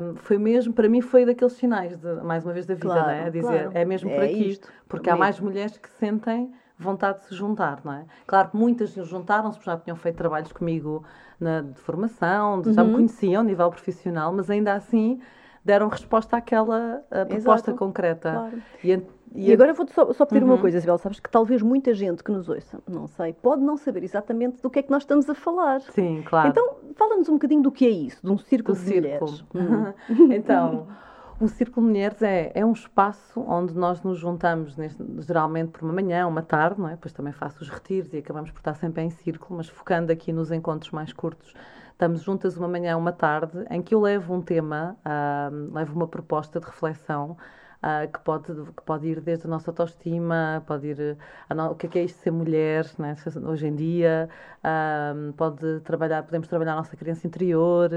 um, 0.00 0.16
foi 0.16 0.38
mesmo, 0.38 0.72
para 0.72 0.88
mim, 0.88 1.02
foi 1.02 1.26
daqueles 1.26 1.52
sinais, 1.52 1.98
de, 1.98 2.14
mais 2.22 2.46
uma 2.46 2.54
vez, 2.54 2.64
da 2.64 2.72
vida, 2.72 2.86
claro, 2.86 3.02
não 3.02 3.10
é? 3.10 3.24
A 3.24 3.28
dizer, 3.28 3.42
claro. 3.42 3.70
é 3.74 3.84
mesmo 3.84 4.08
por 4.08 4.22
é 4.22 4.24
aqui. 4.24 4.48
Isto, 4.48 4.72
porque 4.88 5.10
há 5.10 5.16
mais 5.16 5.38
mulheres 5.38 5.76
que 5.76 5.90
sentem 5.90 6.50
vontade 6.78 7.18
de 7.20 7.26
se 7.26 7.34
juntar, 7.34 7.80
não 7.84 7.92
é? 7.92 8.06
Claro 8.26 8.48
que 8.48 8.56
muitas 8.56 8.94
juntaram-se, 8.94 9.58
porque 9.58 9.70
já 9.70 9.76
tinham 9.76 9.96
feito 9.96 10.16
trabalhos 10.16 10.50
comigo 10.50 11.04
na, 11.38 11.62
de 11.62 11.80
formação, 11.80 12.60
de, 12.60 12.68
uhum. 12.68 12.74
já 12.74 12.82
me 12.82 12.90
uhum. 12.90 12.96
conheciam 12.96 13.40
a 13.40 13.44
nível 13.44 13.70
profissional, 13.70 14.32
mas 14.32 14.50
ainda 14.50 14.74
assim 14.74 15.20
deram 15.64 15.88
resposta 15.88 16.36
àquela 16.36 17.04
proposta 17.28 17.70
Exato. 17.70 17.74
concreta. 17.74 18.30
Claro. 18.30 18.62
E, 18.84 18.92
e, 19.34 19.50
e, 19.50 19.52
agora 19.52 19.74
vou-te 19.74 19.92
só, 19.92 20.12
só, 20.12 20.24
pedir 20.24 20.44
uhum. 20.44 20.52
uma 20.52 20.58
coisa, 20.58 20.78
Isabel. 20.78 20.96
Sabes 20.96 21.18
que 21.18 21.28
talvez 21.28 21.60
muita 21.60 21.92
gente 21.92 22.22
que 22.22 22.30
nos 22.30 22.48
ouça, 22.48 22.78
não 22.88 23.08
sei, 23.08 23.32
pode 23.32 23.62
não 23.62 23.76
saber 23.76 24.04
exatamente 24.04 24.62
do 24.62 24.70
que 24.70 24.78
é 24.78 24.82
que 24.82 24.90
nós 24.90 25.02
estamos 25.02 25.28
a 25.28 25.34
falar. 25.34 25.80
Sim, 25.80 26.22
claro. 26.24 26.50
Então, 26.50 26.76
fala-nos 26.94 27.28
um 27.28 27.32
bocadinho 27.32 27.62
do 27.62 27.72
que 27.72 27.84
é 27.84 27.90
isso, 27.90 28.24
de 28.24 28.30
um 28.30 28.38
círculo 28.38 28.78
do 28.78 28.80
de 28.80 28.88
círculo. 28.88 29.32
mulheres. 29.52 29.94
Uhum. 30.08 30.32
então, 30.32 30.86
o 31.38 31.48
Círculo 31.48 31.86
Mulheres 31.86 32.22
é, 32.22 32.50
é 32.54 32.64
um 32.64 32.72
espaço 32.72 33.40
onde 33.40 33.74
nós 33.74 34.02
nos 34.02 34.18
juntamos, 34.18 34.76
neste, 34.76 35.04
geralmente 35.20 35.70
por 35.70 35.82
uma 35.82 35.92
manhã, 35.92 36.26
uma 36.26 36.42
tarde, 36.42 36.80
não 36.80 36.88
é? 36.88 36.92
Depois 36.92 37.12
também 37.12 37.32
faço 37.32 37.62
os 37.62 37.68
retiros 37.68 38.12
e 38.14 38.18
acabamos 38.18 38.50
por 38.50 38.58
estar 38.58 38.74
sempre 38.74 39.02
em 39.02 39.10
círculo, 39.10 39.58
mas 39.58 39.68
focando 39.68 40.10
aqui 40.10 40.32
nos 40.32 40.50
encontros 40.50 40.90
mais 40.92 41.12
curtos, 41.12 41.54
estamos 41.92 42.22
juntas 42.22 42.56
uma 42.56 42.68
manhã, 42.68 42.96
uma 42.96 43.12
tarde, 43.12 43.64
em 43.70 43.82
que 43.82 43.94
eu 43.94 44.00
levo 44.00 44.34
um 44.34 44.40
tema, 44.40 44.96
uh, 45.04 45.74
levo 45.74 45.94
uma 45.94 46.08
proposta 46.08 46.58
de 46.58 46.66
reflexão 46.66 47.36
uh, 47.82 48.10
que, 48.12 48.20
pode, 48.20 48.46
que 48.46 48.82
pode 48.84 49.06
ir 49.06 49.20
desde 49.20 49.46
a 49.46 49.50
nossa 49.50 49.70
autoestima, 49.70 50.62
pode 50.66 50.88
ir 50.88 51.16
no, 51.54 51.70
o 51.70 51.74
que 51.74 51.86
é, 51.86 51.90
que 51.90 51.98
é 51.98 52.04
isto 52.04 52.16
de 52.16 52.22
ser 52.22 52.30
mulher 52.30 52.86
né, 52.98 53.16
hoje 53.44 53.66
em 53.66 53.74
dia, 53.74 54.28
uh, 54.58 55.32
pode 55.34 55.80
trabalhar, 55.80 56.22
podemos 56.22 56.48
trabalhar 56.48 56.72
a 56.72 56.76
nossa 56.76 56.96
criança 56.96 57.26
interior, 57.26 57.90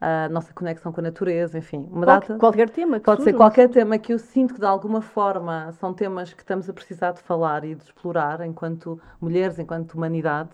a 0.00 0.28
nossa 0.28 0.52
conexão 0.52 0.92
com 0.92 1.00
a 1.00 1.04
natureza, 1.04 1.56
enfim. 1.56 1.88
Uma 1.90 2.04
Qual, 2.04 2.20
data, 2.20 2.38
qualquer 2.38 2.70
tema 2.70 2.98
que 2.98 3.04
Pode 3.04 3.22
ser 3.22 3.32
qualquer 3.34 3.68
tema 3.68 3.98
que 3.98 4.12
eu 4.12 4.18
sinto 4.18 4.54
que 4.54 4.60
de 4.60 4.66
alguma 4.66 5.00
forma 5.00 5.70
são 5.72 5.94
temas 5.94 6.32
que 6.32 6.42
estamos 6.42 6.68
a 6.68 6.72
precisar 6.72 7.12
de 7.12 7.20
falar 7.20 7.64
e 7.64 7.74
de 7.74 7.84
explorar 7.84 8.40
enquanto 8.44 9.00
mulheres, 9.20 9.58
enquanto 9.58 9.94
humanidade. 9.94 10.50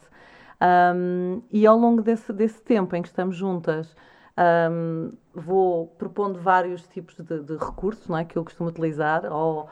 Um, 0.60 1.40
e 1.50 1.66
ao 1.66 1.78
longo 1.78 2.02
desse, 2.02 2.32
desse 2.32 2.60
tempo 2.60 2.94
em 2.96 3.02
que 3.02 3.08
estamos 3.08 3.36
juntas, 3.36 3.94
um, 4.38 5.12
vou 5.34 5.88
propondo 5.98 6.38
vários 6.38 6.86
tipos 6.86 7.16
de, 7.16 7.40
de, 7.40 7.56
recursos 7.56 8.06
não 8.06 8.16
é, 8.16 8.24
que 8.24 8.36
eu 8.36 8.44
costumo 8.44 8.68
utilizar, 8.68 9.24
ou 9.30 9.68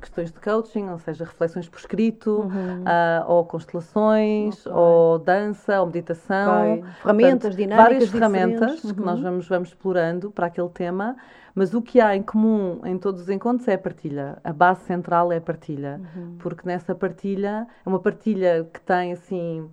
questões 0.00 0.32
de 0.32 0.40
coaching, 0.40 0.88
ou 0.88 0.98
seja, 0.98 1.24
reflexões 1.24 1.68
por 1.68 1.78
escrito, 1.78 2.40
uhum. 2.40 2.82
uh, 2.82 3.24
ou 3.26 3.44
constelações, 3.44 4.66
okay. 4.66 4.72
ou 4.72 5.18
dança, 5.18 5.80
ou 5.80 5.86
meditação. 5.86 6.78
Okay. 6.78 6.90
Ferramentas 7.02 7.32
Portanto, 7.32 7.56
dinâmicas. 7.56 7.92
Várias 7.92 8.10
ferramentas 8.10 8.84
uhum. 8.84 8.94
que 8.94 9.00
nós 9.00 9.20
vamos, 9.20 9.48
vamos 9.48 9.68
explorando 9.68 10.30
para 10.30 10.46
aquele 10.46 10.70
tema, 10.70 11.16
mas 11.54 11.74
o 11.74 11.82
que 11.82 12.00
há 12.00 12.16
em 12.16 12.22
comum 12.22 12.80
em 12.84 12.96
todos 12.96 13.22
os 13.22 13.28
encontros 13.28 13.68
é 13.68 13.74
a 13.74 13.78
partilha. 13.78 14.38
A 14.42 14.52
base 14.54 14.80
central 14.84 15.30
é 15.30 15.36
a 15.36 15.40
partilha, 15.40 16.00
uhum. 16.16 16.36
porque 16.38 16.66
nessa 16.66 16.94
partilha, 16.94 17.66
é 17.84 17.88
uma 17.88 18.00
partilha 18.00 18.66
que 18.72 18.80
tem 18.80 19.12
assim 19.12 19.70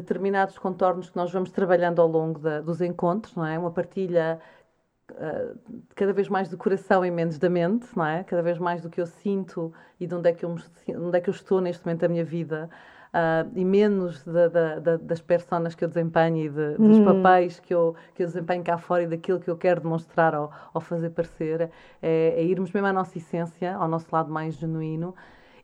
determinados 0.00 0.58
contornos 0.58 1.10
que 1.10 1.16
nós 1.16 1.32
vamos 1.32 1.50
trabalhando 1.50 2.00
ao 2.00 2.08
longo 2.08 2.38
da, 2.38 2.60
dos 2.60 2.80
encontros, 2.80 3.34
não 3.34 3.46
é? 3.46 3.58
Uma 3.58 3.70
partilha 3.70 4.40
uh, 5.12 5.58
cada 5.94 6.12
vez 6.12 6.28
mais 6.28 6.48
do 6.48 6.56
coração 6.56 7.04
e 7.04 7.10
menos 7.10 7.38
da 7.38 7.48
mente, 7.48 7.86
não 7.96 8.04
é? 8.04 8.24
Cada 8.24 8.42
vez 8.42 8.58
mais 8.58 8.82
do 8.82 8.90
que 8.90 9.00
eu 9.00 9.06
sinto 9.06 9.72
e 9.98 10.06
de 10.06 10.14
onde 10.14 10.28
é 10.28 10.32
que 10.32 10.44
eu, 10.44 10.50
me, 10.50 10.62
onde 10.96 11.18
é 11.18 11.20
que 11.20 11.30
eu 11.30 11.34
estou 11.34 11.60
neste 11.60 11.84
momento 11.84 12.00
da 12.00 12.08
minha 12.08 12.24
vida. 12.24 12.68
Uh, 13.06 13.48
e 13.54 13.64
menos 13.64 14.22
da, 14.24 14.48
da, 14.48 14.78
da, 14.78 14.96
das 14.98 15.22
personas 15.22 15.74
que 15.74 15.82
eu 15.82 15.88
desempenho 15.88 16.36
e 16.36 16.48
de, 16.50 16.76
dos 16.76 16.98
hum. 16.98 17.04
papéis 17.04 17.58
que 17.58 17.72
eu, 17.72 17.96
que 18.14 18.22
eu 18.22 18.26
desempenho 18.26 18.62
cá 18.62 18.76
fora 18.76 19.04
e 19.04 19.06
daquilo 19.06 19.40
que 19.40 19.48
eu 19.48 19.56
quero 19.56 19.80
demonstrar 19.80 20.34
ou, 20.34 20.50
ou 20.74 20.80
fazer 20.82 21.10
parecer, 21.10 21.62
é, 22.02 22.34
é 22.36 22.44
irmos 22.44 22.70
mesmo 22.72 22.86
à 22.86 22.92
nossa 22.92 23.16
essência, 23.16 23.74
ao 23.74 23.88
nosso 23.88 24.06
lado 24.12 24.30
mais 24.30 24.54
genuíno. 24.56 25.14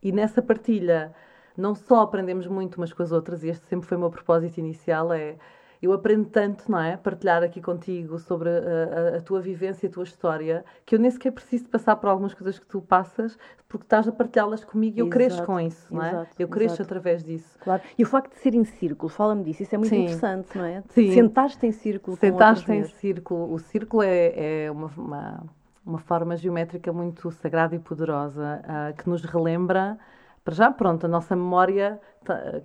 E 0.02 0.10
nessa 0.12 0.40
partilha 0.40 1.12
não 1.56 1.74
só 1.74 2.02
aprendemos 2.02 2.46
muito 2.46 2.76
umas 2.76 2.92
com 2.92 3.02
as 3.02 3.12
outras, 3.12 3.42
e 3.42 3.48
este 3.48 3.66
sempre 3.66 3.86
foi 3.86 3.96
o 3.96 4.00
meu 4.00 4.10
propósito 4.10 4.58
inicial, 4.58 5.12
é 5.12 5.36
eu 5.82 5.92
aprendo 5.92 6.26
tanto, 6.26 6.70
não 6.70 6.80
é? 6.80 6.96
Partilhar 6.96 7.42
aqui 7.42 7.60
contigo 7.60 8.16
sobre 8.16 8.48
a, 8.48 8.52
a, 8.52 9.16
a, 9.16 9.20
tua 9.20 9.40
vivência, 9.40 9.88
a 9.88 9.92
tua 9.92 10.04
história, 10.04 10.64
que 10.86 10.94
eu 10.94 10.98
nem 10.98 11.10
sequer 11.10 11.32
preciso 11.32 11.68
passar 11.68 11.96
por 11.96 12.08
algumas 12.08 12.32
coisas 12.32 12.56
que 12.56 12.64
tu 12.64 12.80
passas, 12.80 13.36
porque 13.68 13.84
estás 13.84 14.06
a 14.06 14.12
partilhá-las 14.12 14.62
comigo 14.62 14.98
e 14.98 15.00
eu 15.00 15.08
cresço 15.08 15.42
com 15.42 15.58
isso, 15.58 15.92
não 15.92 16.04
é? 16.04 16.10
Exato, 16.10 16.36
eu 16.38 16.46
cresço 16.46 16.76
exato. 16.76 16.82
através 16.84 17.24
disso. 17.24 17.58
Claro. 17.58 17.82
E 17.98 18.02
o 18.04 18.06
facto 18.06 18.32
de 18.32 18.38
ser 18.38 18.54
em 18.54 18.64
círculo, 18.64 19.08
fala-me 19.08 19.42
disso, 19.42 19.64
isso 19.64 19.74
é 19.74 19.78
muito 19.78 19.90
Sim. 19.90 20.02
interessante, 20.02 20.56
não 20.56 20.64
é? 20.64 20.84
Sim. 20.90 21.12
Sentaste 21.14 21.66
em 21.66 21.72
círculo 21.72 22.16
Sentaste 22.16 22.70
em 22.70 22.84
círculo. 22.84 23.52
O 23.52 23.58
círculo 23.58 24.04
é, 24.04 24.66
é 24.66 24.70
uma, 24.70 24.86
uma, 24.96 25.44
uma, 25.84 25.98
forma 25.98 26.36
geométrica 26.36 26.92
muito 26.92 27.28
sagrada 27.32 27.74
e 27.74 27.80
poderosa 27.80 28.62
uh, 28.62 28.96
que 28.96 29.08
nos 29.08 29.24
relembra 29.24 29.98
para 30.44 30.54
já, 30.54 30.70
pronto, 30.70 31.06
a 31.06 31.08
nossa 31.08 31.36
memória, 31.36 32.00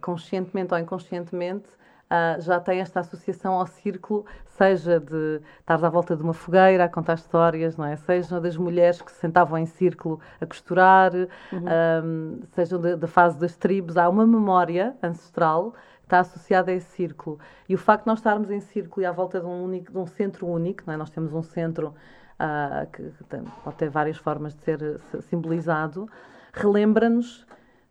conscientemente 0.01 0.73
ou 0.73 0.79
inconscientemente, 0.79 1.67
uh, 2.07 2.41
já 2.41 2.59
tem 2.59 2.79
esta 2.79 3.01
associação 3.01 3.53
ao 3.53 3.67
círculo, 3.67 4.25
seja 4.45 4.99
de 4.99 5.41
estar 5.59 5.83
à 5.83 5.89
volta 5.89 6.15
de 6.15 6.23
uma 6.23 6.33
fogueira 6.33 6.85
a 6.85 6.89
contar 6.89 7.15
histórias, 7.15 7.77
não 7.77 7.85
é? 7.85 7.95
Seja 7.95 8.41
das 8.41 8.57
mulheres 8.57 9.01
que 9.01 9.11
se 9.11 9.19
sentavam 9.19 9.57
em 9.57 9.65
círculo 9.65 10.19
a 10.41 10.45
costurar, 10.45 11.11
uhum. 11.13 11.65
um, 12.03 12.39
seja 12.53 12.77
da 12.97 13.07
fase 13.07 13.39
das 13.39 13.55
tribos. 13.55 13.97
Há 13.97 14.09
uma 14.09 14.25
memória 14.25 14.95
ancestral 15.01 15.73
está 16.07 16.21
associada 16.21 16.71
a 16.71 16.73
esse 16.73 16.89
círculo. 16.91 17.37
E 17.67 17.75
o 17.75 17.77
facto 17.77 18.05
de 18.05 18.07
nós 18.07 18.19
estarmos 18.19 18.49
em 18.49 18.61
círculo 18.61 19.03
e 19.03 19.05
à 19.05 19.11
volta 19.11 19.41
de 19.41 19.45
um, 19.45 19.63
único, 19.63 19.91
de 19.91 19.97
um 19.97 20.07
centro 20.07 20.47
único, 20.47 20.83
não 20.87 20.93
é? 20.93 20.97
nós 20.97 21.09
temos 21.09 21.33
um 21.33 21.43
centro 21.43 21.93
uh, 22.39 22.89
que 22.91 23.03
tem, 23.25 23.43
pode 23.63 23.75
ter 23.75 23.89
várias 23.89 24.15
formas 24.15 24.55
de 24.55 24.61
ser 24.63 25.01
simbolizado, 25.23 26.09
relembra-nos 26.53 27.45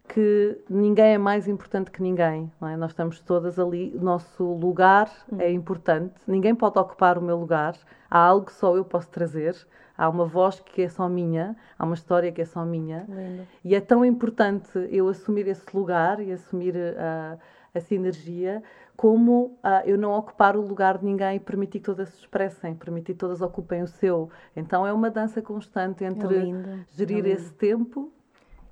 que 0.09 0.59
ninguém 0.69 1.15
é 1.15 1.19
mais 1.19 1.49
importante 1.49 1.91
que 1.91 2.03
ninguém. 2.03 2.51
É? 2.63 2.77
Nós 2.77 2.91
estamos 2.93 3.21
todas 3.21 3.59
ali, 3.59 3.93
o 3.95 4.03
nosso 4.03 4.45
lugar 4.45 5.11
hum. 5.31 5.37
é 5.41 5.51
importante, 5.51 6.15
ninguém 6.27 6.55
pode 6.55 6.79
ocupar 6.79 7.19
o 7.19 7.23
meu 7.23 7.37
lugar, 7.37 7.77
há 8.11 8.19
algo 8.19 8.47
que 8.47 8.55
só 8.55 8.77
eu 8.77 8.85
posso 8.85 9.09
trazer, 9.11 9.57
há 9.97 10.09
uma 10.09 10.25
voz 10.25 10.61
que 10.61 10.83
é 10.83 10.89
só 10.89 11.09
minha, 11.09 11.57
há 11.79 11.85
uma 11.85 11.95
história 11.95 12.31
que 12.33 12.43
é 12.43 12.45
só 12.45 12.65
minha. 12.65 13.07
Lindo. 13.09 13.47
E 13.65 13.75
é 13.75 13.81
tão 13.81 14.05
importante 14.05 14.71
eu 14.91 15.09
assumir 15.09 15.47
esse 15.49 15.77
lugar 15.77 16.21
e 16.21 16.33
assumir 16.33 16.75
uh, 16.75 17.39
essa 17.75 17.95
energia 17.95 18.63
como 18.97 19.59
uh, 19.63 19.83
eu 19.85 19.99
não 19.99 20.13
ocupar 20.13 20.57
o 20.57 20.63
lugar 20.63 20.99
de 20.99 21.05
ninguém 21.05 21.37
e 21.37 21.41
permitir 21.41 21.81
que 21.81 21.85
todas 21.85 22.09
se 22.09 22.21
expressem, 22.21 22.75
permitir 22.75 23.13
que 23.13 23.19
todas 23.19 23.43
ocupem 23.43 23.83
o 23.83 23.87
seu. 23.87 24.31
Então 24.57 24.87
é 24.87 24.93
uma 24.93 25.11
dança 25.11 25.43
constante 25.43 26.03
entre 26.03 26.39
é 26.39 26.85
gerir 26.91 27.27
é 27.27 27.31
esse 27.31 27.53
tempo 27.53 28.11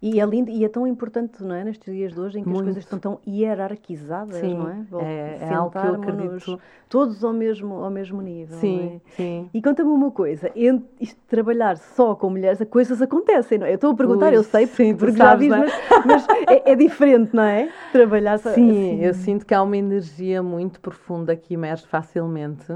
e 0.05 0.21
é 0.21 0.27
lindo 0.27 0.51
e 0.51 0.63
é 0.63 0.69
tão 0.69 0.87
importante, 0.87 1.43
não 1.43 1.55
é? 1.55 1.65
Nestes 1.65 1.91
dias 1.91 2.13
de 2.13 2.21
hoje 2.21 2.39
em 2.39 2.43
que 2.43 2.49
Muito. 2.49 2.61
as 2.61 2.65
coisas 2.67 2.85
estão 2.85 2.99
tão 2.99 3.19
hierarquizadas, 3.27 4.37
sim, 4.37 4.55
não 4.55 4.69
é? 4.69 4.85
é, 5.03 5.39
é 5.41 5.55
algo 5.55 5.71
que 5.71 5.79
eu 5.79 5.95
acredito. 5.95 6.61
Todos 6.91 7.25
ao 7.25 7.33
mesmo, 7.33 7.77
ao 7.77 7.91
mesmo 7.91 8.21
nível. 8.21 8.59
Sim, 8.59 9.01
é? 9.07 9.11
sim. 9.17 9.51
E 9.55 9.63
conta-me 9.63 9.89
uma 9.89 10.11
coisa: 10.11 10.53
isto 10.55 11.17
de 11.17 11.27
trabalhar 11.27 11.79
só 11.79 12.15
com 12.15 12.29
mulheres, 12.29 12.61
as 12.61 12.69
coisas 12.69 13.01
acontecem, 13.01 13.57
não 13.57 13.67
é? 13.67 13.71
Eu 13.71 13.77
estou 13.77 13.93
a 13.93 13.95
perguntar, 13.95 14.29
Ui, 14.29 14.37
eu 14.37 14.45
sei, 14.45 14.67
porque, 14.67 14.85
sim, 14.85 14.95
porque 14.95 15.17
sabes, 15.17 15.49
já 15.49 15.57
vi, 15.57 15.65
é? 15.65 15.67
mas, 15.67 15.73
mas 16.05 16.29
é, 16.49 16.73
é, 16.73 16.77
diferente, 16.77 17.35
não 17.35 17.43
é? 17.43 17.71
Trabalhar 17.91 18.39
só. 18.39 18.53
Sim, 18.53 18.69
assim. 18.69 19.05
eu 19.05 19.15
sinto 19.15 19.47
que 19.47 19.55
há 19.55 19.63
uma 19.63 19.77
energia 19.77 20.43
muito 20.43 20.81
profunda 20.81 21.35
que 21.35 21.55
emerge 21.55 21.87
facilmente 21.87 22.71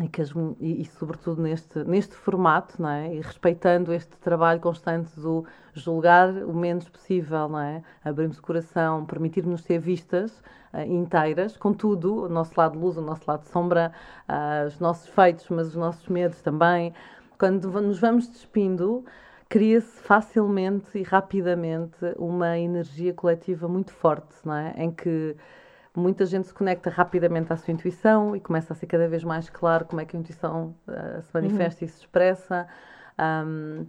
e, 0.00 0.08
que 0.08 0.22
as, 0.22 0.30
e, 0.58 0.82
e, 0.82 0.84
sobretudo 0.86 1.42
neste, 1.42 1.84
neste 1.84 2.14
formato, 2.14 2.80
não 2.80 2.88
é? 2.88 3.14
E 3.14 3.20
respeitando 3.20 3.92
este 3.92 4.16
trabalho 4.16 4.60
constante 4.60 5.18
do 5.20 5.44
julgar 5.74 6.30
o 6.30 6.54
menos 6.54 6.88
possível, 6.88 7.48
não 7.48 7.60
é? 7.60 7.82
Abrirmos 8.02 8.38
o 8.38 8.42
coração, 8.42 9.04
permitir-nos 9.04 9.62
ser 9.62 9.78
vistas 9.78 10.32
uh, 10.72 10.80
inteiras, 10.80 11.56
com 11.56 11.74
tudo, 11.74 12.24
o 12.24 12.28
nosso 12.28 12.52
lado 12.56 12.78
luz, 12.78 12.96
o 12.96 13.02
nosso 13.02 13.22
lado 13.26 13.44
sombra, 13.44 13.92
uh, 14.28 14.66
os 14.66 14.78
nossos 14.80 15.08
feitos, 15.08 15.46
mas 15.50 15.68
os 15.68 15.76
nossos 15.76 16.08
medos 16.08 16.40
também. 16.40 16.94
Quando 17.38 17.70
nos 17.80 17.98
vamos 17.98 18.28
despindo, 18.28 19.04
cria-se 19.48 20.00
facilmente 20.00 20.96
e 20.96 21.02
rapidamente 21.02 21.98
uma 22.16 22.58
energia 22.58 23.12
coletiva 23.12 23.68
muito 23.68 23.92
forte, 23.92 24.34
não 24.44 24.54
é? 24.54 24.72
Em 24.78 24.90
que 24.90 25.36
muita 25.94 26.24
gente 26.24 26.48
se 26.48 26.54
conecta 26.54 26.88
rapidamente 26.90 27.52
à 27.52 27.56
sua 27.56 27.72
intuição 27.72 28.34
e 28.34 28.40
começa 28.40 28.72
a 28.72 28.76
ser 28.76 28.86
cada 28.86 29.06
vez 29.08 29.22
mais 29.22 29.50
claro 29.50 29.84
como 29.84 30.00
é 30.00 30.04
que 30.04 30.16
a 30.16 30.20
intuição 30.20 30.74
uh, 30.88 31.22
se 31.22 31.30
manifesta 31.34 31.84
uhum. 31.84 31.88
e 31.88 31.90
se 31.90 32.00
expressa. 32.00 32.66
Um, 33.18 33.86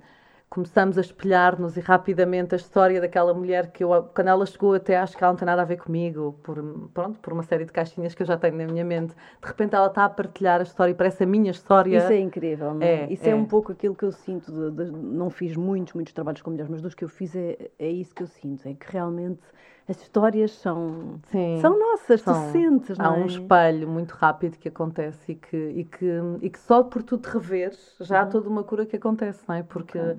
começamos 0.54 1.00
a 1.00 1.02
espelhar-nos 1.02 1.78
e 1.78 1.80
rapidamente 1.80 2.54
a 2.54 2.58
história 2.58 3.02
daquela 3.02 3.34
mulher 3.34 3.72
que 3.72 3.84
eu, 3.84 4.04
quando 4.14 4.28
ela 4.28 4.46
chegou 4.46 4.76
até 4.76 4.96
acho 4.96 5.18
que 5.18 5.24
ela 5.24 5.34
não 5.34 5.38
tem 5.38 5.48
nada 5.48 5.64
a 5.64 5.66
ver 5.66 5.78
comigo, 5.78 6.40
por, 6.44 6.62
pronto, 6.94 7.18
por 7.20 7.34
uma 7.34 7.42
série 7.42 7.66
de 7.66 7.72
caixinhas 7.72 8.14
que 8.14 8.22
eu 8.22 8.28
já 8.28 8.38
tenho 8.38 8.56
na 8.58 8.68
minha 8.68 8.86
mente. 8.86 9.16
De 9.16 9.48
repente 9.48 9.74
ela 9.74 9.88
está 9.88 10.06
a 10.06 10.10
partilhar 10.10 10.60
a 10.60 10.64
história 10.64 10.92
e 10.92 10.94
parece 10.94 11.24
a 11.24 11.26
minha 11.26 11.50
história. 11.50 11.98
Isso 11.98 12.12
é 12.12 12.20
incrível, 12.20 12.72
não 12.76 12.84
é? 12.84 13.06
é 13.06 13.12
isso 13.12 13.26
é. 13.26 13.32
é. 13.32 13.36
um 13.36 13.46
pouco 13.46 13.72
aquilo 13.72 13.96
que 13.96 14.06
eu 14.06 14.12
sinto, 14.12 14.52
de, 14.52 14.86
de, 14.86 14.92
não 14.92 15.32
fiz 15.32 15.56
muitos, 15.56 15.94
muitos 15.94 16.14
trabalhos 16.14 16.44
com 16.44 16.52
mulheres, 16.52 16.70
mas 16.70 16.84
dos 16.84 16.94
que 16.94 17.04
eu 17.04 17.10
fiz 17.10 17.36
é, 17.36 17.72
é 17.80 17.90
isso 17.90 18.14
que 18.14 18.22
eu 18.22 18.28
sinto, 18.28 18.68
é 18.68 18.76
que 18.76 18.92
realmente 18.92 19.42
as 19.88 20.02
histórias 20.02 20.52
são, 20.52 21.20
Sim, 21.26 21.60
são 21.60 21.78
nossas, 21.78 22.22
são, 22.22 22.34
tu 22.34 22.52
sentes, 22.52 22.98
não 22.98 23.06
Há 23.06 23.12
um 23.12 23.24
é? 23.24 23.26
espelho 23.26 23.88
muito 23.88 24.12
rápido 24.12 24.58
que 24.58 24.70
acontece 24.70 25.34
e 25.34 25.36
que, 25.36 25.58
e 25.58 25.84
que, 25.84 26.20
e 26.42 26.50
que 26.50 26.60
só 26.60 26.84
por 26.84 27.04
tu 27.04 27.18
te 27.18 27.28
reveres 27.28 27.96
já 28.00 28.22
uhum. 28.22 28.28
há 28.28 28.32
toda 28.32 28.50
uma 28.50 28.64
cura 28.64 28.86
que 28.86 28.96
acontece, 28.96 29.44
não 29.48 29.56
é? 29.56 29.64
Porque, 29.64 30.00
okay. 30.00 30.18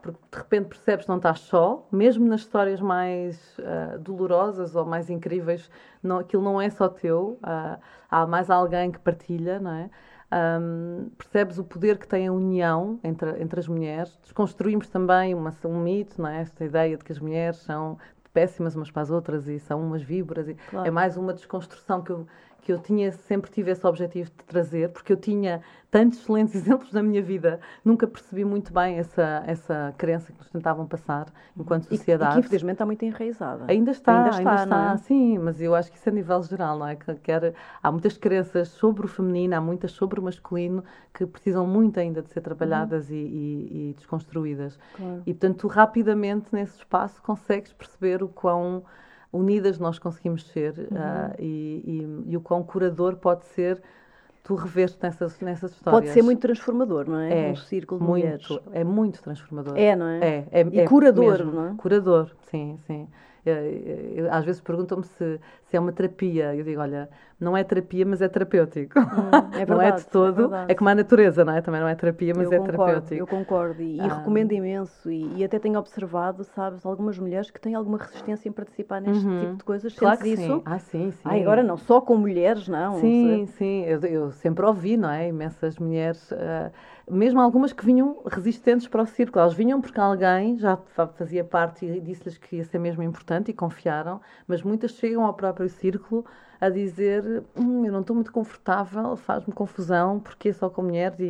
porque 0.00 0.18
de 0.30 0.38
repente 0.38 0.68
percebes 0.68 1.04
que 1.04 1.10
não 1.10 1.18
estás 1.18 1.40
só, 1.40 1.86
mesmo 1.92 2.26
nas 2.26 2.40
histórias 2.40 2.80
mais 2.80 3.58
uh, 3.58 3.98
dolorosas 3.98 4.74
ou 4.74 4.86
mais 4.86 5.10
incríveis, 5.10 5.70
não, 6.02 6.18
aquilo 6.18 6.42
não 6.42 6.60
é 6.60 6.70
só 6.70 6.88
teu, 6.88 7.38
uh, 7.42 7.78
há 8.10 8.26
mais 8.26 8.48
alguém 8.48 8.90
que 8.90 8.98
partilha, 8.98 9.60
não 9.60 9.72
é? 9.72 9.90
Um, 10.32 11.10
percebes 11.18 11.58
o 11.58 11.64
poder 11.64 11.98
que 11.98 12.08
tem 12.08 12.26
a 12.26 12.32
união 12.32 12.98
entre, 13.04 13.42
entre 13.42 13.60
as 13.60 13.68
mulheres. 13.68 14.18
Desconstruímos 14.22 14.88
também 14.88 15.34
uma, 15.34 15.54
um 15.66 15.78
mito, 15.78 16.22
não 16.22 16.30
é? 16.30 16.40
esta 16.40 16.64
ideia 16.64 16.96
de 16.96 17.04
que 17.04 17.12
as 17.12 17.18
mulheres 17.18 17.58
são 17.58 17.98
péssimas 18.32 18.74
umas 18.74 18.90
para 18.90 19.02
as 19.02 19.10
outras 19.10 19.48
e 19.48 19.58
são 19.58 19.80
umas 19.80 20.02
víboras. 20.02 20.48
E 20.48 20.54
claro. 20.70 20.86
É 20.86 20.90
mais 20.90 21.16
uma 21.16 21.32
desconstrução 21.32 22.02
que 22.02 22.10
eu, 22.10 22.26
que 22.62 22.72
eu 22.72 22.78
tinha, 22.78 23.10
sempre 23.10 23.50
tive 23.50 23.72
esse 23.72 23.84
objetivo 23.84 24.30
de 24.30 24.44
trazer, 24.44 24.88
porque 24.90 25.12
eu 25.12 25.16
tinha 25.16 25.60
tantos 25.90 26.20
excelentes 26.20 26.54
exemplos 26.56 26.92
na 26.92 27.02
minha 27.02 27.20
vida, 27.20 27.60
nunca 27.84 28.06
percebi 28.06 28.44
muito 28.44 28.72
bem 28.72 28.98
essa, 28.98 29.42
essa 29.46 29.92
crença 29.98 30.32
que 30.32 30.38
nos 30.38 30.48
tentavam 30.48 30.86
passar 30.86 31.26
enquanto 31.56 31.88
sociedade. 31.88 32.38
E, 32.38 32.40
que 32.40 32.46
infelizmente 32.46 32.76
está 32.76 32.86
muito 32.86 33.04
enraizada. 33.04 33.64
Ainda 33.66 33.90
está, 33.90 34.16
ainda 34.16 34.30
está, 34.30 34.50
ainda 34.50 34.62
está 34.62 34.92
é? 34.94 34.96
sim, 34.98 35.38
mas 35.38 35.60
eu 35.60 35.74
acho 35.74 35.90
que 35.90 35.98
isso 35.98 36.08
é 36.08 36.12
a 36.12 36.14
nível 36.14 36.40
geral, 36.44 36.78
não 36.78 36.86
é? 36.86 36.94
Que, 36.94 37.14
quer, 37.16 37.52
há 37.82 37.90
muitas 37.90 38.16
crenças 38.16 38.68
sobre 38.68 39.06
o 39.06 39.08
feminino, 39.08 39.56
há 39.56 39.60
muitas 39.60 39.90
sobre 39.90 40.20
o 40.20 40.22
masculino 40.22 40.84
que 41.12 41.26
precisam 41.26 41.66
muito 41.66 41.98
ainda 41.98 42.22
de 42.22 42.30
ser 42.30 42.42
trabalhadas 42.42 43.10
uhum. 43.10 43.16
e, 43.16 43.18
e, 43.18 43.90
e, 43.90 43.94
desconstruídas. 43.94 44.78
Claro. 44.96 45.22
E 45.26 45.34
portanto, 45.34 45.58
tu 45.58 45.66
rapidamente 45.66 46.46
nesse 46.52 46.78
espaço 46.78 47.20
consegues 47.20 47.72
perceber 47.72 48.22
o 48.22 48.28
quão 48.28 48.84
unidas 49.32 49.78
nós 49.78 49.98
conseguimos 49.98 50.46
ser 50.48 50.78
uhum. 50.78 50.98
uh, 50.98 51.34
e, 51.38 51.82
e, 52.26 52.32
e, 52.32 52.36
o 52.36 52.40
quão 52.40 52.62
curador 52.62 53.16
pode 53.16 53.46
ser 53.46 53.82
tu 54.44 54.54
rever-te 54.54 54.98
nessas, 55.02 55.40
nessas 55.40 55.72
histórias. 55.72 56.02
Pode 56.02 56.12
ser 56.12 56.22
muito 56.22 56.40
transformador, 56.40 57.08
não 57.08 57.18
é? 57.18 57.48
É. 57.48 57.50
Um 57.50 57.56
círculo 57.56 58.00
de 58.00 58.06
muito, 58.06 58.24
mulheres. 58.24 58.58
É 58.72 58.84
muito 58.84 59.22
transformador. 59.22 59.76
É, 59.76 59.96
não 59.96 60.06
é? 60.06 60.18
É. 60.20 60.46
é 60.50 60.66
e 60.70 60.80
é 60.80 60.84
curador, 60.84 61.38
mesmo. 61.38 61.52
não 61.52 61.68
é? 61.68 61.74
Curador, 61.76 62.30
sim, 62.50 62.76
sim. 62.86 63.08
Eu, 63.44 63.54
eu, 64.24 64.32
às 64.32 64.44
vezes 64.44 64.60
perguntam-me 64.60 65.04
se, 65.04 65.40
se 65.64 65.76
é 65.76 65.80
uma 65.80 65.90
terapia. 65.90 66.54
Eu 66.54 66.62
digo, 66.62 66.80
olha, 66.80 67.08
não 67.40 67.56
é 67.56 67.64
terapia, 67.64 68.06
mas 68.06 68.22
é 68.22 68.28
terapêutico. 68.28 68.98
Hum, 69.00 69.30
é 69.54 69.64
verdade, 69.64 69.70
não 69.70 69.82
é 69.82 69.90
de 69.92 70.06
todo. 70.06 70.54
É, 70.54 70.66
é, 70.68 70.74
como 70.74 70.88
a 70.88 70.94
natureza, 70.94 71.44
não 71.44 71.52
é? 71.52 71.60
Também 71.60 71.80
não 71.80 71.88
é 71.88 71.94
terapia, 71.96 72.32
mas 72.36 72.46
eu 72.46 72.52
é 72.52 72.58
concordo, 72.58 72.84
terapêutico. 72.84 73.14
Eu 73.14 73.26
concordo 73.26 73.82
e, 73.82 74.00
ah. 74.00 74.04
e 74.04 74.08
recomendo 74.08 74.52
imenso. 74.52 75.10
E, 75.10 75.38
e, 75.38 75.44
até 75.44 75.58
tenho 75.58 75.76
observado, 75.78 76.44
sabes, 76.44 76.86
algumas 76.86 77.18
mulheres 77.18 77.50
que 77.50 77.60
têm 77.60 77.74
alguma 77.74 77.98
resistência 77.98 78.48
em 78.48 78.52
participar 78.52 79.00
neste 79.00 79.26
uhum. 79.26 79.40
tipo 79.40 79.56
de 79.56 79.64
coisas. 79.64 79.94
Claro 79.94 80.20
que 80.20 80.28
isso? 80.28 80.42
Sim. 80.42 80.62
Ah, 80.64 80.78
sim, 80.78 81.10
sim. 81.10 81.18
Ah, 81.24 81.34
agora 81.34 81.64
não, 81.64 81.76
só 81.76 82.00
com 82.00 82.16
mulheres, 82.16 82.68
não. 82.68 83.00
Sim, 83.00 83.46
sim. 83.58 83.84
Eu, 83.86 84.00
eu 84.02 84.30
sempre 84.30 84.64
ouvi, 84.64 84.96
não 84.96 85.10
é? 85.10 85.28
Imensas 85.28 85.76
mulheres. 85.78 86.30
Uh, 86.30 86.70
mesmo 87.10 87.40
algumas 87.40 87.72
que 87.72 87.84
vinham 87.84 88.22
resistentes 88.26 88.86
para 88.86 89.02
o 89.02 89.06
círculo. 89.06 89.42
Elas 89.42 89.54
vinham 89.54 89.80
porque 89.80 90.00
alguém 90.00 90.58
já 90.58 90.76
fazia 91.16 91.44
parte 91.44 91.84
e 91.84 92.00
disse-lhes 92.00 92.38
que 92.38 92.56
ia 92.56 92.64
ser 92.64 92.78
mesmo 92.78 93.02
importante 93.02 93.50
e 93.50 93.54
confiaram, 93.54 94.20
mas 94.46 94.62
muitas 94.62 94.92
chegam 94.92 95.24
ao 95.24 95.34
próprio 95.34 95.68
círculo 95.68 96.24
a 96.62 96.68
dizer 96.68 97.42
hum, 97.56 97.84
eu 97.84 97.92
não 97.92 98.02
estou 98.02 98.14
muito 98.14 98.30
confortável, 98.30 99.16
faz-me 99.16 99.52
confusão, 99.52 100.20
porque 100.20 100.50
é 100.50 100.52
só 100.52 100.70
com 100.70 100.82
mulheres 100.82 101.18
e, 101.18 101.28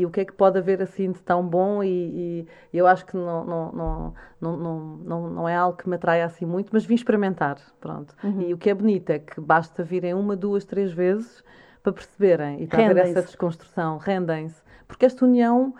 e, 0.00 0.04
o 0.04 0.10
que 0.10 0.22
é 0.22 0.24
que 0.24 0.32
pode 0.32 0.58
haver 0.58 0.82
assim 0.82 1.12
de 1.12 1.20
tão 1.20 1.46
bom 1.46 1.84
e, 1.84 2.48
e 2.72 2.76
eu 2.76 2.84
acho 2.84 3.06
que 3.06 3.16
não, 3.16 3.44
não, 3.44 3.72
não, 3.72 4.14
não, 4.40 4.56
não, 4.96 5.30
não 5.30 5.48
é 5.48 5.54
algo 5.54 5.78
que 5.78 5.88
me 5.88 5.94
atraia 5.94 6.24
assim 6.24 6.44
muito, 6.44 6.70
mas 6.72 6.84
vim 6.84 6.96
experimentar, 6.96 7.58
pronto. 7.80 8.12
Uhum. 8.24 8.40
E 8.40 8.54
o 8.54 8.58
que 8.58 8.68
é 8.68 8.74
bonito 8.74 9.08
é 9.10 9.20
que 9.20 9.40
basta 9.40 9.84
virem 9.84 10.14
uma, 10.14 10.34
duas, 10.34 10.64
três 10.64 10.90
vezes 10.90 11.44
para 11.80 11.92
perceberem 11.92 12.64
e 12.64 12.66
para 12.66 12.84
haver 12.84 12.96
essa 12.96 13.22
desconstrução, 13.22 13.98
rendem-se. 13.98 14.65
Porque 14.86 15.06
esta 15.06 15.24
união, 15.24 15.74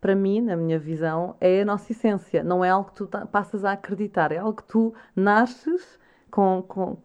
para 0.00 0.14
mim, 0.14 0.40
na 0.40 0.56
minha 0.56 0.78
visão, 0.78 1.36
é 1.40 1.62
a 1.62 1.64
nossa 1.64 1.92
essência. 1.92 2.42
Não 2.42 2.64
é 2.64 2.70
algo 2.70 2.90
que 2.90 2.96
tu 2.96 3.08
passas 3.30 3.64
a 3.64 3.72
acreditar, 3.72 4.32
é 4.32 4.38
algo 4.38 4.54
que 4.54 4.64
tu 4.64 4.94
nasces 5.14 6.00
com, 6.32 6.64
com, 6.66 6.96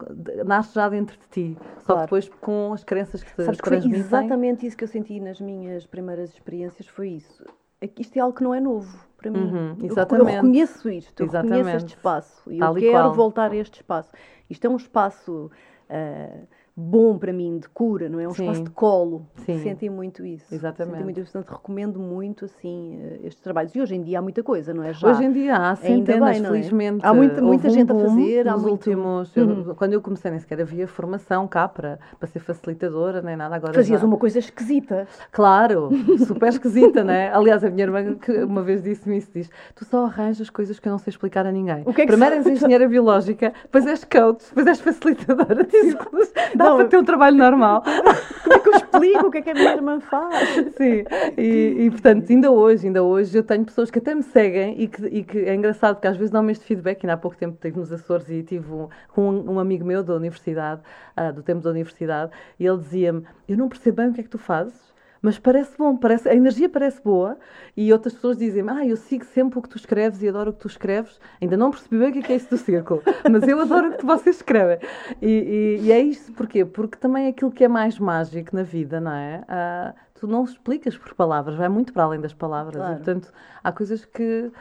nasce 0.46 0.74
já 0.74 0.88
dentro 0.88 1.18
de 1.20 1.28
ti, 1.28 1.58
só 1.80 1.94
claro. 1.94 2.02
depois 2.04 2.30
com 2.40 2.72
as 2.72 2.86
crenças 2.86 3.22
que 3.22 3.36
te 3.36 3.44
Sabes 3.44 3.60
que 3.60 3.68
foi 3.68 3.78
exatamente 3.78 4.66
isso 4.66 4.78
que 4.78 4.86
eu 4.86 4.88
senti 4.88 5.20
nas 5.20 5.42
minhas 5.42 5.86
primeiras 5.86 6.30
experiências, 6.30 6.88
foi 6.88 7.10
isso. 7.10 7.44
É 7.82 7.90
isto 8.00 8.16
é 8.16 8.22
algo 8.22 8.36
que 8.36 8.42
não 8.42 8.56
é 8.56 8.62
novo 8.62 8.98
para 9.18 9.30
mim. 9.30 9.40
Uhum, 9.40 9.78
exatamente. 9.84 10.12
Eu, 10.12 10.20
eu 10.20 10.26
reconheço 10.36 10.90
isto, 10.90 11.24
eu 11.24 11.28
reconheço 11.28 11.70
este 11.72 11.90
espaço 11.90 12.52
e 12.52 12.58
Tal 12.58 12.78
eu 12.78 12.92
quero 12.92 13.14
voltar 13.14 13.52
a 13.52 13.56
este 13.56 13.82
espaço. 13.82 14.12
Isto 14.50 14.66
é 14.66 14.70
um 14.70 14.78
espaço 14.78 15.52
uh, 15.90 16.48
bom 16.80 17.18
para 17.18 17.34
mim, 17.34 17.58
de 17.58 17.68
cura, 17.70 18.08
não 18.08 18.20
é? 18.20 18.28
Um 18.28 18.34
Sim. 18.34 18.44
espaço 18.44 18.64
de 18.66 18.70
colo. 18.70 19.26
Sim. 19.38 19.58
Sentem 19.64 19.90
muito 19.90 20.24
isso. 20.24 20.54
Exatamente. 20.54 20.92
Sentem 20.92 21.04
muito 21.04 21.20
isso. 21.20 21.32
Portanto, 21.32 21.58
recomendo 21.58 22.00
muito, 22.00 22.46
assim, 22.46 23.00
eh, 23.02 23.20
estes 23.24 23.42
trabalhos. 23.42 23.74
E 23.76 23.82
hoje 23.82 23.96
em 23.96 24.04
dia 24.04 24.20
há 24.20 24.22
muita 24.22 24.44
coisa, 24.44 24.76
não 24.76 24.84
é? 24.84 24.94
Já. 24.94 25.10
Hoje 25.10 25.24
em 25.26 25.32
dia 25.32 25.56
há 25.58 25.76
centenas, 25.76 26.30
bem, 26.34 26.40
não 26.42 26.50
é? 26.50 26.52
felizmente. 26.52 27.04
Há 27.04 27.14
muita- 27.16 27.42
muita 27.42 27.68
um 27.68 27.72
gente 27.72 27.90
a 27.92 27.94
boom 27.96 28.08
fazer, 28.10 28.48
há 28.48 28.52
Nos 28.54 28.62
muito- 28.62 28.74
últimos. 28.90 29.36
eu- 29.36 29.74
quando 29.76 29.94
eu 29.94 30.02
comecei, 30.02 30.30
nem 30.30 30.40
sequer 30.40 30.62
havia 30.62 30.88
formação 30.88 31.48
cá 31.48 31.68
para, 31.68 31.98
para 32.20 32.28
ser 32.28 32.40
facilitadora, 32.40 33.24
nem 33.24 33.36
nada. 33.36 33.56
Agora 33.56 33.74
Fazias 33.74 34.00
já- 34.02 34.06
uma 34.06 34.18
coisa 34.18 34.38
esquisita. 34.38 35.08
Claro, 35.32 35.90
super 36.28 36.50
esquisita, 36.50 37.04
né? 37.04 37.32
Aliás, 37.34 37.64
a 37.64 37.72
minha 37.72 37.84
irmã 37.86 38.14
que 38.16 38.44
uma 38.44 38.62
vez 38.62 38.84
disse-me 38.84 39.18
isso: 39.18 39.32
diz, 39.34 39.50
tu 39.74 39.84
só 39.84 40.06
arranjas 40.06 40.50
coisas 40.52 40.80
que 40.80 40.88
eu 40.88 40.92
não 40.92 41.00
sei 41.00 41.10
explicar 41.10 41.48
a 41.48 41.52
ninguém. 41.52 41.82
O 41.88 41.94
que 41.94 42.02
é 42.02 42.06
que 42.06 42.12
Primeiro 42.12 42.36
és 42.36 42.46
engenheira 42.46 42.88
biológica, 42.88 43.52
depois 43.64 43.86
és 43.88 44.04
coach, 44.04 44.46
depois 44.50 44.68
és 44.68 44.80
facilitadora 44.80 45.64
de 45.64 45.72
círculos. 46.12 46.32
Dá 46.56 46.67
Não, 46.70 46.78
para 46.78 46.88
ter 46.88 46.98
um 46.98 47.04
trabalho 47.04 47.38
normal. 47.38 47.84
Como 48.44 48.54
é 48.54 48.60
que 48.60 48.70
eu 48.70 48.74
explico 48.74 49.28
o 49.28 49.32
que 49.32 49.38
é 49.40 49.42
que 49.42 49.50
a 49.50 49.54
minha 49.54 49.74
irmã 49.74 50.00
faz? 50.00 50.50
Sim, 50.78 51.04
e, 51.38 51.86
e, 51.86 51.92
portanto, 51.92 52.30
ainda 52.30 52.52
hoje, 52.52 52.88
ainda 52.88 53.04
hoje, 53.04 53.38
eu 53.38 53.44
tenho 53.44 53.66
pessoas 53.66 53.92
que 53.92 54.00
até 54.00 54.16
me 54.16 54.24
seguem 54.24 54.82
e 54.82 54.88
que, 54.88 55.06
e 55.06 55.24
que 55.24 55.38
é 55.40 55.54
engraçado 55.54 55.96
porque 55.96 56.08
às 56.08 56.16
vezes 56.16 56.32
dão-me 56.32 56.52
este 56.52 56.66
feedback. 56.66 57.04
Ainda 57.04 57.14
há 57.14 57.18
pouco 57.18 57.38
tempo 57.38 57.56
estive 57.56 57.78
nos 57.78 57.92
Açores 57.92 58.30
e 58.30 58.44
tive 58.44 58.72
um, 58.72 58.88
com 59.10 59.30
um, 59.30 59.52
um 59.54 59.60
amigo 59.60 59.86
meu 59.86 60.04
da 60.04 60.14
universidade, 60.14 60.82
ah, 61.16 61.32
do 61.32 61.44
tempo 61.44 61.62
da 61.62 61.70
universidade, 61.70 62.32
e 62.60 62.66
ele 62.66 62.78
dizia-me: 62.78 63.24
Eu 63.48 63.58
não 63.58 63.68
percebo 63.68 63.98
bem 63.98 64.10
o 64.10 64.14
que 64.14 64.22
é 64.22 64.24
que 64.24 64.30
tu 64.30 64.38
fazes. 64.38 64.87
Mas 65.22 65.40
parece 65.40 65.78
bom, 65.78 65.96
parece, 65.98 66.30
a 66.30 66.36
energia 66.36 66.70
parece 66.70 67.02
boa 67.02 67.38
e 67.76 67.92
outras 67.92 68.14
pessoas 68.14 68.38
dizem 68.38 68.64
ah, 68.70 68.86
eu 68.86 68.96
sigo 68.96 69.26
sempre 69.26 69.58
o 69.60 69.62
que 69.62 69.70
tu 69.70 69.78
escreves 69.78 70.22
e 70.22 70.28
adoro 70.30 70.52
o 70.52 70.54
que 70.54 70.60
tu 70.60 70.68
escreves. 70.68 71.20
Ainda 71.42 71.58
não 71.58 71.72
percebi 71.72 71.98
bem 71.98 72.10
o 72.10 72.14
que 72.24 72.32
é, 72.32 72.36
é 72.36 72.38
isso 72.38 72.50
do 72.50 72.58
círculo, 72.58 73.02
mas 73.30 73.48
eu 73.48 73.60
adoro 73.60 73.90
o 73.90 73.98
que 73.98 74.06
vocês 74.06 74.38
escrevem. 74.38 74.78
E, 75.22 75.28
e- 75.28 75.86
e 75.86 75.92
é 75.92 76.00
isto 76.00 76.32
porquê? 76.34 76.64
Porque 76.66 76.98
também 76.98 77.26
é 77.26 77.30
aquilo 77.30 77.52
que 77.52 77.64
é 77.64 77.68
mais 77.68 77.98
mágico 78.00 78.56
na 78.56 78.64
vida, 78.64 79.00
não 79.00 79.12
é? 79.12 79.44
Ah, 79.48 79.94
tu 80.16 80.28
não 80.28 80.44
explicas 80.44 80.98
por 80.98 81.14
palavras, 81.14 81.56
vai 81.56 81.70
muito 81.70 81.94
para 81.94 82.04
além 82.04 82.20
das 82.20 82.34
palavras. 82.34 82.76
Claro. 82.78 82.94
E, 82.94 82.96
portanto, 82.98 83.32
há 83.64 83.72
coisas 83.72 84.06
que 84.06 84.52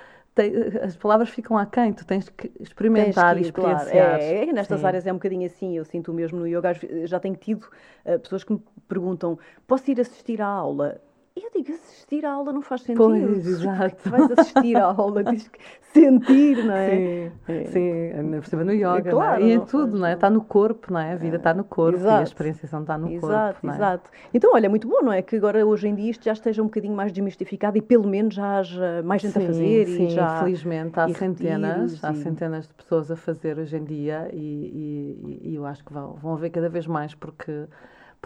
as 0.82 0.96
palavras 0.96 1.30
ficam 1.30 1.56
aquém, 1.56 1.92
tu 1.92 2.04
tens 2.06 2.28
que 2.28 2.52
experimentar 2.60 3.34
Tens 3.34 3.48
e 3.48 3.50
que 3.50 3.50
ir, 3.50 3.52
claro. 3.52 3.88
experienciar. 3.88 4.20
É, 4.20 4.42
é 4.42 4.46
que 4.46 4.52
nestas 4.52 4.80
Sim. 4.80 4.86
áreas 4.86 5.06
é 5.06 5.12
um 5.12 5.16
bocadinho 5.16 5.46
assim, 5.46 5.76
eu 5.76 5.84
sinto 5.84 6.12
mesmo 6.12 6.38
no 6.38 6.46
yoga. 6.46 6.72
Já 7.06 7.18
tenho 7.18 7.36
tido 7.36 7.66
eh, 8.04 8.18
pessoas 8.18 8.44
que 8.44 8.52
me 8.52 8.62
perguntam: 8.88 9.38
posso 9.66 9.90
ir 9.90 10.00
assistir 10.00 10.40
à 10.42 10.46
aula? 10.46 11.00
E 11.36 11.44
eu 11.44 11.50
digo: 11.54 11.74
assistir 11.74 12.24
à 12.24 12.32
aula 12.32 12.50
não 12.52 12.62
faz 12.62 12.80
sentido. 12.82 13.04
Pois, 13.04 13.46
exato. 13.46 14.08
Vais 14.08 14.30
assistir 14.30 14.76
à 14.78 14.84
aula, 14.84 15.22
tens 15.22 15.46
que 15.48 15.58
sentir, 15.92 16.64
não 16.64 16.72
é? 16.72 16.86
Sim, 16.86 17.32
É. 17.48 17.64
sim, 17.64 18.40
cima 18.42 18.64
no 18.64 18.72
yoga, 18.72 19.10
claro, 19.10 19.40
não 19.40 19.46
é? 19.46 19.50
e 19.50 19.52
em 19.52 19.60
tudo, 19.60 19.98
não 19.98 20.06
é? 20.06 20.14
Está 20.14 20.30
no 20.30 20.42
corpo, 20.42 20.92
não 20.92 21.00
é? 21.00 21.12
A 21.12 21.16
vida 21.16 21.36
está 21.36 21.52
no 21.52 21.62
corpo 21.64 21.98
e 21.98 22.00
a 22.00 22.06
exato. 22.06 22.22
experienciação 22.22 22.80
está 22.82 22.96
no 22.96 23.10
Exato, 23.10 23.54
corpo, 23.60 23.66
não 23.66 23.72
é? 23.72 23.76
exato. 23.76 24.10
Então, 24.32 24.52
olha, 24.54 24.66
é 24.66 24.68
muito 24.68 24.88
bom, 24.88 25.02
não 25.02 25.12
é? 25.12 25.20
Que 25.20 25.36
agora, 25.36 25.64
hoje 25.66 25.88
em 25.88 25.94
dia, 25.94 26.10
isto 26.10 26.24
já 26.24 26.32
esteja 26.32 26.62
um 26.62 26.66
bocadinho 26.66 26.94
mais 26.94 27.12
desmistificado 27.12 27.76
e 27.76 27.82
pelo 27.82 28.08
menos 28.08 28.34
já 28.34 28.58
haja 28.58 29.02
mais 29.04 29.20
gente 29.20 29.36
a 29.36 29.40
Sim, 29.40 29.46
fazer 29.46 29.86
sim, 29.88 30.06
e 30.06 30.10
já. 30.10 30.38
felizmente 30.38 30.98
há 30.98 31.08
centenas, 31.08 32.02
há 32.04 32.14
centenas 32.14 32.66
de 32.68 32.74
pessoas 32.74 33.10
a 33.10 33.16
fazer 33.16 33.58
hoje 33.58 33.76
em 33.76 33.84
dia 33.84 34.30
e, 34.32 34.36
e- 34.38 35.50
e 35.50 35.54
eu 35.54 35.66
acho 35.66 35.84
que 35.84 35.92
vão, 35.92 36.14
vão 36.14 36.32
haver 36.34 36.50
cada 36.50 36.68
vez 36.70 36.86
mais 36.86 37.14
porque 37.14 37.66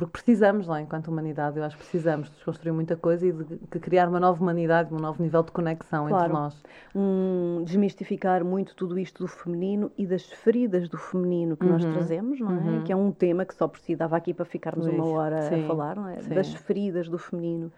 porque 0.07 0.13
precisamos, 0.13 0.67
não 0.67 0.77
é? 0.77 0.81
enquanto 0.83 1.09
humanidade, 1.09 1.59
eu 1.59 1.65
acho 1.65 1.77
que 1.77 1.83
precisamos 1.83 2.29
de 2.29 2.35
desconstruir 2.37 2.73
muita 2.73 2.97
coisa 2.97 3.27
e 3.27 3.33
de, 3.33 3.45
de 3.45 3.79
criar 3.79 4.09
uma 4.09 4.19
nova 4.19 4.41
humanidade, 4.43 4.93
um 4.93 4.99
novo 4.99 5.23
nível 5.23 5.43
de 5.43 5.53
conexão 5.53 6.05
entre 6.09 6.17
Claro. 6.17 6.33
nós. 6.33 6.63
um, 6.95 7.63
desmistificar 7.65 8.45
muito 8.45 8.75
tudo 8.75 8.99
isto 8.99 9.23
do 9.23 9.29
feminino 9.29 9.91
e 9.99 10.07
das 10.07 10.25
feridas 10.25 10.89
do 10.89 10.97
feminino 10.97 11.57
que 11.57 11.67
nós 11.67 11.85
Uhum, 11.85 11.93
trazemos, 11.93 12.41
não 12.41 12.51
é? 12.51 12.55
uhum. 12.55 12.85
Que 12.85 12.93
é 12.93 12.97
um 12.97 13.13
tema 13.13 13.45
que 13.45 13.55
só 13.55 13.69
precisava 13.69 14.17
aqui 14.17 14.33
para 14.35 14.45
ficarmos 14.45 14.87
uma 14.87 15.07
hora 15.07 15.43
sim, 15.43 15.65
a 15.65 15.67
falar, 15.67 15.97
não 15.97 16.09
é? 16.09 16.21
sim. 16.21 16.35
Das 16.35 16.53
feridas 16.55 17.09
do 17.09 17.19
feminino 17.19 17.71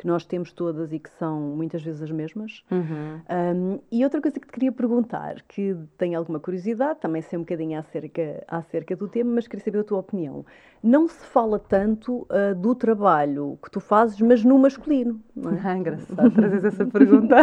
que 0.00 0.06
nós 0.06 0.24
temos 0.24 0.50
todas 0.50 0.94
e 0.94 0.98
que 0.98 1.10
são 1.10 1.38
muitas 1.38 1.82
vezes 1.82 2.00
as 2.00 2.10
mesmas. 2.10 2.64
Uhum. 2.70 3.20
Um, 3.28 3.80
e 3.92 4.02
outra 4.02 4.18
coisa 4.18 4.40
que 4.40 4.46
te 4.46 4.52
queria 4.52 4.72
perguntar, 4.72 5.42
que 5.46 5.76
tenho 5.98 6.18
alguma 6.18 6.40
curiosidade, 6.40 7.00
também 7.00 7.20
sei 7.20 7.38
um 7.38 7.42
bocadinho 7.42 7.78
acerca, 7.78 8.42
acerca 8.48 8.96
do 8.96 9.06
tema, 9.06 9.32
mas 9.34 9.46
queria 9.46 9.62
saber 9.62 9.80
a 9.80 9.84
tua 9.84 9.98
opinião. 9.98 10.46
Não 10.82 11.06
se 11.06 11.26
fala 11.26 11.58
tanto 11.58 12.26
ah, 12.30 12.54
do 12.54 12.74
trabalho 12.74 13.58
que 13.62 13.70
tu 13.70 13.78
fazes, 13.78 14.18
mas 14.22 14.42
no 14.42 14.58
masculino, 14.58 15.20
não 15.36 15.52
é? 15.52 15.60
Ah, 15.62 15.76
engraçado, 15.76 16.30
trazes 16.30 16.64
essa 16.64 16.86
pergunta. 16.86 17.36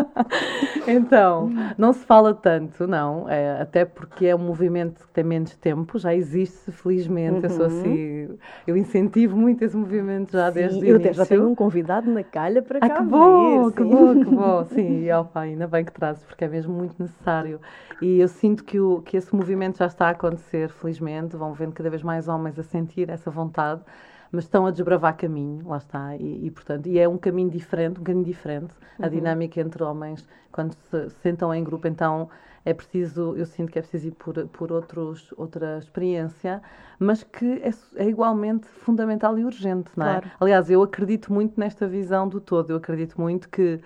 então, 0.88 1.50
não 1.76 1.92
se 1.92 2.06
fala 2.06 2.32
tanto, 2.32 2.86
não, 2.86 3.28
é, 3.28 3.60
até 3.60 3.84
porque 3.84 4.24
é 4.24 4.34
um 4.34 4.38
movimento 4.38 5.06
que 5.06 5.12
tem 5.12 5.22
menos 5.22 5.54
tempo, 5.56 5.98
já 5.98 6.14
existe, 6.14 6.72
felizmente. 6.72 7.44
Eu 7.44 7.50
sou 7.50 7.66
assim, 7.66 8.38
eu 8.66 8.74
incentivo 8.74 9.36
muito 9.36 9.62
esse 9.62 9.76
movimento 9.76 10.32
já 10.32 10.48
desde 10.48 10.80
Sim, 10.80 10.86
o 10.86 10.88
eu 10.88 10.94
início. 10.94 11.10
até 11.10 11.12
já 11.12 11.26
tenho 11.26 11.46
um 11.46 11.54
convidado 11.74 12.08
na 12.10 12.22
calha 12.22 12.62
para 12.62 12.78
Ah, 12.80 12.88
cá 12.88 12.96
que 12.96 13.02
bom, 13.02 13.66
vir, 13.66 13.74
que 13.74 13.82
bom, 13.82 14.14
que 14.24 14.30
bom. 14.30 14.64
Sim, 14.72 15.02
e 15.02 15.12
opa, 15.12 15.40
ainda 15.40 15.66
bem 15.66 15.84
que 15.84 15.92
trazes, 15.92 16.24
porque 16.24 16.44
é 16.44 16.48
mesmo 16.48 16.72
muito 16.72 16.94
necessário. 17.02 17.60
E 18.00 18.20
eu 18.20 18.28
sinto 18.28 18.62
que, 18.64 18.78
o, 18.78 19.02
que 19.02 19.16
esse 19.16 19.34
movimento 19.34 19.78
já 19.78 19.86
está 19.86 20.06
a 20.06 20.10
acontecer, 20.10 20.68
felizmente. 20.68 21.36
Vão 21.36 21.52
vendo 21.52 21.72
cada 21.72 21.90
vez 21.90 22.02
mais 22.02 22.28
homens 22.28 22.58
a 22.58 22.62
sentir 22.62 23.10
essa 23.10 23.28
vontade, 23.30 23.82
mas 24.30 24.44
estão 24.44 24.66
a 24.66 24.70
desbravar 24.70 25.16
caminho, 25.16 25.66
lá 25.66 25.78
está. 25.78 26.16
E, 26.16 26.46
e, 26.46 26.50
portanto, 26.50 26.86
e 26.86 26.98
é 26.98 27.08
um 27.08 27.18
caminho 27.18 27.50
diferente, 27.50 28.00
um 28.00 28.04
caminho 28.04 28.24
diferente. 28.24 28.72
A 29.00 29.08
dinâmica 29.08 29.60
entre 29.60 29.82
homens, 29.82 30.24
quando 30.52 30.74
se 30.74 31.10
sentam 31.22 31.52
em 31.52 31.64
grupo, 31.64 31.88
então 31.88 32.28
é 32.64 32.72
preciso, 32.74 33.34
eu 33.36 33.46
sinto 33.46 33.70
que 33.72 33.78
é 33.78 33.82
preciso 33.82 34.08
ir 34.08 34.12
por, 34.12 34.46
por 34.48 34.72
outros, 34.72 35.32
outra 35.36 35.78
experiência, 35.78 36.62
mas 36.98 37.22
que 37.22 37.62
é, 37.62 37.70
é 37.96 38.08
igualmente 38.08 38.66
fundamental 38.68 39.38
e 39.38 39.44
urgente, 39.44 39.90
não 39.96 40.06
é? 40.06 40.20
Claro. 40.20 40.30
Aliás, 40.40 40.70
eu 40.70 40.82
acredito 40.82 41.32
muito 41.32 41.58
nesta 41.60 41.86
visão 41.86 42.28
do 42.28 42.40
todo, 42.40 42.70
eu 42.70 42.76
acredito 42.76 43.20
muito 43.20 43.48
que 43.48 43.80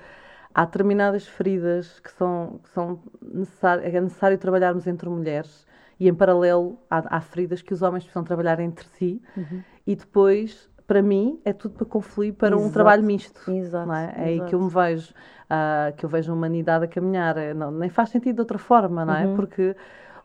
há 0.54 0.64
determinadas 0.64 1.26
feridas 1.26 2.00
que 2.00 2.10
são, 2.12 2.60
que 2.62 2.68
são 2.70 3.00
necessárias, 3.22 3.94
é 3.94 4.00
necessário 4.00 4.38
trabalharmos 4.38 4.86
entre 4.86 5.08
mulheres 5.08 5.66
e 6.00 6.08
em 6.08 6.14
paralelo 6.14 6.78
há, 6.90 7.16
há 7.16 7.20
feridas 7.20 7.62
que 7.62 7.72
os 7.74 7.82
homens 7.82 8.04
precisam 8.04 8.24
trabalhar 8.24 8.60
entre 8.60 8.86
si 8.86 9.20
Uhum. 9.36 9.64
e 9.86 9.96
depois, 9.96 10.68
para 10.86 11.02
mim, 11.02 11.40
é 11.44 11.52
tudo 11.52 11.74
para 11.74 11.86
confluir 11.86 12.34
para 12.34 12.56
um 12.58 12.68
Exato, 12.68 12.70
trabalho 12.70 13.04
misto. 13.04 13.40
exato, 13.46 13.86
não 13.86 13.94
é? 13.94 14.12
É 14.16 14.24
aí 14.24 14.36
exato. 14.36 14.50
que 14.50 14.54
eu 14.54 14.60
me 14.60 14.70
vejo, 14.70 15.12
ah, 15.51 15.92
que 15.96 16.05
eu 16.05 16.09
vejo 16.09 16.32
a 16.32 16.34
humanidade 16.34 16.84
a 16.84 16.88
caminhar. 16.88 17.36
É, 17.36 17.55
não, 17.55 17.70
nem 17.70 17.90
faz 17.90 18.11
sentido 18.11 18.36
de 18.36 18.40
outra 18.42 18.59
forma, 18.59 19.05
não 19.05 19.14
é? 19.14 19.26
Uhum. 19.26 19.36
Porque 19.36 19.76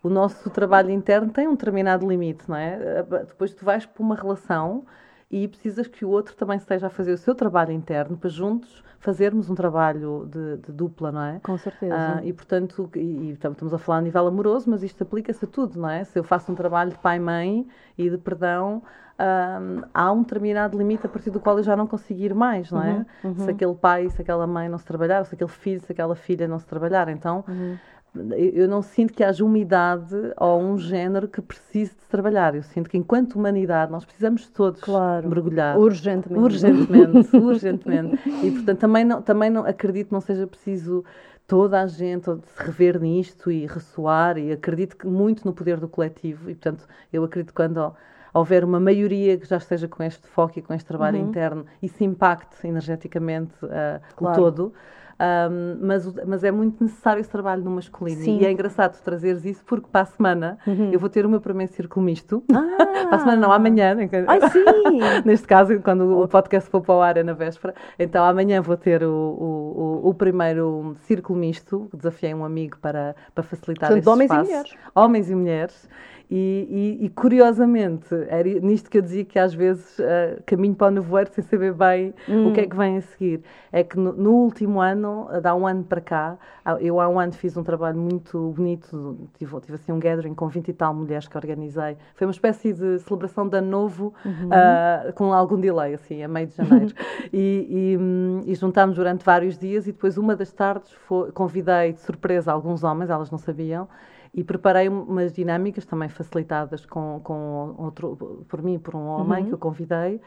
o 0.02 0.10
nosso 0.10 0.50
trabalho 0.50 0.90
interno 0.92 1.32
tem 1.32 1.48
um 1.48 1.56
determinado 1.56 2.08
limite, 2.08 2.50
não 2.50 2.56
é? 2.56 3.00
Ah, 3.00 3.24
Depois 3.24 3.54
tu 3.54 3.66
vais 3.66 3.86
para 3.86 4.04
uma 4.04 4.16
relação 4.16 4.86
e 5.32 5.48
precisas 5.48 5.88
que 5.88 6.06
o 6.06 6.10
outro 6.10 6.36
também 6.36 6.58
esteja 6.58 6.88
a 6.88 6.90
fazer 6.90 7.14
o 7.14 7.18
seu 7.18 7.34
trabalho 7.36 7.72
interno 7.72 8.18
para 8.18 8.30
juntos 8.30 8.84
fazermos 9.00 9.50
um 9.50 9.56
trabalho 9.56 10.28
de, 10.32 10.58
de 10.58 10.72
dupla, 10.72 11.12
não 11.12 11.22
é? 11.22 11.42
Com 11.44 11.58
certeza. 11.58 11.96
Ah, 11.96 12.22
e 12.24 12.32
portanto, 12.32 12.90
e, 12.96 13.00
e 13.00 13.32
estamos 13.32 13.74
a 13.74 13.78
falar 13.78 13.98
a 14.00 14.02
nível 14.02 14.26
amoroso, 14.28 14.70
mas 14.70 14.82
isto 14.82 15.04
aplica-se 15.04 15.44
a 15.44 15.48
tudo, 15.48 15.80
não 15.80 15.90
é? 15.90 16.04
Se 16.06 16.18
eu 16.18 16.24
faço 16.24 16.52
um 16.52 16.56
trabalho 16.56 16.92
de 16.92 16.98
pai-mãe 17.00 17.68
e 17.98 18.10
de 18.10 18.18
perdão, 18.18 18.82
ah, 19.18 19.60
há 19.94 20.12
um 20.12 20.22
determinado 20.24 20.78
limite 20.78 21.06
a 21.06 21.10
partir 21.10 21.30
do 21.32 21.40
qual 21.40 21.58
eu 21.58 21.64
já 21.64 21.76
não 21.76 21.86
consigo 21.88 22.22
ir 22.22 22.34
mais, 22.34 22.72
não 22.72 22.82
é? 22.82 23.06
Uhum, 23.24 23.36
Se 23.36 23.52
aquele 23.52 23.76
pai, 23.76 24.10
se 24.10 24.22
aquela 24.22 24.48
mãe 24.48 24.70
não 24.70 24.78
se 24.78 24.86
trabalhar, 24.86 25.20
ou 25.20 25.26
se 25.26 25.36
aquele 25.36 25.50
filho, 25.50 25.82
se 25.82 25.92
aquela 25.92 26.16
filha 26.16 26.48
não 26.48 26.58
se 26.60 26.66
trabalhar, 26.66 27.10
então 27.10 27.44
Uhum. 27.48 27.78
Eu 28.16 28.68
não 28.68 28.82
sinto 28.82 29.14
que 29.14 29.24
haja 29.24 29.44
uma 29.44 29.58
idade 29.58 30.16
ou 30.38 30.62
um 30.62 30.78
género 30.78 31.28
que 31.28 31.42
precise 31.42 31.96
de 31.96 32.02
se 32.02 32.08
trabalhar. 32.10 32.54
Eu 32.56 32.62
sinto 32.62 32.90
que 32.90 32.98
enquanto 32.98 33.36
humanidade 33.36 33.92
nós 33.92 34.06
precisamos 34.06 34.48
todos 34.50 34.82
Claro. 34.82 35.28
mergulhar. 35.28 35.78
Urgentemente. 35.80 36.44
Urgentemente, 36.44 37.36
urgentemente. 37.36 38.20
E 38.44 38.52
portanto 38.52 38.80
também 38.80 39.04
não, 39.04 39.22
também 39.22 39.50
não 39.50 39.66
acredito 39.66 40.08
que 40.08 40.14
não 40.14 40.22
seja 40.22 40.46
preciso 40.46 41.04
toda 41.48 41.82
a 41.82 41.88
gente 41.88 42.26
se 42.26 42.64
rever 42.64 43.00
nisto 43.00 43.52
e 43.52 43.66
ressoar 43.66 44.38
e 44.38 44.52
acredito 44.52 44.96
que 44.96 45.08
muito 45.08 45.44
no 45.46 45.54
poder 45.54 45.78
do 45.80 45.90
coletivo 45.90 46.50
e 46.50 46.56
portanto 46.56 46.88
eu 47.12 47.24
acredito 47.24 47.54
quando 47.54 47.94
houver 48.34 48.64
uma 48.64 48.80
maioria 48.80 49.38
que 49.38 49.46
já 49.48 49.58
esteja 49.58 49.88
com 49.88 50.02
este 50.04 50.28
foco 50.28 50.58
e 50.60 50.62
com 50.62 50.74
este 50.74 50.88
trabalho 50.88 51.20
Uhum. 51.20 51.30
interno 51.30 51.66
isso 51.82 52.04
impacte 52.04 52.66
energeticamente 52.68 53.54
ah, 53.64 54.00
Claro. 54.16 54.42
o 54.42 54.44
todo. 54.52 54.74
Ahm, 55.20 55.78
mas, 55.80 56.12
mas 56.26 56.44
é 56.44 56.52
muito 56.52 56.84
necessário 56.84 57.22
esse 57.22 57.30
trabalho 57.30 57.64
no 57.64 57.70
masculino. 57.70 58.20
Sim. 58.22 58.36
Uhum. 58.38 58.42
E 58.42 58.46
é 58.48 58.52
engraçado 58.52 59.00
trazeres 59.04 59.46
isso 59.46 59.64
porque 59.64 59.88
para 59.90 60.02
a 60.02 60.06
semana 60.06 60.58
eu 60.92 61.00
vou 61.00 61.08
ter 61.08 61.24
o 61.26 61.30
meu 61.30 61.40
primeiro 61.40 61.72
círculo 61.72 62.04
misto. 62.04 62.44
Ah! 62.52 62.64
Para 63.14 63.16
a 63.18 63.20
semana, 63.20 63.42
não, 63.42 63.52
amanhã. 63.52 63.96
que- 64.08 64.16
Ai, 64.28 64.40
sim! 64.50 64.64
Neste 65.24 65.46
caso, 65.48 65.80
quando 65.82 66.20
o 66.24 66.28
podcast 66.28 66.68
for 66.70 66.82
para 66.82 66.96
o 66.96 67.02
ar 67.02 67.18
é 67.18 67.22
na 67.24 67.34
véspera. 67.34 67.76
Então, 68.00 68.24
amanhã 68.26 68.60
vou 68.62 68.76
ter 68.76 69.04
o, 69.04 69.12
o, 69.12 70.02
o, 70.06 70.10
o 70.10 70.14
primeiro 70.16 70.96
círculo 71.02 71.38
misto. 71.38 71.88
Desafiei 71.94 72.34
um 72.34 72.44
amigo 72.44 72.78
para, 72.80 73.16
para 73.36 73.44
facilitar 73.44 73.90
Portanto, 73.90 74.00
esse 74.02 74.10
homens 74.10 74.32
e 74.32 74.34
espaço. 74.34 74.50
mulheres. 74.50 74.74
Homens 74.96 75.30
e 75.30 75.36
mulheres. 75.36 75.90
E, 76.36 76.98
e- 77.00 77.06
e, 77.06 77.10
curiosamente, 77.10 78.08
era 78.28 78.50
nisto 78.60 78.90
que 78.90 78.98
eu 78.98 79.04
dizia 79.04 79.24
que 79.24 79.38
às 79.38 79.54
vezes 79.54 80.00
ah, 80.00 80.42
caminho 80.48 80.74
para 80.74 80.88
o 80.88 80.90
nevoeiro 80.90 81.30
sem 81.32 81.44
saber 81.44 81.74
bem 81.74 82.12
o 82.28 82.52
que 82.52 82.62
é 82.62 82.66
que 82.66 82.76
vem 82.76 82.98
a 82.98 83.02
seguir. 83.02 83.44
É 83.72 83.84
que 83.84 84.00
no, 84.00 84.14
no 84.14 84.32
último 84.32 84.82
ano 84.82 85.28
dá 85.44 85.54
um 85.54 85.68
ano 85.68 85.84
para 85.84 86.02
cá, 86.02 86.38
eu 86.80 87.00
há 87.00 87.08
um 87.08 87.20
ano 87.20 87.34
fiz 87.34 87.56
um 87.56 87.64
trabalho 87.64 88.00
muito 88.00 88.52
bonito, 88.56 89.30
tive, 89.38 89.60
tive 89.62 89.76
assim 89.76 89.92
um 89.92 90.00
gathering 90.00 90.34
com 90.34 90.48
20 90.48 90.70
e 90.70 90.74
tal 90.74 90.92
mulheres 90.96 91.28
que 91.28 91.38
organizei. 91.38 91.98
Foi 92.16 92.26
uma 92.26 92.32
espécie 92.32 92.74
de 92.74 92.98
celebração 93.00 93.48
de 93.48 93.58
ano 93.58 93.70
novo, 93.70 94.12
uhum. 94.26 94.48
uh, 94.48 95.14
com 95.14 95.34
algum 95.34 95.60
delay, 95.60 95.94
assim, 95.94 96.24
a 96.24 96.28
meio 96.28 96.48
de 96.48 96.56
janeiro. 96.56 96.96
e, 97.32 97.68
e, 97.70 97.98
hum, 98.00 98.42
e, 98.48 98.56
juntámos 98.56 98.96
durante 98.96 99.24
vários 99.24 99.56
dias 99.56 99.86
e 99.86 99.92
depois 99.92 100.18
uma 100.18 100.36
das 100.36 100.52
tardes 100.52 100.92
foi, 101.08 101.32
convidei 101.32 101.94
de 101.94 102.00
surpresa 102.00 102.52
alguns 102.52 102.84
homens, 102.84 103.12
elas 103.12 103.30
não 103.30 103.38
sabiam, 103.38 103.88
e 104.34 104.44
preparei 104.44 104.90
umas 104.90 105.32
dinâmicas 105.32 105.86
também 105.86 106.10
facilitadas 106.10 106.86
com, 106.86 107.22
com 107.24 107.76
outro, 107.78 108.46
por 108.48 108.62
mim, 108.64 108.80
por 108.80 108.96
um 108.96 109.06
homem 109.06 109.44
uhum. 109.44 109.48
que 109.50 109.54
eu 109.54 109.58
convidei, 109.60 110.20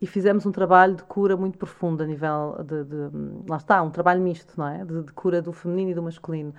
e 0.00 0.06
fizemos 0.06 0.44
um 0.44 0.52
trabalho 0.52 0.96
de 0.96 1.02
cura 1.04 1.36
muito 1.36 1.56
profundo 1.56 2.02
a 2.02 2.06
nível 2.06 2.56
de, 2.62 2.84
de 2.84 3.48
lá 3.48 3.56
está, 3.56 3.82
um 3.82 3.90
trabalho 3.90 4.20
misto, 4.20 4.52
não 4.58 4.68
é? 4.68 4.84
De, 4.84 5.02
de, 5.04 5.12
cura 5.12 5.40
do 5.40 5.52
feminino 5.52 5.92
e 5.92 5.94
do 5.94 6.02
masculino. 6.02 6.52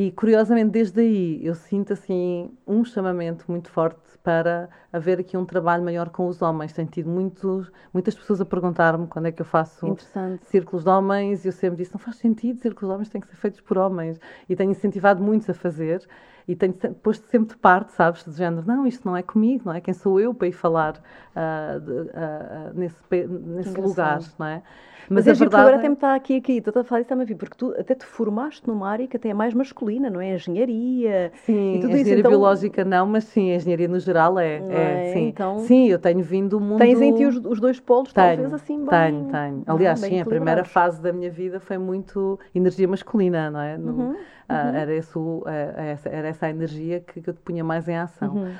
E 0.00 0.12
curiosamente, 0.12 0.70
desde 0.70 1.00
aí, 1.00 1.44
eu 1.44 1.56
sinto 1.56 1.92
assim 1.92 2.56
um 2.64 2.84
chamamento 2.84 3.44
muito 3.48 3.68
forte 3.68 3.98
para 4.22 4.68
haver 4.92 5.18
aqui 5.18 5.36
um 5.36 5.44
trabalho 5.44 5.82
maior 5.82 6.08
com 6.10 6.28
os 6.28 6.40
homens. 6.40 6.72
Tenho 6.72 6.86
tido 6.86 7.10
muitos, 7.10 7.68
muitas 7.92 8.14
pessoas 8.14 8.40
a 8.40 8.44
perguntar-me 8.44 9.08
quando 9.08 9.26
é 9.26 9.32
que 9.32 9.42
eu 9.42 9.44
faço 9.44 9.96
círculos 10.42 10.84
de 10.84 10.90
homens 10.90 11.44
e 11.44 11.48
eu 11.48 11.52
sempre 11.52 11.78
disse: 11.78 11.92
não 11.92 11.98
faz 11.98 12.14
sentido, 12.14 12.60
círculos 12.60 12.88
de 12.88 12.94
homens 12.94 13.08
têm 13.08 13.20
que 13.20 13.26
ser 13.26 13.34
feitos 13.34 13.60
por 13.60 13.76
homens. 13.76 14.20
E 14.48 14.54
tenho 14.54 14.70
incentivado 14.70 15.20
muitos 15.20 15.50
a 15.50 15.54
fazer 15.54 16.06
e 16.48 16.56
tenho 16.56 16.72
posto 16.72 17.26
sempre 17.26 17.54
de 17.54 17.60
parte, 17.60 17.92
sabes, 17.92 18.24
de 18.24 18.32
género, 18.32 18.66
não, 18.66 18.86
isto 18.86 19.06
não 19.06 19.14
é 19.14 19.22
comigo, 19.22 19.64
não 19.66 19.74
é? 19.74 19.82
Quem 19.82 19.92
sou 19.92 20.18
eu 20.18 20.32
para 20.32 20.48
ir 20.48 20.52
falar 20.52 20.94
uh, 20.94 21.78
de, 21.78 21.92
uh, 21.92 22.74
nesse, 22.74 23.26
nesse 23.26 23.78
lugar, 23.78 24.20
não 24.38 24.46
é? 24.46 24.62
Mas, 25.10 25.24
Mas 25.24 25.28
é 25.28 25.30
a 25.30 25.34
verdade 25.34 25.62
agora 25.62 25.76
é... 25.76 25.78
até 25.78 25.88
me 25.88 25.94
está 25.94 26.14
aqui, 26.14 26.36
aqui, 26.36 26.52
estou 26.58 26.80
a 26.80 26.84
falar 26.84 27.00
isso 27.00 27.06
está-me 27.06 27.22
a 27.22 27.24
vir, 27.24 27.34
porque 27.34 27.54
tu 27.56 27.74
até 27.78 27.94
te 27.94 28.04
formaste 28.04 28.66
numa 28.68 28.88
área 28.88 29.06
que 29.06 29.16
até 29.16 29.30
é 29.30 29.34
mais 29.34 29.54
masculina, 29.54 30.10
não 30.10 30.20
é? 30.20 30.34
Engenharia. 30.34 31.32
Sim, 31.46 31.76
e 31.76 31.80
tudo 31.80 31.92
engenharia 31.92 32.12
isso, 32.12 32.20
então... 32.20 32.30
biológica 32.30 32.84
não, 32.84 33.06
mas 33.06 33.24
sim, 33.24 33.50
a 33.50 33.56
engenharia 33.56 33.88
no 33.88 33.98
geral 33.98 34.38
é. 34.38 34.56
é, 34.56 35.08
é 35.08 35.12
sim. 35.14 35.28
Então, 35.28 35.58
sim, 35.60 35.88
eu 35.88 35.98
tenho 35.98 36.22
vindo 36.22 36.50
do 36.50 36.60
mundo. 36.60 36.78
Tens 36.78 37.00
em 37.00 37.14
ti 37.14 37.24
os, 37.24 37.36
os 37.36 37.58
dois 37.58 37.80
polos, 37.80 38.12
tenho, 38.12 38.26
talvez 38.26 38.52
assim, 38.52 38.78
bem. 38.78 38.88
Tenho, 38.88 39.24
tenho. 39.30 39.62
Aliás, 39.66 39.98
sim, 39.98 40.20
a 40.20 40.26
primeira 40.26 40.64
fase 40.64 41.00
da 41.00 41.10
minha 41.12 41.30
vida 41.30 41.58
foi 41.58 41.78
muito 41.78 42.38
energia 42.54 42.86
masculina, 42.86 43.50
não 43.50 43.60
é? 43.60 43.78
No, 43.78 43.92
uhum. 43.92 44.16
Uh, 44.48 44.74
era, 44.74 44.94
esse, 44.94 45.18
uh, 45.18 45.42
era 46.06 46.28
essa 46.28 46.46
a 46.46 46.50
energia 46.50 47.00
que, 47.00 47.20
que 47.20 47.28
eu 47.28 47.34
te 47.34 47.40
punha 47.40 47.62
mais 47.62 47.86
em 47.86 47.98
ação. 47.98 48.34
Uhum. 48.34 48.54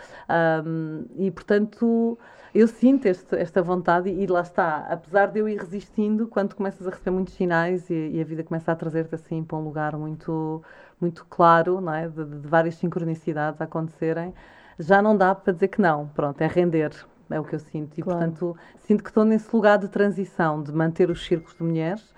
Um, 0.66 1.06
e, 1.16 1.30
portanto, 1.30 2.18
eu 2.54 2.68
sinto 2.68 3.06
este, 3.06 3.34
esta 3.36 3.62
vontade 3.62 4.10
e, 4.10 4.22
e, 4.22 4.26
lá 4.26 4.42
está. 4.42 4.86
Apesar 4.90 5.28
de 5.28 5.38
eu 5.38 5.48
ir 5.48 5.58
resistindo, 5.58 6.26
quando 6.26 6.54
começas 6.54 6.86
a 6.86 6.90
receber 6.90 7.10
muitos 7.10 7.34
sinais 7.34 7.88
e, 7.88 8.10
e 8.10 8.20
a 8.20 8.24
vida 8.24 8.42
começa 8.44 8.70
a 8.70 8.76
trazer-te 8.76 9.14
assim 9.14 9.42
para 9.42 9.56
um 9.56 9.64
lugar 9.64 9.96
muito, 9.96 10.62
muito 11.00 11.24
claro, 11.30 11.80
não 11.80 11.94
é? 11.94 12.06
de, 12.06 12.24
de 12.24 12.46
várias 12.46 12.74
sincronicidades 12.74 13.60
a 13.60 13.64
acontecerem, 13.64 14.34
já 14.78 15.00
não 15.00 15.16
dá 15.16 15.34
para 15.34 15.52
dizer 15.54 15.68
que 15.68 15.80
não. 15.80 16.08
Pronto, 16.08 16.40
é 16.42 16.46
render 16.46 16.92
é 17.30 17.40
o 17.40 17.44
que 17.44 17.54
eu 17.54 17.58
sinto. 17.58 17.98
E, 17.98 18.02
claro. 18.02 18.18
portanto, 18.18 18.56
sinto 18.78 19.02
que 19.02 19.10
estou 19.10 19.24
nesse 19.24 19.54
lugar 19.54 19.78
de 19.78 19.88
transição, 19.88 20.62
de 20.62 20.72
manter 20.72 21.10
os 21.10 21.24
círculos 21.24 21.56
de 21.56 21.62
mulheres, 21.62 22.14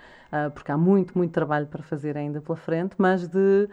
porque 0.53 0.71
há 0.71 0.77
muito, 0.77 1.17
muito 1.17 1.31
trabalho 1.33 1.67
para 1.67 1.83
fazer 1.83 2.17
ainda 2.17 2.41
pela 2.41 2.55
frente, 2.55 2.95
mas 2.97 3.27
de 3.27 3.67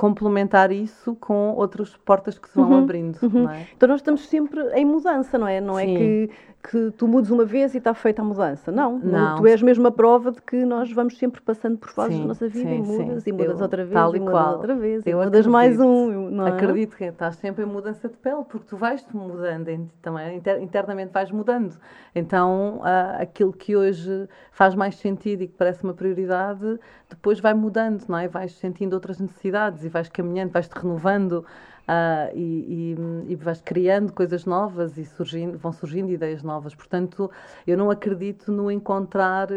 complementar 0.00 0.72
isso 0.72 1.14
com 1.16 1.52
outras 1.52 1.94
portas 1.94 2.38
que 2.38 2.48
se 2.48 2.56
vão 2.56 2.70
uhum, 2.70 2.78
abrindo. 2.78 3.18
Uhum. 3.20 3.50
É? 3.50 3.66
Então 3.76 3.86
nós 3.86 4.00
estamos 4.00 4.26
sempre 4.28 4.58
em 4.72 4.82
mudança, 4.82 5.36
não 5.36 5.46
é? 5.46 5.60
Não 5.60 5.78
é 5.78 5.84
Sim. 5.84 5.94
é 5.94 5.98
que 5.98 6.30
que 6.62 6.90
tu 6.90 7.08
mudes 7.08 7.30
uma 7.30 7.44
vez 7.44 7.74
e 7.74 7.78
está 7.78 7.94
feita 7.94 8.20
a 8.20 8.24
mudança. 8.24 8.70
Não, 8.70 8.98
não. 8.98 9.36
tu 9.36 9.46
és 9.46 9.62
mesmo 9.62 9.86
a 9.86 9.90
prova 9.90 10.30
de 10.30 10.42
que 10.42 10.62
nós 10.64 10.92
vamos 10.92 11.16
sempre 11.16 11.40
passando 11.40 11.78
por 11.78 11.88
fases 11.88 12.14
sim, 12.14 12.20
da 12.20 12.28
nossa 12.28 12.48
vida 12.48 12.68
sim, 12.68 12.76
e 12.76 12.82
mudas, 12.82 13.22
sim. 13.22 13.30
e 13.30 13.32
mudas 13.32 13.56
eu, 13.56 13.62
outra 13.62 13.82
vez, 13.82 13.94
tal 13.94 14.14
e, 14.14 14.20
mudas 14.20 14.34
qual. 14.34 14.52
outra 14.52 14.74
vez, 14.74 15.06
eu 15.06 15.10
e 15.10 15.14
mudas 15.14 15.28
acredito, 15.28 15.50
mais 15.50 15.80
um. 15.80 16.30
Não 16.30 16.46
é? 16.46 16.50
Acredito 16.50 16.96
que 16.96 17.04
estás 17.04 17.36
sempre 17.36 17.64
em 17.64 17.66
mudança 17.66 18.08
de 18.08 18.16
pele, 18.18 18.44
porque 18.46 18.66
tu 18.68 18.76
vais-te 18.76 19.16
mudando, 19.16 19.90
também, 20.02 20.42
internamente 20.60 21.12
vais 21.12 21.30
mudando. 21.30 21.76
Então, 22.14 22.80
uh, 22.80 23.22
aquilo 23.22 23.52
que 23.54 23.74
hoje 23.74 24.28
faz 24.52 24.74
mais 24.74 24.96
sentido 24.96 25.42
e 25.42 25.48
que 25.48 25.54
parece 25.54 25.82
uma 25.82 25.94
prioridade, 25.94 26.78
depois 27.10 27.40
vai 27.40 27.54
mudando, 27.54 28.04
não 28.08 28.18
é? 28.18 28.28
Vais 28.28 28.52
sentindo 28.52 28.94
outras 28.94 29.18
necessidades 29.18 29.84
e 29.84 29.88
vais 29.88 30.08
caminhando, 30.08 30.52
vais-te 30.52 30.72
renovando. 30.72 31.44
Uh, 31.88 32.30
e, 32.36 32.94
e, 33.26 33.32
e, 33.32 33.34
vais 33.34 33.60
criando 33.60 34.12
coisas 34.12 34.44
novas 34.44 34.96
e 34.96 35.04
surgindo, 35.04 35.58
vão 35.58 35.72
surgindo 35.72 36.12
ideias 36.12 36.40
novas. 36.40 36.72
Portanto, 36.72 37.28
eu 37.66 37.76
não 37.76 37.90
acredito 37.90 38.52
no 38.52 38.70
encontrar 38.70 39.48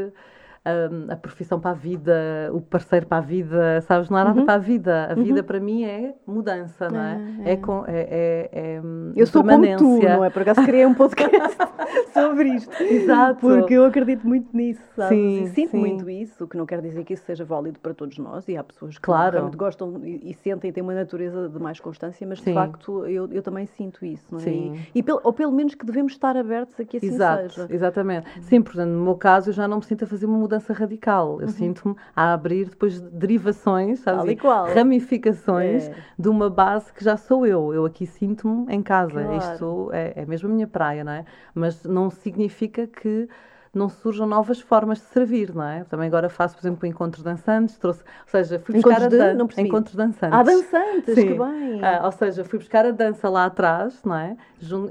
a, 0.66 1.14
a, 1.14 1.16
profissão 1.18 1.59
para 1.59 1.72
a 1.72 1.74
vida, 1.74 2.49
o 2.53 2.61
parceiro 2.61 3.05
para 3.05 3.18
a 3.18 3.22
vida, 3.22 3.82
sabes? 3.82 4.09
Não 4.09 4.18
há 4.18 4.24
nada 4.24 4.39
uhum. 4.39 4.45
para 4.45 4.55
a 4.55 4.57
vida. 4.57 5.07
A 5.11 5.14
vida 5.14 5.41
uhum. 5.41 5.45
para 5.45 5.59
mim 5.59 5.84
é 5.84 6.16
mudança, 6.26 6.89
não 6.89 7.01
é? 7.01 7.20
É, 7.43 7.51
é. 7.51 7.57
com, 7.57 7.84
é, 7.86 7.91
é, 7.91 8.49
é 8.51 8.82
eu 9.16 9.28
sou 9.28 9.43
como 9.43 9.78
tu, 9.78 9.99
não 10.01 10.24
é? 10.24 10.30
Por 10.30 10.41
acaso 10.41 10.64
criei 10.64 10.86
um 10.86 10.93
podcast 10.93 11.57
sobre 12.14 12.49
isto. 12.49 12.82
Exato. 12.82 13.41
Porque 13.41 13.74
eu 13.74 13.86
acredito 13.86 14.26
muito 14.26 14.55
nisso, 14.55 14.82
sabes? 14.95 15.18
Sim, 15.18 15.43
e 15.43 15.47
sinto 15.49 15.72
sim. 15.72 15.80
muito 15.80 16.09
isso, 16.09 16.45
o 16.45 16.47
que 16.47 16.55
não 16.55 16.66
quer 16.66 16.82
dizer 16.82 17.03
que 17.03 17.14
isso 17.14 17.26
seja 17.26 17.43
válido 17.43 17.80
para 17.80 17.93
todos 17.93 18.18
nós 18.18 18.47
e 18.47 18.55
há 18.55 18.64
pessoas 18.64 18.95
que 18.95 19.01
claro. 19.01 19.34
realmente 19.34 19.57
gostam 19.57 19.99
e, 20.01 20.32
e 20.32 20.34
sentem 20.34 20.70
e 20.70 20.74
têm 20.74 20.82
uma 20.82 20.93
natureza 20.93 21.49
de 21.49 21.59
mais 21.59 21.82
constância, 21.82 22.26
mas 22.26 22.38
de 22.38 22.45
sim. 22.45 22.53
facto 22.53 23.05
eu, 23.05 23.28
eu 23.32 23.41
também 23.41 23.66
sinto 23.66 24.05
isso, 24.05 24.26
não 24.32 24.39
é? 24.39 24.43
Sim. 24.43 24.80
E, 24.95 24.99
e 25.01 25.05
ou 25.24 25.34
pelo 25.34 25.51
menos 25.51 25.76
que 25.76 25.86
devemos 25.86 26.14
estar 26.14 26.38
abertos 26.38 26.80
a 26.80 26.86
que 26.86 26.97
assim 26.97 27.07
Exato, 27.07 27.49
seja. 27.49 27.68
Exatamente. 27.70 28.30
Sim, 28.43 28.61
portanto, 28.61 28.89
no 28.89 29.03
meu 29.03 29.16
caso 29.16 29.49
eu 29.49 29.53
já 29.53 29.68
não 29.68 29.78
me 29.78 29.84
sinto 29.84 30.05
a 30.05 30.07
fazer 30.07 30.26
uma 30.26 30.38
mudança 30.38 30.52
mudança 30.53 30.73
radical. 30.73 31.39
Eu 31.41 31.47
uhum. 31.47 31.53
sinto-me 31.53 31.95
a 32.15 32.33
abrir 32.33 32.69
depois 32.69 33.01
derivações, 33.01 33.99
sabes? 33.99 34.19
ramificações 34.73 35.87
é. 35.87 35.95
de 36.17 36.29
uma 36.29 36.49
base 36.49 36.93
que 36.93 37.03
já 37.03 37.17
sou 37.17 37.45
eu. 37.45 37.73
Eu 37.73 37.85
aqui 37.85 38.05
sinto-me 38.05 38.71
em 38.73 38.81
casa. 38.81 39.11
Claro. 39.23 39.37
Isto 39.37 39.89
é, 39.93 40.13
é 40.15 40.25
mesmo 40.25 40.49
a 40.49 40.51
minha 40.51 40.67
praia, 40.67 41.03
não 41.03 41.11
é? 41.11 41.25
Mas 41.53 41.83
não 41.83 42.09
significa 42.09 42.87
que 42.87 43.27
não 43.74 43.89
surjam 43.89 44.28
novas 44.28 44.59
formas 44.61 44.99
de 44.99 45.05
servir, 45.05 45.53
não 45.53 45.63
é? 45.63 45.84
Também 45.86 46.07
agora 46.07 46.30
faço, 46.30 46.55
por 46.55 46.61
exemplo, 46.61 46.86
encontros 46.88 47.24
dançantes, 47.24 47.76
trouxe, 47.78 48.01
ou 48.01 48.28
seja, 48.30 48.59
fui 48.59 48.76
buscar 48.76 48.99
encontros 49.01 49.19
a 49.19 49.34
dan- 49.34 49.47
encontros 49.63 49.95
dançantes. 49.95 50.38
Ah, 50.39 50.43
dançantes, 50.43 51.15
Sim. 51.15 51.28
que 51.28 51.34
bem. 51.34 51.80
Ah, 51.84 52.01
ou 52.05 52.11
seja, 52.11 52.43
fui 52.43 52.59
buscar 52.59 52.86
a 52.86 52.91
dança 52.91 53.28
lá 53.30 53.45
atrás, 53.45 53.99
não 54.03 54.15
é? 54.15 54.38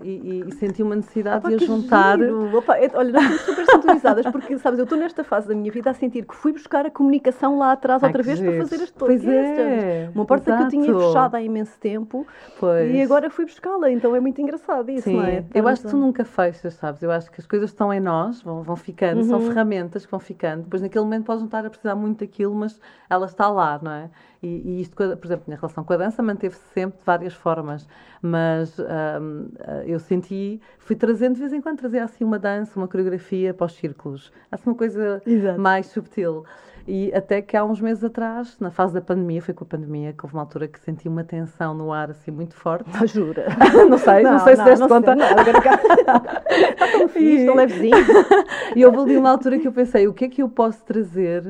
E, 0.03 0.09
e, 0.11 0.45
e 0.49 0.53
senti 0.55 0.83
uma 0.83 0.97
necessidade 0.97 1.47
de 1.49 1.55
a 1.55 1.59
juntar. 1.67 2.19
Opa, 2.21 2.77
é, 2.77 2.91
olha, 2.95 3.13
nós 3.13 3.23
estamos 3.23 3.41
super 3.43 3.67
sintonizadas, 3.67 4.27
porque, 4.33 4.59
sabes, 4.59 4.79
eu 4.79 4.85
estou 4.85 4.99
nesta 4.99 5.23
fase 5.25 5.49
da 5.49 5.55
minha 5.55 5.71
vida 5.71 5.91
a 5.91 5.95
sentir 5.95 6.27
que 6.27 6.35
fui 6.35 6.53
buscar 6.53 6.85
a 6.85 6.91
comunicação 6.91 7.59
lá 7.59 7.73
atrás 7.73 8.03
Ai, 8.03 8.09
outra 8.11 8.23
vez 8.23 8.39
giro. 8.39 8.51
para 8.53 8.61
fazer 8.67 8.79
podcast. 8.93 8.99
Pois 8.99 9.25
é. 9.25 10.11
Uma 10.15 10.25
porta 10.27 10.51
Exato. 10.51 10.69
que 10.69 10.77
eu 10.77 10.83
tinha 10.83 10.99
fechado 10.99 11.35
há 11.37 11.41
imenso 11.43 11.79
tempo 11.79 12.27
pois. 12.59 12.93
e 12.93 13.01
agora 13.01 13.31
fui 13.31 13.45
buscá-la, 13.45 13.91
então 13.91 14.15
é 14.15 14.21
muito 14.21 14.41
engraçado 14.41 14.91
isso, 14.91 15.05
Sim. 15.05 15.17
não 15.17 15.25
é? 15.25 15.45
Eu 15.55 15.67
acho 15.69 15.83
que 15.83 15.89
tu 15.89 15.97
nunca 15.97 16.25
fechas, 16.25 16.75
sabes? 16.75 17.03
Eu 17.03 17.11
acho 17.11 17.31
que 17.31 17.41
as 17.41 17.47
coisas 17.47 17.71
estão 17.71 17.93
em 17.93 18.01
nós, 18.01 18.43
vão, 18.43 18.63
vão 18.75 18.77
ficando, 18.77 19.19
uhum. 19.19 19.29
são 19.29 19.41
ferramentas 19.41 20.05
que 20.05 20.11
vão 20.11 20.21
ficando. 20.21 20.63
Depois, 20.63 20.83
naquele 20.83 21.05
momento, 21.05 21.25
podes 21.25 21.41
não 21.41 21.47
estar 21.47 21.65
a 21.65 21.71
precisar 21.71 21.95
muito 21.95 22.21
daquilo, 22.21 22.55
mas 22.55 22.81
ela 23.09 23.27
está 23.27 23.49
lá, 23.49 23.79
não 23.83 23.93
é? 23.93 24.11
E, 24.43 24.49
e 24.49 24.81
isto, 24.81 24.97
por 24.97 25.25
exemplo, 25.25 25.45
na 25.47 25.57
relação 25.57 25.85
com 25.85 25.93
a 25.93 25.97
dança, 25.97 26.23
manteve-se 26.23 26.63
sempre 26.73 26.99
de 26.99 27.05
várias 27.05 27.35
formas, 27.35 27.87
mas 28.21 28.79
um, 28.79 29.49
eu 29.87 29.99
senti, 29.99 30.61
fui 30.79 30.97
trazendo 30.97 31.35
de 31.35 31.41
vez 31.41 31.53
em 31.53 31.61
quando, 31.61 31.79
trazia 31.79 32.03
assim 32.03 32.25
uma 32.25 32.39
dança, 32.39 32.79
uma 32.79 32.89
coreografia 32.89 33.55
para 33.55 33.67
os 33.67 33.75
círculos, 33.75 34.33
assim 34.51 34.71
uma 34.71 34.77
coisa 34.77 35.23
Exato. 35.27 35.61
mais 35.61 35.87
subtil. 35.87 36.45
E 36.87 37.13
até 37.15 37.41
que 37.41 37.57
há 37.57 37.65
uns 37.65 37.81
meses 37.81 38.03
atrás, 38.03 38.57
na 38.59 38.71
fase 38.71 38.95
da 38.95 39.01
pandemia, 39.01 39.41
foi 39.41 39.55
com 39.55 39.65
a 39.65 39.67
pandemia, 39.67 40.13
que 40.13 40.25
houve 40.25 40.35
uma 40.35 40.43
altura 40.43 40.67
que 40.67 40.81
senti 40.81 41.09
uma 41.09 41.25
tensão 41.25 41.75
no 41.75 41.93
ar 41.93 42.11
assim 42.11 42.31
muito 42.31 42.55
forte. 42.55 42.91
Ah, 42.95 43.07
jura? 43.07 43.47
não 43.89 43.99
sei, 43.99 44.23
não, 44.23 44.33
não 44.33 44.39
sei 44.41 44.57
se 44.57 44.65
deste 44.65 44.89
conta. 44.89 45.15
Não, 45.15 45.27
agora. 45.27 45.51
Está 45.51 46.89
tão 46.93 47.09
fixe, 47.09 47.47
tão 47.47 47.55
levezinho. 47.55 47.97
e 48.75 48.85
houve 48.85 48.99
ali 48.99 49.17
uma 49.17 49.31
altura 49.31 49.59
que 49.59 49.69
eu 49.69 49.73
pensei, 49.73 50.09
o 50.09 50.13
que 50.13 50.25
é 50.25 50.29
que 50.29 50.43
eu 50.43 50.49
posso 50.49 50.83
trazer 50.85 51.43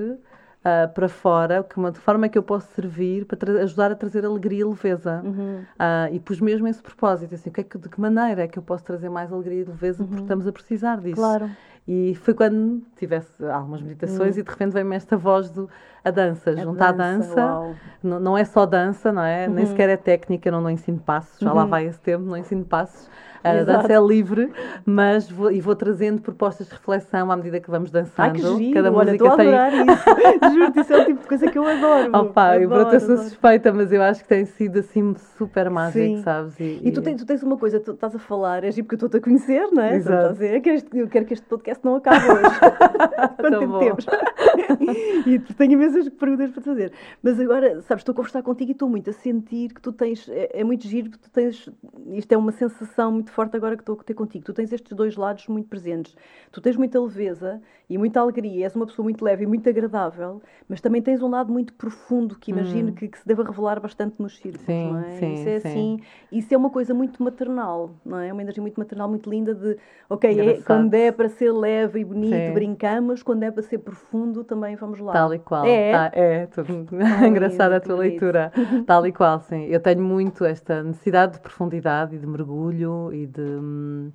uh, 0.63 0.93
para 0.95 1.09
fora, 1.09 1.63
que 1.63 1.77
uma, 1.77 1.91
de 1.91 1.99
forma 1.99 2.27
é 2.27 2.29
que 2.29 2.39
eu 2.39 2.43
posso 2.43 2.69
servir 2.75 3.25
para 3.25 3.63
ajudar 3.63 3.91
a 3.91 3.95
trazer 3.95 4.25
alegria 4.25 4.61
e 4.61 4.65
leveza. 4.65 5.23
Uhum. 5.25 5.61
Uh, 5.61 6.15
e 6.15 6.21
pus 6.21 6.41
mesmo 6.41 6.67
esse 6.69 6.83
propósito, 6.83 7.35
assim, 7.35 7.51
que 7.51 7.61
é 7.61 7.65
que, 7.65 7.79
de 7.79 7.89
que 7.89 8.01
maneira 8.01 8.43
é 8.43 8.49
que 8.49 8.59
eu 8.59 8.63
posso 8.63 8.85
trazer 8.85 9.09
mais 9.09 9.33
alegria 9.33 9.61
e 9.61 9.65
leveza, 9.65 10.03
uhum. 10.03 10.09
porque 10.09 10.23
estamos 10.23 10.47
a 10.47 10.53
precisar 10.53 11.01
disso. 11.01 11.17
Claro. 11.17 11.51
E 11.87 12.15
foi 12.15 12.33
quando 12.33 12.83
tivesse 12.97 13.45
algumas 13.47 13.83
meditações 13.83 14.37
uhum. 14.37 14.41
e 14.41 14.45
de 14.45 14.51
repente 14.51 14.73
veio-me 14.73 14.95
esta 14.95 15.17
voz 15.17 15.51
do 15.51 15.69
a 16.05 16.11
dança, 16.11 16.51
a 16.51 16.57
juntar 16.57 16.89
a 16.89 16.93
dança. 16.93 17.77
Não, 18.03 18.19
não, 18.19 18.39
é 18.39 18.45
só 18.45 18.67
dança, 18.67 19.13
não 19.13 19.23
é? 19.23 19.47
Nem 19.47 19.65
uhum. 19.65 19.71
sequer 19.71 19.89
é 19.89 19.97
técnica, 19.97 20.49
eu 20.49 20.53
não, 20.53 20.61
não 20.61 20.71
ensino 20.71 20.99
passos, 20.99 21.39
já 21.39 21.53
lá 21.53 21.63
uhum. 21.63 21.69
vai 21.69 21.87
esse 21.87 22.01
tempo, 22.01 22.25
não 22.25 22.37
ensino 22.37 22.65
passos 22.65 23.09
A 23.45 23.65
dança 23.65 23.93
é 23.93 24.01
livre, 24.01 24.53
mas 24.87 25.29
vou, 25.29 25.51
e 25.51 25.61
vou 25.61 25.75
trazendo 25.75 26.21
propostas 26.21 26.69
de 26.69 26.73
reflexão 26.75 27.31
à 27.31 27.37
medida 27.37 27.59
que 27.59 27.69
vamos 27.69 27.91
dançando. 27.91 28.13
Ai, 28.19 28.33
que 28.33 28.41
giro. 28.41 28.75
Cada 28.75 28.93
Olha, 28.93 29.13
música 29.13 29.37
tem. 29.37 29.49
isso. 29.51 30.53
Juro-te, 30.55 30.81
isso 30.81 30.93
é 30.93 31.01
o 31.01 31.05
tipo 31.05 31.21
de 31.21 31.27
coisa 31.27 31.51
que 31.51 31.59
eu 31.59 31.67
adoro. 31.67 32.17
Opa, 32.17 32.59
eu 32.59 32.69
pronto, 32.69 32.95
eu 32.95 33.01
sou 33.01 33.17
suspeita, 33.17 33.73
mas 33.73 33.93
eu 33.93 34.01
acho 34.03 34.23
que 34.23 34.29
tem 34.29 34.45
sido 34.45 34.79
assim 34.79 35.15
super 35.37 35.69
mágico, 35.71 35.99
Sim. 35.99 36.23
sabes? 36.23 36.59
E, 36.61 36.81
e, 36.85 36.93
tu, 36.93 37.03
tens, 37.03 37.17
tu 37.17 37.27
tens 37.27 37.43
uma 37.43 37.57
coisa, 37.57 37.81
tu 37.81 37.93
estás 37.93 38.15
a 38.15 38.19
falar, 38.19 38.63
é 38.63 38.71
giro 38.71 38.87
porque 38.87 38.95
eu 38.95 39.07
estou-te 39.07 39.17
a 39.17 39.21
conhecer, 39.21 39.69
não 39.73 39.83
é? 39.83 39.97
Exato. 39.97 40.27
a 40.27 40.33
dizer, 40.33 40.63
eu 40.95 41.09
quero 41.09 41.27
que 41.27 41.35
este 41.35 41.47
podcast 41.47 41.85
não 41.85 41.97
acabe 41.97 42.25
hoje. 42.31 42.61
Quanto 43.41 43.59
tempo 43.59 43.79
temos? 43.81 44.07
e 45.27 45.39
tenho 45.39 45.79
imensas 45.93 46.09
perguntas 46.09 46.51
para 46.51 46.63
fazer. 46.63 46.93
Mas 47.23 47.39
agora, 47.39 47.81
sabes, 47.83 48.03
estou 48.03 48.13
a 48.13 48.17
conversar 48.17 48.43
contigo 48.43 48.71
e 48.71 48.73
estou 48.73 48.89
muito 48.89 49.11
a 49.11 49.13
sentir 49.13 49.73
que 49.73 49.81
tu 49.81 49.93
tens, 49.93 50.29
é, 50.29 50.61
é 50.61 50.65
muito 50.65 50.87
giro, 50.87 51.11
tu 51.11 51.31
tens, 51.31 51.69
isto 52.13 52.33
é 52.33 52.37
uma 52.37 52.53
sensação 52.53 53.13
muito 53.13 53.31
forte 53.31 53.57
agora 53.57 53.77
que 53.77 53.83
estou 53.83 53.99
a 53.99 54.03
ter 54.03 54.15
contigo, 54.15 54.45
tu 54.45 54.53
tens 54.53 54.73
estes 54.73 54.93
dois 54.97 55.17
lados 55.17 55.47
muito 55.49 55.69
presentes. 55.69 56.17
Tu 56.51 56.61
tens 56.61 56.77
muita 56.77 57.01
leveza 57.01 57.61
e 57.89 57.99
muita 57.99 58.21
alegria, 58.21 58.65
és 58.65 58.75
uma 58.75 58.87
pessoa 58.87 59.05
muito 59.05 59.25
leve 59.25 59.45
e 59.45 59.47
muito 59.47 59.69
agradável, 59.69 60.43
mas 60.69 60.81
também 60.81 61.03
tens 61.03 61.23
um 61.23 61.29
lado 61.29 61.53
muito 61.53 61.75
profundo 61.75 62.37
que 62.39 62.51
imagino 62.51 62.91
hum. 62.91 62.95
que, 62.95 63.09
que, 63.09 63.19
se 63.19 63.27
deva 63.27 63.43
revelar 63.43 63.81
bastante 63.81 64.15
nos 64.19 64.39
círculos, 64.39 64.67
sim, 64.67 64.93
não 64.93 64.99
é? 65.01 65.19
Sim, 65.19 65.35
isso 65.35 65.49
é 65.49 65.61
sim. 65.61 65.69
assim, 65.69 66.01
isso 66.31 66.55
é 66.55 66.57
uma 66.57 66.71
coisa 66.71 66.95
muito 66.95 67.23
maternal, 67.23 67.91
não 68.05 68.19
é? 68.19 68.33
Uma 68.33 68.43
energia 68.43 68.63
muito 68.63 68.79
maternal, 68.79 69.09
muito 69.09 69.29
linda 69.29 69.55
de, 69.55 69.77
ok, 70.09 70.41
é, 70.41 70.63
quando 70.63 70.95
é 70.95 71.13
para 71.13 71.29
ser 71.29 71.53
leve 71.53 72.01
e 72.01 72.05
bonito, 72.05 72.55
brincamos, 72.55 73.23
quando 73.23 73.43
é 73.43 73.51
para 73.51 73.63
ser 73.63 73.79
profundo, 73.79 74.43
também 74.45 74.77
vamos 74.77 74.99
lá. 75.01 75.13
Tal 75.13 75.35
e 75.35 75.39
qual. 75.39 75.65
É, 75.65 75.82
tá, 75.91 76.11
é. 76.13 76.47
Tudo... 76.47 76.87
engraçada 77.27 77.77
a 77.77 77.81
tua 77.81 77.97
leitura. 77.97 78.53
Tal 78.87 79.07
e 79.07 79.13
qual, 79.13 79.41
sim. 79.41 79.65
Eu 79.65 79.81
tenho 79.81 80.03
muito 80.03 80.45
esta 80.45 80.83
necessidade 80.83 81.35
de 81.35 81.41
profundidade 81.41 82.15
e 82.15 82.19
de 82.19 82.27
mergulho 82.27 83.13
e 83.13 83.27
de. 83.27 83.41
Hum, 83.41 84.13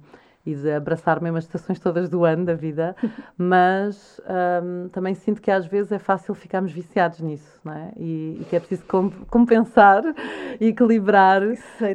e 0.48 0.56
de 0.56 0.72
abraçar 0.72 1.22
mesmo 1.22 1.38
as 1.38 1.44
estações 1.44 1.78
todas 1.78 2.08
do 2.08 2.24
ano 2.24 2.46
da 2.46 2.54
vida, 2.54 2.96
mas 3.38 4.22
um, 4.64 4.88
também 4.88 5.14
sinto 5.14 5.42
que 5.42 5.52
às 5.52 5.66
vezes 5.66 5.92
é 5.92 6.00
fácil 6.00 6.34
ficarmos 6.34 6.72
viciados 6.72 7.20
nisso, 7.20 7.57
não 7.68 7.74
é? 7.74 7.92
E, 7.98 8.40
e 8.42 8.46
que 8.50 8.56
é 8.56 8.60
preciso 8.60 8.84
compensar 9.30 10.04
e 10.60 10.68
equilibrar 10.68 11.44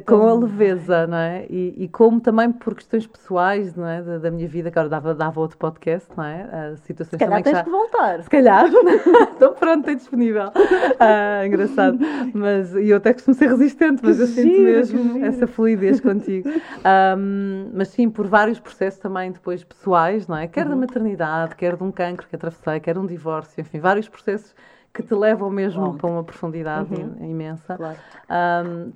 com 0.05 0.27
a 0.27 0.33
leveza, 0.33 1.05
não 1.05 1.17
é? 1.17 1.45
E, 1.49 1.73
e, 1.83 1.87
como 1.89 2.21
também 2.21 2.51
por 2.51 2.75
questões 2.75 3.05
pessoais, 3.05 3.75
não 3.75 3.87
é? 3.87 4.01
Da, 4.01 4.17
da 4.19 4.31
minha 4.31 4.47
vida, 4.47 4.71
que 4.71 4.79
agora 4.79 4.89
dava, 4.89 5.13
dava 5.13 5.39
outro 5.41 5.57
podcast, 5.57 6.09
não 6.15 6.23
é? 6.23 6.71
As 6.71 6.79
situações 6.79 7.19
Se 7.19 7.25
calhar 7.25 7.43
tens 7.43 7.51
que, 7.51 7.57
já... 7.57 7.63
que 7.65 7.69
voltar. 7.69 8.23
Se 8.23 8.29
calhar, 8.29 8.65
estou 9.33 9.51
pronta 9.51 9.91
e 9.91 9.95
disponível. 9.95 10.51
Ah, 10.99 11.45
engraçado. 11.45 11.99
Mas, 12.33 12.73
e 12.75 12.89
eu 12.89 12.97
até 12.97 13.11
costumo 13.11 13.35
ser 13.35 13.49
resistente, 13.49 14.01
mas 14.03 14.19
eu 14.19 14.27
sinto 14.27 14.61
mesmo 14.61 15.25
essa 15.25 15.47
fluidez 15.47 15.99
contigo. 15.99 16.49
Um, 16.49 17.71
mas 17.73 17.89
sim, 17.89 18.09
por 18.09 18.27
vários 18.27 18.53
vários 18.53 18.59
processos 18.59 18.99
também 18.99 19.31
depois 19.31 19.63
pessoais, 19.63 20.27
não 20.27 20.37
é? 20.37 20.47
Quer 20.47 20.65
uhum. 20.65 20.71
da 20.71 20.75
maternidade, 20.75 21.55
quer 21.55 21.75
de 21.75 21.83
um 21.83 21.91
cancro 21.91 22.27
que 22.27 22.35
atravessei, 22.35 22.79
quer 22.79 22.97
um 22.97 23.05
divórcio, 23.05 23.59
enfim, 23.61 23.79
vários 23.79 24.07
processos 24.07 24.53
que 24.93 25.01
te 25.01 25.15
levam 25.15 25.49
mesmo 25.49 25.97
para 25.97 26.09
uma 26.09 26.23
profundidade 26.23 26.93
uhum. 26.93 27.29
imensa. 27.29 27.75
Claro. 27.75 27.97
Um, 28.29 28.91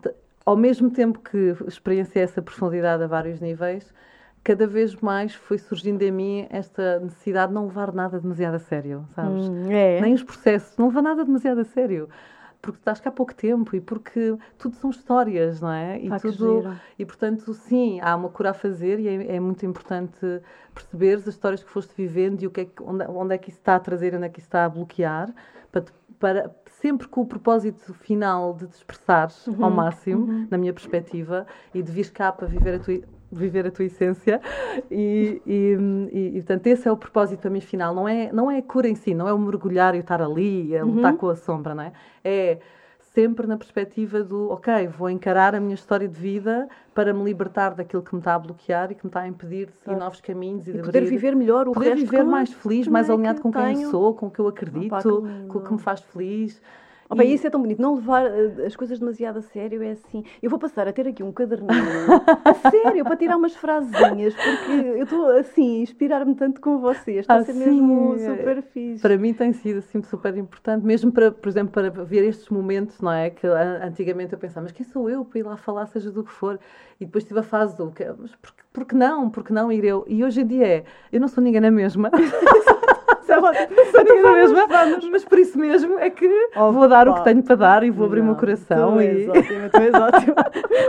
ao 0.46 0.56
mesmo 0.56 0.90
tempo 0.90 1.20
que 1.20 1.56
experienciei 1.68 2.24
essa 2.24 2.42
profundidade 2.42 3.04
a 3.04 3.08
vários 3.08 3.42
níveis, 3.42 3.92
cada 4.44 4.68
vez 4.68 4.96
mais 4.96 5.34
foi 5.34 5.58
surgindo 5.58 6.02
em 6.04 6.12
mim 6.12 6.48
esta 6.50 7.00
necessidade 7.00 7.50
de 7.50 7.56
não 7.56 7.66
levar 7.66 7.92
nada 7.94 8.20
demasiado 8.20 8.56
a 8.56 8.60
sério, 8.60 9.06
sabes? 9.14 9.50
Hum, 9.50 9.72
é. 9.72 10.00
Nem 10.00 10.14
os 10.14 10.24
processos, 10.24 10.78
não 10.78 10.88
levar 10.88 11.02
nada 11.02 11.26
demasiado 11.26 11.60
a 11.60 11.66
sério 11.66 12.08
porque 12.62 12.80
estás 12.80 13.00
cá 13.00 13.10
há 13.10 13.14
pouco 13.14 13.34
tempo 13.34 13.76
e 13.76 13.82
porque 13.82 14.36
tudo 14.58 14.76
são 14.76 14.90
histórias, 14.90 15.62
não 15.62 15.72
é? 15.72 16.00
E, 16.00 16.10
tudo, 16.20 16.76
e 16.98 17.06
portanto, 17.06 17.54
sim, 17.54 18.00
há 18.02 18.16
uma 18.16 18.30
cura 18.30 18.52
a 18.52 18.54
fazer 18.54 19.00
e 19.00 19.08
é, 19.08 19.36
é 19.36 19.40
muito 19.40 19.66
importante 19.66 20.20
perceber 20.74 21.16
as 21.16 21.28
histórias 21.28 21.64
que 21.64 21.70
foste 21.70 21.94
vivendo 21.96 22.42
e 22.42 22.48
o 22.48 22.52
que 22.52 22.62
é 22.62 22.66
que, 22.66 22.84
onde, 22.84 23.06
onde 23.06 23.36
é 23.36 23.38
que 23.38 23.50
isso 23.50 23.60
está 23.60 23.76
a 23.76 23.80
trazer, 23.80 24.16
onde 24.16 24.26
é 24.26 24.30
que 24.30 24.40
isso 24.40 24.48
está 24.48 24.66
a 24.66 24.70
bloquear, 24.70 25.34
para, 25.72 25.86
para 26.20 26.56
sempre 26.82 27.08
com 27.08 27.22
o 27.22 27.26
propósito 27.26 27.94
final 27.94 28.54
de 28.54 28.68
te 28.68 28.76
expressares 28.76 29.48
uhum, 29.48 29.64
ao 29.64 29.72
máximo, 29.72 30.26
uhum. 30.26 30.48
na 30.50 30.58
minha 30.58 30.74
perspectiva, 30.74 31.46
e 31.74 31.82
de 31.82 31.92
vir 31.92 32.12
cá 32.12 32.32
para 32.32 32.48
viver 32.48 32.76
a 32.76 32.80
tua 32.80 33.02
viver 33.30 33.68
a 33.68 33.72
tua 33.72 33.86
essência 33.86 34.40
e, 34.90 35.42
e, 35.46 35.78
e, 36.14 36.28
e, 36.30 36.32
portanto 36.36 36.68
esse 36.68 36.88
é 36.88 36.92
o 36.92 36.96
propósito 36.96 37.42
para 37.42 37.50
mim 37.50 37.60
final 37.60 37.94
não 37.94 38.08
é 38.08 38.32
não 38.32 38.50
é 38.50 38.60
a 38.60 38.62
cura 38.62 38.88
em 38.88 38.96
si 38.96 39.14
não 39.14 39.28
é 39.28 39.34
o 39.34 39.38
mergulhar 39.38 39.96
e 39.96 39.98
estar 39.98 40.22
ali 40.22 40.78
a 40.78 40.86
lutar 40.86 41.12
uhum. 41.12 41.18
com 41.18 41.30
a 41.30 41.36
sombra 41.36 41.76
não 41.76 41.84
é 41.84 41.92
é 42.24 42.60
sempre 43.18 43.48
na 43.48 43.58
perspectiva 43.58 44.22
do 44.22 44.52
ok 44.52 44.88
vou 44.90 45.10
encarar 45.10 45.56
a 45.56 45.60
minha 45.60 45.74
história 45.74 46.08
de 46.08 46.20
vida 46.20 46.70
para 46.94 47.12
me 47.16 47.24
libertar 47.24 47.74
daquilo 47.74 48.04
que 48.04 48.14
me 48.14 48.20
está 48.20 48.36
a 48.36 48.40
bloquear 48.40 48.92
e 48.92 48.96
que 48.96 49.04
me 49.04 49.10
está 49.10 49.22
a 49.22 49.28
impedir 49.28 49.70
de 49.70 49.92
ah. 49.92 49.96
novos 49.96 50.22
caminhos 50.22 50.68
e, 50.68 50.74
de 50.74 50.84
poder 50.84 51.00
abrir, 51.00 51.10
viver 51.10 51.36
melhor 51.36 51.68
o 51.68 51.72
poder 51.72 51.96
resto 51.96 52.06
viver 52.06 52.24
mais 52.24 52.54
feliz 52.54 52.88
mais 52.88 53.10
é 53.10 53.14
alinhado 53.14 53.42
com 53.42 53.52
quem 53.52 53.82
eu 53.82 53.90
sou 53.90 54.14
com 54.14 54.28
o 54.28 54.30
que 54.30 54.38
eu 54.38 54.48
acredito 54.48 54.94
Opa, 54.94 55.02
com 55.48 55.58
o 55.58 55.64
que 55.64 55.74
me 55.74 55.80
faz 55.80 56.00
feliz 56.02 56.62
Oh, 57.10 57.22
e... 57.22 57.34
Isso 57.34 57.48
é 57.48 57.50
tão 57.50 57.62
bonito. 57.62 57.82
Não 57.82 57.96
levar 57.96 58.26
uh, 58.26 58.66
as 58.66 58.76
coisas 58.76 59.00
demasiado 59.00 59.40
a 59.40 59.42
sério 59.42 59.82
é 59.82 59.92
assim. 59.92 60.24
Eu 60.42 60.50
vou 60.50 60.60
passar 60.60 60.88
a 60.88 60.94
ter 60.94 61.08
aqui 61.08 61.24
um 61.24 61.32
caderninho 61.32 61.72
a 62.44 62.70
sério 62.70 63.04
para 63.04 63.16
tirar 63.16 63.38
umas 63.38 63.56
frasinhas, 63.56 64.34
porque 64.36 64.72
eu 64.72 65.04
estou 65.04 65.30
assim, 65.38 65.82
inspirar-me 65.82 66.36
tanto 66.36 66.60
com 66.60 66.80
vocês. 66.80 67.20
Está 67.20 67.36
ah, 67.36 67.38
a 67.38 67.44
ser 67.44 67.54
sim. 67.54 67.60
mesmo 67.60 68.16
é. 68.16 68.18
super 68.18 68.62
fixe. 68.62 69.02
Para 69.02 69.18
mim 69.18 69.34
tem 69.34 69.54
sido 69.54 69.80
assim 69.80 70.02
super 70.04 70.36
importante, 70.38 70.86
mesmo 70.86 71.12
para, 71.12 71.32
por 71.32 71.48
exemplo, 71.48 71.72
para 71.72 71.90
ver 72.04 72.24
estes 72.26 72.50
momentos, 72.50 73.00
não 73.00 73.12
é? 73.12 73.30
Que 73.30 73.48
antigamente 73.48 74.34
eu 74.34 74.40
pensava, 74.40 74.64
mas 74.64 74.72
quem 74.72 74.86
sou 74.86 75.10
eu 75.10 75.24
para 75.24 75.40
ir 75.40 75.44
lá 75.44 75.58
falar, 75.58 75.86
seja 75.88 76.12
do 76.12 76.24
que 76.24 76.32
for? 76.32 76.60
E 77.00 77.06
depois 77.06 77.24
tive 77.24 77.40
a 77.40 77.44
fase 77.44 77.78
do, 77.78 77.94
mas 78.20 78.36
por, 78.36 78.54
por 78.74 78.86
que 78.86 78.96
não? 78.96 79.30
Por 79.30 79.44
que 79.44 79.54
não 79.54 79.72
ir 79.72 79.84
eu? 79.86 80.04
E 80.08 80.24
hoje 80.24 80.42
em 80.42 80.48
dia 80.48 80.68
é, 80.68 80.84
eu 81.12 81.20
não 81.20 81.28
sou 81.28 81.44
ninguém 81.44 81.62
na 81.62 81.72
mesma. 81.72 82.12
Vamos. 84.68 85.10
mas 85.10 85.26
por 85.26 85.40
isso 85.40 85.58
mesmo 85.58 86.00
é 86.00 86.10
que 86.10 86.30
oh, 86.56 86.72
vou 86.72 86.88
dar 86.88 87.08
o 87.08 87.16
que 87.16 87.24
tenho 87.24 87.44
para 87.44 87.56
dar 87.56 87.84
e 87.84 87.90
vou 87.90 88.06
abrir 88.06 88.20
não, 88.20 88.28
o 88.28 88.30
meu 88.32 88.40
coração. 88.40 88.94
Tu 88.94 89.02
e... 89.02 89.08
és 89.08 89.30
ótima, 89.30 89.70
tu 89.70 89.78
és 89.78 89.94
ótima. 89.94 90.36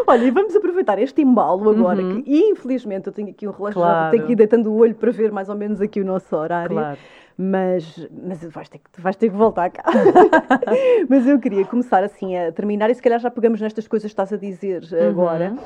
Olha, 0.07 0.25
e 0.25 0.31
vamos 0.31 0.57
aproveitar 0.57 0.99
este 0.99 1.23
embalo 1.23 1.71
agora, 1.71 2.03
uhum. 2.03 2.23
que 2.23 2.51
infelizmente 2.51 3.07
eu 3.09 3.13
tenho 3.13 3.31
aqui 3.31 3.47
um 3.47 3.51
relógio, 3.51 3.81
claro. 3.81 4.11
tenho 4.11 4.27
que 4.27 4.33
ir 4.33 4.37
deitando 4.37 4.71
o 4.71 4.77
olho 4.77 4.95
para 4.95 5.11
ver 5.11 5.33
mais 5.33 5.49
ou 5.49 5.57
menos 5.57 5.81
aqui 5.81 6.01
o 6.01 6.05
nosso 6.05 6.35
horário. 6.37 6.77
Claro. 6.77 6.99
Mas, 7.41 8.09
mas 8.11 8.43
vais, 8.43 8.69
ter 8.69 8.79
que, 8.79 9.01
vais 9.01 9.15
ter 9.15 9.31
que 9.31 9.37
voltar 9.37 9.71
cá. 9.71 9.85
mas 11.09 11.25
eu 11.25 11.39
queria 11.39 11.65
começar 11.65 12.03
assim 12.03 12.37
a 12.37 12.51
terminar, 12.51 12.91
e 12.91 12.95
se 12.95 13.01
calhar 13.01 13.21
já 13.21 13.31
pegamos 13.31 13.61
nestas 13.61 13.87
coisas 13.87 14.09
que 14.09 14.13
estás 14.13 14.33
a 14.33 14.37
dizer 14.37 14.83
uhum. 14.91 15.09
agora, 15.09 15.57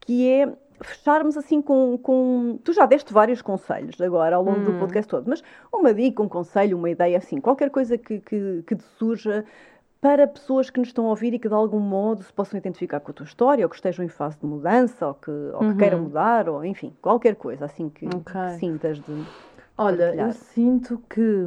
que 0.00 0.26
é 0.26 0.48
fecharmos 0.80 1.36
assim 1.36 1.60
com, 1.60 1.98
com. 1.98 2.58
Tu 2.64 2.72
já 2.72 2.86
deste 2.86 3.12
vários 3.12 3.42
conselhos 3.42 4.00
agora 4.00 4.36
ao 4.36 4.42
longo 4.42 4.60
hum. 4.60 4.64
do 4.64 4.78
podcast 4.78 5.08
todo, 5.08 5.28
mas 5.28 5.42
uma 5.72 5.92
dica, 5.92 6.22
um 6.22 6.28
conselho, 6.28 6.76
uma 6.76 6.90
ideia, 6.90 7.18
assim, 7.18 7.40
qualquer 7.40 7.70
coisa 7.70 7.98
que, 7.98 8.20
que, 8.20 8.62
que 8.66 8.76
te 8.76 8.84
surja 8.98 9.44
para 10.00 10.26
pessoas 10.28 10.70
que 10.70 10.78
nos 10.78 10.88
estão 10.88 11.06
a 11.06 11.10
ouvir 11.10 11.34
e 11.34 11.38
que 11.38 11.48
de 11.48 11.54
algum 11.54 11.80
modo 11.80 12.22
se 12.22 12.32
possam 12.32 12.56
identificar 12.56 13.00
com 13.00 13.10
a 13.10 13.14
tua 13.14 13.24
história, 13.24 13.64
ou 13.64 13.68
que 13.68 13.76
estejam 13.76 14.04
em 14.04 14.08
fase 14.08 14.38
de 14.38 14.46
mudança, 14.46 15.08
ou 15.08 15.14
que, 15.14 15.30
ou 15.30 15.62
uhum. 15.62 15.72
que 15.72 15.78
queiram 15.78 16.00
mudar, 16.02 16.48
ou 16.48 16.64
enfim, 16.64 16.94
qualquer 17.02 17.34
coisa 17.34 17.64
assim 17.64 17.88
que, 17.88 18.06
okay. 18.06 18.20
que 18.22 18.58
sintas 18.58 19.00
de. 19.00 19.24
Olha, 19.76 20.06
partilhar. 20.06 20.28
eu 20.28 20.32
sinto 20.32 21.02
que 21.08 21.46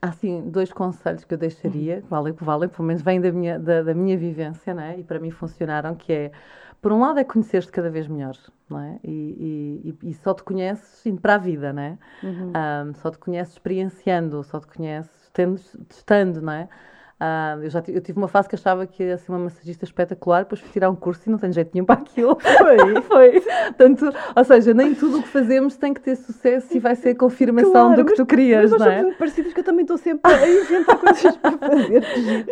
há 0.00 0.08
assim 0.08 0.48
dois 0.48 0.72
conselhos 0.72 1.24
que 1.24 1.34
eu 1.34 1.38
deixaria, 1.38 1.96
uhum. 1.96 2.08
valem, 2.08 2.32
valem, 2.32 2.68
pelo 2.68 2.84
menos 2.84 3.02
vêm 3.02 3.20
da 3.20 3.32
minha, 3.32 3.58
da, 3.58 3.82
da 3.82 3.94
minha 3.94 4.16
vivência, 4.16 4.72
né? 4.72 4.96
e 4.98 5.04
para 5.04 5.18
mim 5.18 5.30
funcionaram, 5.30 5.94
que 5.94 6.12
é 6.12 6.32
por 6.80 6.92
um 6.92 7.00
lado 7.00 7.18
é 7.18 7.24
conhecer-te 7.24 7.72
cada 7.72 7.90
vez 7.90 8.06
melhor, 8.06 8.36
não 8.68 8.80
é? 8.80 9.00
E, 9.02 9.94
e, 10.02 10.10
e, 10.10 10.14
só 10.14 10.32
te 10.32 10.42
conheces 10.42 11.04
indo 11.06 11.20
para 11.20 11.34
a 11.34 11.38
vida, 11.38 11.72
não 11.72 11.82
é? 11.82 11.98
Uhum. 12.22 12.52
Um, 12.88 12.94
só 12.94 13.10
te 13.10 13.18
conheces 13.18 13.54
experienciando, 13.54 14.42
só 14.44 14.60
te 14.60 14.66
conheces 14.68 15.30
tendo, 15.32 15.60
testando, 15.88 16.40
não 16.40 16.52
é? 16.52 16.68
Uh, 17.20 17.64
eu 17.64 17.70
já 17.70 17.82
eu 17.88 18.00
tive 18.00 18.16
uma 18.16 18.28
fase 18.28 18.48
que 18.48 18.54
achava 18.54 18.86
que 18.86 19.02
ia 19.02 19.18
ser 19.18 19.32
uma 19.32 19.40
massagista 19.40 19.84
espetacular, 19.84 20.44
depois 20.44 20.60
fui 20.60 20.70
tirar 20.70 20.88
um 20.88 20.94
curso 20.94 21.22
e 21.26 21.30
não 21.30 21.36
tenho 21.36 21.52
jeito 21.52 21.70
nenhum 21.74 21.84
para 21.84 21.96
aquilo. 22.00 22.38
Foi, 22.38 23.02
foi. 23.02 23.42
Tanto, 23.76 24.14
ou 24.36 24.44
seja, 24.44 24.72
nem 24.72 24.94
tudo 24.94 25.18
o 25.18 25.22
que 25.22 25.28
fazemos 25.28 25.76
tem 25.76 25.92
que 25.92 26.00
ter 26.00 26.14
sucesso 26.14 26.76
e 26.76 26.78
vai 26.78 26.94
ser 26.94 27.10
a 27.10 27.14
confirmação 27.16 27.72
claro, 27.72 27.96
do 27.96 28.04
que 28.04 28.10
mas, 28.10 28.18
tu 28.18 28.24
querias, 28.26 28.70
mas 28.70 28.80
não 28.80 28.86
é? 28.86 29.02
muito 29.02 29.18
parecidos 29.18 29.52
que 29.52 29.58
eu 29.58 29.64
também 29.64 29.82
estou 29.82 29.98
sempre 29.98 30.32
a 30.32 30.48
inventar 30.48 30.94
coisas 31.02 31.36
para 31.38 31.58
fazer. 31.58 32.04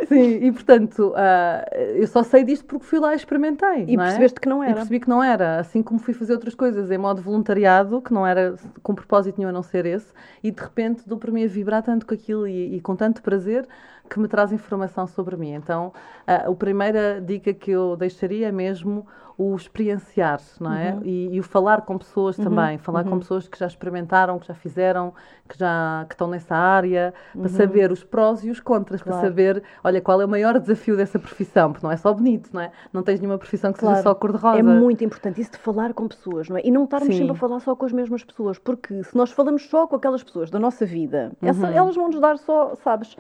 Sim, 0.09 0.45
e 0.45 0.51
portanto, 0.51 1.11
uh, 1.11 1.77
eu 1.95 2.07
só 2.09 2.25
sei 2.25 2.43
disto 2.43 2.65
porque 2.65 2.85
fui 2.85 2.99
lá 2.99 3.13
e 3.13 3.17
experimentei. 3.17 3.85
E 3.87 3.95
é? 3.95 3.97
percebeste 3.97 4.41
que 4.41 4.49
não 4.49 4.65
era. 4.65 4.73
E 4.73 4.75
percebi 4.75 4.99
que 4.99 5.09
não 5.09 5.23
era, 5.23 5.61
assim 5.61 5.81
como 5.81 6.01
fui 6.01 6.13
fazer 6.13 6.33
outras 6.33 6.57
coisas 6.57 6.91
em 6.91 6.99
modo 6.99 7.23
voluntariado, 7.23 8.03
que 8.03 8.13
não 8.13 8.27
era 8.27 8.57
com 8.83 8.97
propósito 8.97 9.39
nenhum 9.39 9.51
a 9.51 9.53
não 9.53 9.63
ser 9.63 9.87
esse, 9.87 10.13
e 10.43 10.51
de 10.51 10.61
repente 10.61 11.05
dou 11.07 11.19
para 11.19 11.31
mim 11.31 11.45
a 11.45 11.47
vibrar 11.47 11.85
tanto 11.85 12.05
com 12.05 12.15
aquilo 12.15 12.49
e, 12.49 12.75
e 12.75 12.81
com 12.81 12.97
tanto 12.97 13.23
prazer 13.23 13.65
que 14.09 14.19
me 14.19 14.29
traz 14.29 14.53
informação 14.53 15.07
sobre 15.07 15.37
mim. 15.37 15.53
Então, 15.53 15.93
a, 16.27 16.49
a 16.49 16.55
primeira 16.55 17.21
dica 17.21 17.53
que 17.53 17.71
eu 17.71 17.97
deixaria 17.97 18.49
é 18.49 18.53
mesmo 18.53 19.07
o 19.39 19.55
experienciar, 19.55 20.41
não 20.59 20.73
é? 20.73 20.95
Uhum. 20.95 21.03
E, 21.05 21.35
e, 21.35 21.41
o 21.41 21.43
falar 21.43 21.83
com 21.83 21.99
pessoas 21.99 22.39
uhum. 22.39 22.45
também, 22.45 22.79
falar 22.79 23.05
uhum. 23.05 23.11
com 23.11 23.19
pessoas 23.19 23.47
que 23.47 23.59
já 23.59 23.67
experimentaram, 23.67 24.39
que 24.39 24.47
já 24.47 24.55
fizeram, 24.55 25.13
que 25.47 25.59
já 25.59 26.07
que 26.09 26.15
estão 26.15 26.27
nessa 26.27 26.57
área, 26.57 27.13
para 27.33 27.43
uhum. 27.43 27.49
saber 27.49 27.93
os 27.93 28.03
prós 28.03 28.43
e 28.45 28.51
os 28.51 28.61
contras, 28.61 29.03
claro. 29.03 29.21
para 29.21 29.29
saber, 29.29 29.63
olha, 29.85 30.01
qual 30.01 30.23
é 30.23 30.25
o 30.25 30.29
maior 30.29 30.59
desafio 30.59 30.97
dessa 30.97 31.19
profissão, 31.19 31.71
porque 31.71 31.87
não 31.87 31.93
é 31.93 31.99
só 31.99 32.15
bonito, 32.15 32.49
não 32.51 32.63
é? 32.63 32.71
Não 32.91 33.03
tens 33.03 33.21
nenhuma 33.21 33.37
profissão 33.37 33.75
que 33.75 33.79
claro. 33.79 33.97
seja 33.97 34.09
só 34.09 34.15
cor-de-rosa. 34.15 34.59
É 34.59 34.63
muito 34.63 35.05
importante 35.05 35.39
isso 35.39 35.53
de 35.53 35.59
falar 35.59 35.93
com 35.93 36.09
pessoas, 36.09 36.49
não 36.49 36.57
é? 36.57 36.63
E 36.65 36.71
não 36.71 36.85
estarmos 36.85 37.09
Sim. 37.09 37.19
sempre 37.19 37.33
a 37.33 37.37
falar 37.37 37.61
só 37.61 37.77
com 37.77 37.85
as 37.85 37.93
mesmas 37.93 38.25
pessoas, 38.25 38.59
porque 38.59 39.05
se 39.05 39.15
nós 39.15 39.31
falamos 39.31 39.69
só 39.69 39.87
com 39.87 39.97
aquelas 39.97 40.23
pessoas 40.23 40.51
da 40.51 40.59
nossa 40.59 40.87
vida, 40.87 41.33
essa, 41.43 41.67
uhum. 41.67 41.73
elas 41.73 41.95
vão 41.95 42.07
nos 42.09 42.21
dar 42.21 42.39
só, 42.39 42.75
sabes, 42.77 43.15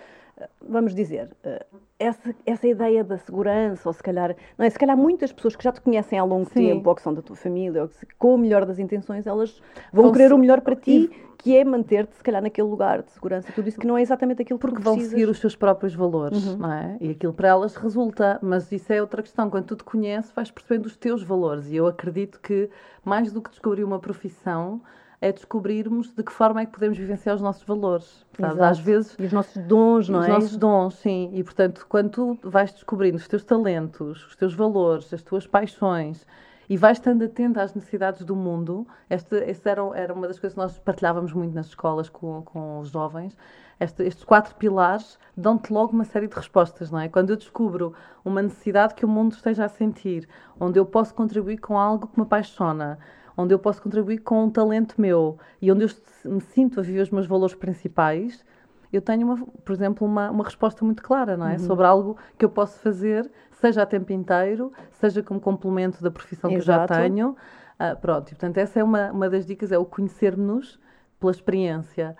vamos 0.60 0.94
dizer, 0.94 1.30
eh, 1.44 1.64
essa, 1.98 2.34
essa 2.44 2.66
ideia 2.66 3.02
da 3.02 3.16
segurança, 3.16 3.88
ou 3.88 3.92
se 3.92 4.02
calhar, 4.02 4.36
não 4.58 4.66
é? 4.66 4.70
Se 4.70 4.78
calhar 4.78 4.96
muitas 4.96 5.32
pessoas 5.32 5.56
que 5.56 5.64
já 5.64 5.72
te 5.72 5.80
conhecem 5.80 6.18
há 6.18 6.24
longo 6.24 6.46
Sim. 6.46 6.54
tempo, 6.54 6.88
ou 6.88 6.94
que 6.94 7.02
são 7.02 7.14
da 7.14 7.22
tua 7.22 7.36
família, 7.36 7.82
ou 7.82 7.88
que 7.88 8.06
com 8.18 8.34
o 8.34 8.38
melhor 8.38 8.66
das 8.66 8.78
intenções, 8.78 9.26
elas 9.26 9.60
vão, 9.92 10.04
vão 10.04 10.12
querer 10.12 10.28
se... 10.28 10.34
o 10.34 10.38
melhor 10.38 10.60
para 10.60 10.76
ti, 10.76 11.10
que 11.38 11.56
é 11.56 11.64
manter-te, 11.64 12.14
se 12.16 12.22
calhar, 12.22 12.42
naquele 12.42 12.68
lugar 12.68 13.02
de 13.02 13.10
segurança, 13.12 13.50
tudo 13.54 13.68
isso 13.68 13.78
que 13.78 13.86
não 13.86 13.96
é 13.96 14.02
exatamente 14.02 14.42
aquilo 14.42 14.58
Porque 14.58 14.76
que 14.76 14.82
vão 14.82 14.98
seguir 15.00 15.28
os 15.28 15.38
seus 15.38 15.56
próprios 15.56 15.94
valores, 15.94 16.46
uhum. 16.46 16.56
não 16.58 16.72
é? 16.72 16.96
E 17.00 17.10
aquilo 17.10 17.32
para 17.32 17.48
elas 17.48 17.76
resulta, 17.76 18.38
mas 18.42 18.70
isso 18.70 18.92
é 18.92 19.00
outra 19.00 19.22
questão. 19.22 19.48
Quando 19.48 19.64
tu 19.64 19.76
te 19.76 19.84
conheces, 19.84 20.32
vais 20.32 20.50
percebendo 20.50 20.86
os 20.86 20.96
teus 20.96 21.22
valores. 21.22 21.70
E 21.70 21.76
eu 21.76 21.86
acredito 21.86 22.40
que, 22.40 22.68
mais 23.04 23.32
do 23.32 23.40
que 23.40 23.50
descobrir 23.50 23.84
uma 23.84 23.98
profissão, 23.98 24.82
é 25.20 25.32
descobrirmos 25.32 26.12
de 26.12 26.22
que 26.22 26.32
forma 26.32 26.60
é 26.60 26.66
que 26.66 26.72
podemos 26.72 26.98
vivenciar 26.98 27.34
os 27.34 27.42
nossos 27.42 27.62
valores. 27.62 28.24
Às 28.60 28.78
vezes. 28.78 29.16
E 29.18 29.24
os 29.24 29.32
nossos 29.32 29.62
dons, 29.64 30.08
não 30.08 30.20
os 30.20 30.26
é? 30.26 30.28
Os 30.28 30.34
nossos 30.34 30.56
dons, 30.56 30.94
sim. 30.96 31.30
E 31.32 31.42
portanto, 31.42 31.86
quando 31.88 32.10
tu 32.10 32.38
vais 32.42 32.72
descobrindo 32.72 33.16
os 33.16 33.26
teus 33.26 33.44
talentos, 33.44 34.26
os 34.26 34.36
teus 34.36 34.54
valores, 34.54 35.12
as 35.12 35.22
tuas 35.22 35.46
paixões 35.46 36.26
e 36.68 36.76
vais 36.76 36.98
estando 36.98 37.24
atento 37.24 37.60
às 37.60 37.74
necessidades 37.74 38.24
do 38.24 38.34
mundo, 38.34 38.86
esta, 39.08 39.36
esta 39.38 39.70
era, 39.70 39.82
era 39.94 40.12
uma 40.12 40.26
das 40.26 40.38
coisas 40.38 40.54
que 40.54 40.60
nós 40.60 40.78
partilhávamos 40.78 41.32
muito 41.32 41.54
nas 41.54 41.66
escolas 41.66 42.08
com, 42.08 42.42
com 42.42 42.80
os 42.80 42.90
jovens. 42.90 43.36
Este, 43.78 44.02
estes 44.04 44.24
quatro 44.24 44.54
pilares 44.56 45.18
dão-te 45.36 45.72
logo 45.72 45.92
uma 45.92 46.04
série 46.04 46.26
de 46.26 46.34
respostas, 46.34 46.90
não 46.90 46.98
é? 46.98 47.08
Quando 47.08 47.30
eu 47.30 47.36
descubro 47.36 47.94
uma 48.24 48.42
necessidade 48.42 48.94
que 48.94 49.04
o 49.04 49.08
mundo 49.08 49.32
esteja 49.32 49.64
a 49.66 49.68
sentir, 49.68 50.28
onde 50.58 50.78
eu 50.78 50.86
posso 50.86 51.14
contribuir 51.14 51.58
com 51.58 51.78
algo 51.78 52.08
que 52.08 52.18
me 52.18 52.24
apaixona, 52.24 52.98
onde 53.36 53.54
eu 53.54 53.58
posso 53.58 53.82
contribuir 53.82 54.18
com 54.18 54.44
um 54.44 54.50
talento 54.50 55.00
meu 55.00 55.38
e 55.60 55.70
onde 55.70 55.84
eu 55.84 55.90
me 56.30 56.40
sinto 56.40 56.80
a 56.80 56.82
viver 56.82 57.02
os 57.02 57.10
meus 57.10 57.26
valores 57.26 57.54
principais, 57.54 58.44
eu 58.92 59.02
tenho, 59.02 59.26
uma, 59.26 59.46
por 59.64 59.72
exemplo, 59.72 60.06
uma, 60.06 60.30
uma 60.30 60.44
resposta 60.44 60.84
muito 60.84 61.02
clara, 61.02 61.36
não 61.36 61.46
é? 61.46 61.52
Uhum. 61.52 61.58
Sobre 61.58 61.86
algo 61.86 62.16
que 62.38 62.44
eu 62.44 62.48
posso 62.48 62.78
fazer, 62.78 63.30
seja 63.52 63.82
a 63.82 63.86
tempo 63.86 64.12
inteiro, 64.12 64.72
seja 64.92 65.22
como 65.22 65.40
complemento 65.40 66.02
da 66.02 66.10
profissão 66.10 66.50
Exato. 66.50 66.86
que 66.86 66.92
eu 66.92 66.96
já 66.96 67.02
tenho. 67.02 67.36
Uh, 67.78 68.00
pronto, 68.00 68.28
e, 68.28 68.30
portanto, 68.30 68.58
essa 68.58 68.80
é 68.80 68.84
uma, 68.84 69.10
uma 69.10 69.28
das 69.28 69.44
dicas, 69.44 69.70
é 69.70 69.78
o 69.78 69.84
conhecermos-nos 69.84 70.80
pela 71.20 71.32
experiência. 71.32 72.16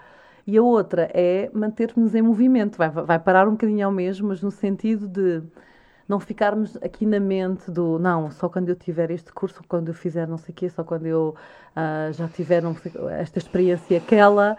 E 0.47 0.57
a 0.57 0.63
outra 0.63 1.11
é 1.13 1.51
manter-nos 1.53 2.15
em 2.15 2.23
movimento. 2.23 2.77
Vai, 2.77 2.89
vai 2.89 3.19
parar 3.19 3.49
um 3.49 3.53
bocadinho 3.53 3.87
ao 3.87 3.93
mesmo, 3.93 4.29
mas 4.29 4.43
no 4.43 4.51
sentido 4.51 5.09
de 5.09 5.43
não 6.09 6.21
ficarmos 6.21 6.77
aqui 6.77 7.05
na 7.05 7.19
mente 7.19 7.71
do 7.71 7.99
não, 7.99 8.31
só 8.31 8.49
quando 8.49 8.69
eu 8.69 8.77
tiver 8.77 9.11
este 9.11 9.33
curso, 9.33 9.63
quando 9.69 9.89
eu 9.89 9.95
fizer 9.95 10.27
não 10.27 10.39
sei 10.39 10.53
o 10.53 10.55
quê, 10.55 10.69
só 10.69 10.85
quando 10.85 11.07
eu 11.07 11.35
uh, 11.77 12.13
já 12.13 12.29
tiver 12.29 12.63
sei, 12.63 12.93
esta 13.19 13.39
experiência 13.39 13.99
aquela, 13.99 14.57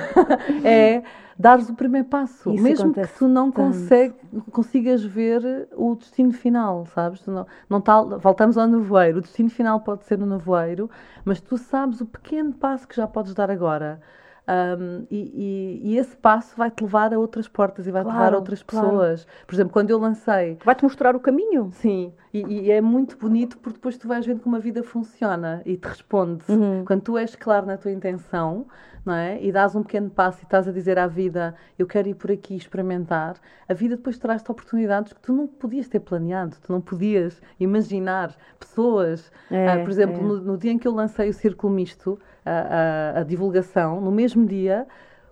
é 0.64 1.02
dares 1.38 1.68
o 1.68 1.74
primeiro 1.74 2.08
passo, 2.08 2.52
Isso 2.52 2.62
mesmo 2.62 2.92
que 2.92 3.06
tu 3.16 3.28
não 3.28 3.52
consegue, 3.52 4.14
consigas 4.50 5.04
ver 5.04 5.68
o 5.76 5.94
destino 5.94 6.32
final, 6.32 6.84
sabes? 6.86 7.24
Não, 7.26 7.46
não 7.70 7.80
tá, 7.80 8.02
voltamos 8.02 8.58
ao 8.58 8.66
nevoeiro, 8.66 9.18
o 9.18 9.20
destino 9.20 9.48
final 9.48 9.80
pode 9.80 10.04
ser 10.04 10.18
no 10.18 10.26
nevoeiro, 10.26 10.90
mas 11.24 11.40
tu 11.40 11.56
sabes 11.56 12.00
o 12.00 12.06
pequeno 12.06 12.52
passo 12.52 12.88
que 12.88 12.96
já 12.96 13.06
podes 13.06 13.34
dar 13.34 13.50
agora. 13.50 14.00
Um, 14.48 15.06
e, 15.10 15.80
e, 15.84 15.90
e, 15.90 15.98
esse 15.98 16.16
passo 16.16 16.56
vai-te 16.56 16.82
levar 16.82 17.12
a 17.12 17.18
outras 17.18 17.46
portas 17.46 17.86
e 17.86 17.90
vai-te 17.90 18.06
claro, 18.06 18.18
levar 18.18 18.34
a 18.34 18.38
outras 18.38 18.62
pessoas. 18.62 19.24
Claro. 19.24 19.46
Por 19.46 19.54
exemplo, 19.54 19.72
quando 19.74 19.90
eu 19.90 19.98
lancei. 19.98 20.56
Vai-te 20.64 20.82
mostrar 20.84 21.14
o 21.14 21.20
caminho. 21.20 21.70
Sim, 21.74 22.14
e, 22.32 22.40
e, 22.40 22.70
é 22.70 22.80
muito 22.80 23.18
bonito 23.18 23.58
porque 23.58 23.76
depois 23.76 23.98
tu 23.98 24.08
vais 24.08 24.24
vendo 24.24 24.40
como 24.40 24.56
a 24.56 24.58
vida 24.58 24.82
funciona 24.82 25.60
e 25.66 25.76
te 25.76 25.86
responde. 25.86 26.44
Uhum. 26.48 26.82
Quando 26.86 27.02
tu 27.02 27.18
és 27.18 27.36
claro 27.36 27.66
na 27.66 27.76
tua 27.76 27.90
intenção 27.90 28.66
não 29.04 29.14
é? 29.14 29.42
e 29.42 29.50
dás 29.50 29.74
um 29.74 29.82
pequeno 29.82 30.10
passo 30.10 30.40
e 30.40 30.44
estás 30.44 30.68
a 30.68 30.72
dizer 30.72 30.98
à 30.98 31.06
vida: 31.06 31.54
Eu 31.78 31.86
quero 31.86 32.08
ir 32.08 32.14
por 32.14 32.30
aqui 32.30 32.54
experimentar, 32.56 33.36
a 33.68 33.74
vida 33.74 33.96
depois 33.96 34.18
traz-te 34.18 34.50
oportunidades 34.50 35.12
que 35.12 35.20
tu 35.20 35.32
não 35.32 35.46
podias 35.46 35.88
ter 35.88 36.00
planeado, 36.00 36.56
tu 36.62 36.72
não 36.72 36.80
podias 36.80 37.40
imaginar. 37.58 38.34
Pessoas. 38.58 39.32
É, 39.50 39.68
ah, 39.68 39.78
por 39.78 39.90
exemplo, 39.90 40.18
é. 40.18 40.22
no, 40.22 40.40
no 40.40 40.58
dia 40.58 40.72
em 40.72 40.78
que 40.78 40.86
eu 40.86 40.92
lancei 40.92 41.28
o 41.28 41.32
Círculo 41.32 41.72
Misto 41.72 42.18
a, 42.48 43.20
a, 43.20 43.22
divulgação, 43.22 44.00
no 44.00 44.10
mesmo 44.10 44.46
dia, 44.46 44.86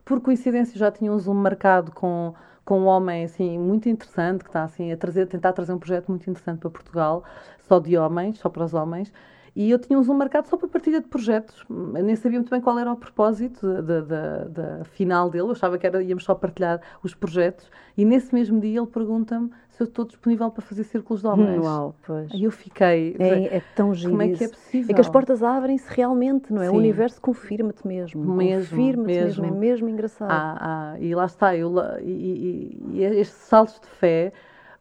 por 0.04 0.20
coincidência 0.20 0.78
já 0.78 0.90
tinha 0.90 1.12
um 1.12 1.18
Zoom 1.18 1.34
marcado 1.34 1.92
com, 1.92 2.34
com 2.64 2.80
um 2.80 2.86
homem 2.86 3.24
assim, 3.24 3.58
muito 3.58 3.88
interessante, 3.88 4.44
que 4.44 4.50
está 4.50 4.64
assim, 4.64 4.92
a 4.92 4.96
trazer, 4.96 5.26
tentar 5.26 5.52
trazer 5.52 5.72
um 5.72 5.78
projeto 5.78 6.08
muito 6.08 6.28
interessante 6.28 6.60
para 6.60 6.70
Portugal, 6.70 7.24
só 7.68 7.78
de 7.78 7.96
homens, 7.96 8.38
só 8.38 8.48
para 8.48 8.64
os 8.64 8.74
homens. 8.74 9.12
E 9.56 9.70
eu 9.70 9.78
tinha 9.78 9.98
um 9.98 10.02
Zoom 10.02 10.18
marcado 10.18 10.46
só 10.48 10.56
para 10.58 10.68
partilha 10.68 11.00
de 11.00 11.08
projetos. 11.08 11.64
Eu 11.70 12.04
nem 12.04 12.14
sabia 12.14 12.38
muito 12.38 12.50
bem 12.50 12.60
qual 12.60 12.78
era 12.78 12.92
o 12.92 12.96
propósito 12.96 13.80
da 13.80 14.84
final 14.84 15.30
dele. 15.30 15.44
Eu 15.44 15.52
achava 15.52 15.78
que 15.78 15.86
era, 15.86 16.02
íamos 16.02 16.24
só 16.24 16.34
partilhar 16.34 16.78
os 17.02 17.14
projetos. 17.14 17.70
E 17.96 18.04
nesse 18.04 18.34
mesmo 18.34 18.60
dia 18.60 18.78
ele 18.78 18.86
pergunta-me 18.86 19.50
se 19.76 19.82
eu 19.82 19.84
estou 19.84 20.06
disponível 20.06 20.50
para 20.50 20.62
fazer 20.62 20.84
círculos 20.84 21.20
de 21.20 21.26
homens. 21.26 21.62
Uau, 21.62 21.94
pois. 22.06 22.32
Aí 22.32 22.44
eu 22.44 22.50
fiquei. 22.50 23.14
É, 23.18 23.56
é 23.56 23.62
tão 23.74 23.92
giro. 23.92 24.12
Como 24.12 24.22
é 24.22 24.28
que 24.30 24.44
é 24.44 24.48
possível? 24.48 24.90
É 24.90 24.94
que 24.94 25.00
as 25.02 25.08
portas 25.08 25.42
abrem-se 25.42 25.86
realmente, 25.94 26.50
não 26.50 26.62
é? 26.62 26.68
Sim. 26.68 26.74
O 26.74 26.78
universo 26.78 27.20
confirma-te 27.20 27.86
mesmo. 27.86 28.24
Mesmo. 28.24 28.70
Confirma-te 28.70 29.06
mesmo. 29.06 29.42
mesmo. 29.42 29.44
É 29.44 29.50
mesmo 29.50 29.88
engraçado. 29.90 30.30
Ah, 30.30 30.94
ah, 30.94 30.98
e 30.98 31.14
lá 31.14 31.26
está. 31.26 31.54
Eu, 31.54 31.74
e, 32.00 32.10
e, 32.10 32.90
e 32.94 33.04
estes 33.04 33.36
saltos 33.36 33.78
de 33.78 33.86
fé 33.86 34.32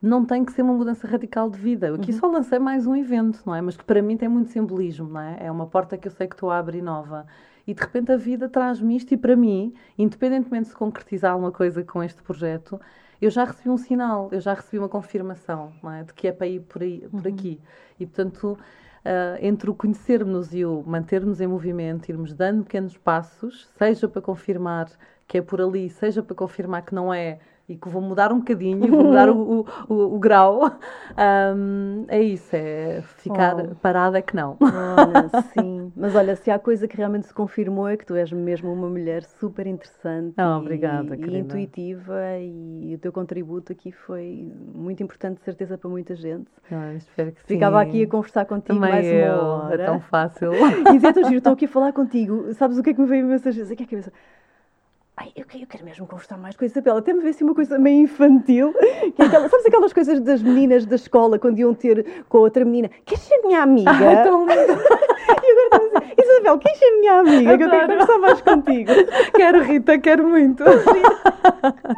não 0.01 0.23
tem 0.23 0.45
que 0.45 0.53
ser 0.53 0.61
uma 0.61 0.73
mudança 0.73 1.05
radical 1.05 1.49
de 1.49 1.59
vida. 1.59 1.93
Aqui 1.93 2.13
uhum. 2.13 2.17
só 2.17 2.27
lancei 2.27 2.59
mais 2.59 2.87
um 2.87 2.95
evento, 2.95 3.41
não 3.45 3.53
é? 3.53 3.59
Mas 3.59 3.75
que 3.75 3.83
para 3.83 4.01
mim 4.01 4.15
tem 4.15 4.29
muito 4.29 4.49
simbolismo, 4.49 5.09
não 5.09 5.19
é? 5.19 5.39
É 5.41 5.51
uma 5.51 5.67
porta 5.67 5.97
que 5.97 6.07
eu 6.07 6.11
sei 6.11 6.25
que 6.25 6.35
estou 6.35 6.49
a 6.49 6.57
abrir 6.57 6.81
nova. 6.81 7.25
E 7.67 7.73
de 7.73 7.81
repente 7.81 8.13
a 8.13 8.17
vida 8.17 8.47
traz-me 8.47 8.95
isto, 8.95 9.13
e 9.13 9.17
para 9.17 9.35
mim, 9.35 9.73
independentemente 9.97 10.65
de 10.65 10.69
se 10.69 10.75
concretizar 10.75 11.33
alguma 11.33 11.51
coisa 11.51 11.83
com 11.83 12.01
este 12.01 12.21
projeto, 12.21 12.79
eu 13.21 13.29
já 13.29 13.45
recebi 13.45 13.69
um 13.69 13.77
sinal, 13.77 14.29
eu 14.31 14.39
já 14.39 14.53
recebi 14.53 14.79
uma 14.79 14.89
confirmação 14.89 15.73
é? 15.97 16.03
de 16.03 16.13
que 16.13 16.27
é 16.27 16.31
para 16.31 16.47
ir 16.47 16.61
por, 16.61 16.81
aí, 16.81 17.07
por 17.09 17.25
uhum. 17.25 17.33
aqui. 17.33 17.61
E 17.99 18.05
portanto, 18.05 18.57
uh, 19.05 19.37
entre 19.39 19.69
o 19.69 19.75
conhecermos 19.75 20.53
e 20.53 20.65
o 20.65 20.83
mantermos 20.85 21.39
em 21.39 21.47
movimento, 21.47 22.09
irmos 22.09 22.33
dando 22.33 22.63
pequenos 22.63 22.97
passos, 22.97 23.67
seja 23.77 24.07
para 24.07 24.21
confirmar 24.21 24.89
que 25.27 25.37
é 25.37 25.41
por 25.41 25.61
ali, 25.61 25.89
seja 25.89 26.21
para 26.21 26.35
confirmar 26.35 26.83
que 26.83 26.93
não 26.93 27.13
é 27.13 27.39
e 27.67 27.75
que 27.75 27.89
vou 27.89 28.01
mudar 28.01 28.31
um 28.31 28.39
bocadinho, 28.39 28.87
vou 28.87 29.05
mudar 29.05 29.29
o, 29.29 29.37
o, 29.37 29.65
o, 29.89 30.15
o 30.15 30.19
grau, 30.19 30.71
um, 31.55 32.05
é 32.07 32.21
isso, 32.21 32.55
é 32.55 33.01
ficar 33.17 33.55
oh. 33.55 33.75
parada 33.75 34.21
que 34.21 34.35
não. 34.35 34.57
Olha, 34.61 35.41
sim. 35.53 35.91
Mas 35.95 36.15
olha, 36.15 36.35
se 36.35 36.51
há 36.51 36.59
coisa 36.59 36.87
que 36.87 36.95
realmente 36.95 37.27
se 37.27 37.33
confirmou 37.33 37.87
é 37.87 37.97
que 37.97 38.05
tu 38.05 38.15
és 38.15 38.31
mesmo 38.31 38.71
uma 38.71 38.87
mulher 38.87 39.23
super 39.23 39.65
interessante 39.65 40.35
oh, 40.39 40.59
obrigada, 40.59 41.15
e, 41.15 41.21
e 41.21 41.37
intuitiva 41.37 42.37
e 42.39 42.93
o 42.93 42.99
teu 42.99 43.11
contributo 43.11 43.71
aqui 43.71 43.91
foi 43.91 44.53
muito 44.73 45.01
importante, 45.01 45.39
de 45.39 45.43
certeza, 45.43 45.77
para 45.77 45.89
muita 45.89 46.15
gente. 46.15 46.49
Ah, 46.71 46.93
espero 46.93 47.31
que 47.31 47.41
Ficava 47.43 47.81
aqui 47.81 48.03
a 48.03 48.07
conversar 48.07 48.45
contigo 48.45 48.75
Também 48.75 48.91
mais 48.91 49.05
eu. 49.07 49.33
uma 49.33 49.63
hora. 49.63 49.83
É 49.83 49.85
tão 49.85 49.99
fácil. 49.99 50.51
e 50.53 51.05
é 51.05 51.13
tão 51.13 51.23
giro, 51.23 51.37
estou 51.37 51.53
aqui 51.53 51.65
a 51.65 51.69
falar 51.69 51.93
contigo. 51.93 52.53
Sabes 52.53 52.77
o 52.77 52.83
que 52.83 52.91
é 52.91 52.93
que 52.93 53.01
me 53.01 53.07
veio 53.07 53.25
imensas 53.25 53.55
vezes? 53.55 53.71
Aqui 53.71 53.83
a 53.83 53.87
cabeça 53.87 54.11
Ai, 55.17 55.31
eu, 55.33 55.45
eu 55.59 55.67
quero 55.67 55.85
mesmo 55.85 56.05
conversar 56.05 56.37
mais 56.37 56.57
com 56.57 56.65
a 56.65 56.67
Isabela. 56.67 56.99
Até 56.99 57.13
me 57.13 57.21
vê 57.21 57.29
assim 57.29 57.45
uma 57.45 57.55
coisa 57.55 57.79
meio 57.79 58.01
infantil. 58.01 58.73
Que 59.15 59.21
é 59.21 59.25
aquela, 59.25 59.47
sabes 59.47 59.65
aquelas 59.65 59.93
coisas 59.93 60.19
das 60.19 60.41
meninas 60.41 60.85
da 60.85 60.95
escola 60.95 61.39
quando 61.39 61.57
iam 61.57 61.73
ter 61.73 62.23
com 62.27 62.39
a 62.39 62.41
outra 62.41 62.65
menina? 62.65 62.89
Queres 63.05 63.23
ser 63.23 63.37
minha 63.43 63.61
amiga? 63.61 63.91
Ah, 63.91 64.23
tão 64.23 64.45
e 64.49 64.51
agora 64.51 64.75
estamos 65.65 65.95
assim, 65.95 66.04
Isabel, 66.17 66.57
queres 66.59 66.77
ser 66.77 66.91
minha 66.99 67.19
amiga? 67.19 67.53
Adoro. 67.53 67.57
Que 67.57 67.63
eu 67.63 67.69
quero 67.69 67.87
conversar 67.87 68.19
mais 68.19 68.41
contigo. 68.41 68.91
Quero, 69.35 69.63
Rita, 69.63 69.97
quero 69.99 70.27
muito. 70.27 70.63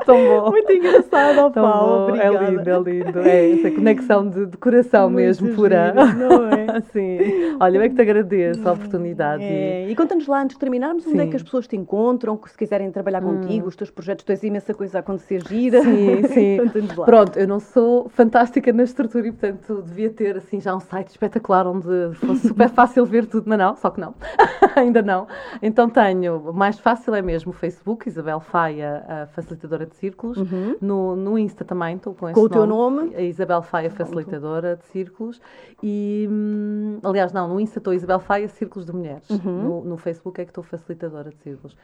Tão 0.05 0.25
bom. 0.25 0.51
Muito 0.51 0.71
engraçado, 0.71 1.39
ó 1.39 1.49
Paulo. 1.49 2.15
É 2.15 2.29
lindo, 2.29 2.69
é 2.69 2.79
lindo. 2.79 3.19
É 3.19 3.51
essa 3.51 3.71
conexão 3.71 4.27
de, 4.27 4.45
de 4.47 4.57
coração 4.57 5.09
muito 5.09 5.17
mesmo, 5.17 5.55
pura. 5.55 5.93
Não 5.93 6.47
é? 6.47 6.81
Sim. 6.91 7.57
Olha, 7.59 7.77
eu 7.77 7.81
é 7.81 7.89
que 7.89 7.95
te 7.95 8.01
agradeço 8.01 8.67
a 8.67 8.73
oportunidade. 8.73 9.43
É. 9.43 9.89
E 9.89 9.95
conta-nos 9.95 10.27
lá, 10.27 10.41
antes 10.41 10.55
de 10.55 10.59
terminarmos, 10.59 11.03
Sim. 11.03 11.11
onde 11.11 11.21
é 11.21 11.27
que 11.27 11.35
as 11.35 11.43
pessoas 11.43 11.67
te 11.67 11.75
encontram, 11.75 12.39
se 12.47 12.57
quiserem 12.57 12.91
trabalhar 12.91 13.23
hum. 13.23 13.41
contigo, 13.41 13.67
os 13.67 13.75
teus 13.75 13.91
projetos, 13.91 14.23
tens 14.23 14.43
imensa 14.43 14.73
coisa 14.73 14.97
a 14.97 15.01
acontecer 15.01 15.41
gira. 15.47 15.81
Sim, 15.81 16.23
sim. 16.33 16.57
Pronto, 17.05 17.37
eu 17.37 17.47
não 17.47 17.59
sou 17.59 18.09
fantástica 18.09 18.71
na 18.73 18.83
estrutura 18.83 19.27
e, 19.27 19.31
portanto, 19.31 19.83
devia 19.85 20.09
ter, 20.09 20.37
assim, 20.37 20.59
já 20.59 20.75
um 20.75 20.79
site 20.79 21.09
espetacular 21.09 21.67
onde 21.67 22.15
fosse 22.15 22.47
super 22.47 22.69
fácil 22.69 23.05
ver 23.05 23.25
tudo, 23.25 23.45
mas 23.47 23.57
não, 23.57 23.75
só 23.75 23.89
que 23.89 23.99
não. 23.99 24.06
Ainda 24.75 25.01
não. 25.01 25.27
Então 25.61 25.89
tenho, 25.89 26.53
mais 26.53 26.79
fácil 26.79 27.15
é 27.15 27.21
mesmo 27.21 27.37
mesmo 27.37 27.53
Facebook, 27.53 28.07
Isabel 28.07 28.39
Faia, 28.39 29.27
facilitadora 29.33 29.85
de 29.85 29.95
círculos. 29.95 30.37
Uhum. 30.37 30.75
No, 30.81 31.15
no 31.15 31.37
Insta 31.37 31.63
também 31.63 31.95
estou 31.95 32.13
com, 32.13 32.31
com 32.31 32.41
o 32.41 32.49
teu 32.49 32.65
nome. 32.65 33.15
A 33.15 33.21
Isabel 33.21 33.61
Faia, 33.61 33.89
facilitadora 33.89 34.75
de 34.75 34.85
círculos. 34.85 35.41
E, 35.83 36.27
hum, 36.29 36.99
aliás, 37.03 37.31
não, 37.31 37.47
no 37.47 37.59
Insta 37.59 37.77
estou 37.77 37.93
Isabel 37.93 38.19
Faia, 38.19 38.47
Círculos 38.47 38.85
de 38.85 38.93
Mulheres. 38.93 39.29
Uhum. 39.29 39.63
No, 39.63 39.85
no, 39.85 39.97
Facebook 39.97 40.41
é 40.41 40.45
que 40.45 40.51
estou 40.51 40.63
facilitadora 40.63 41.29
de 41.29 41.37
círculos. 41.37 41.77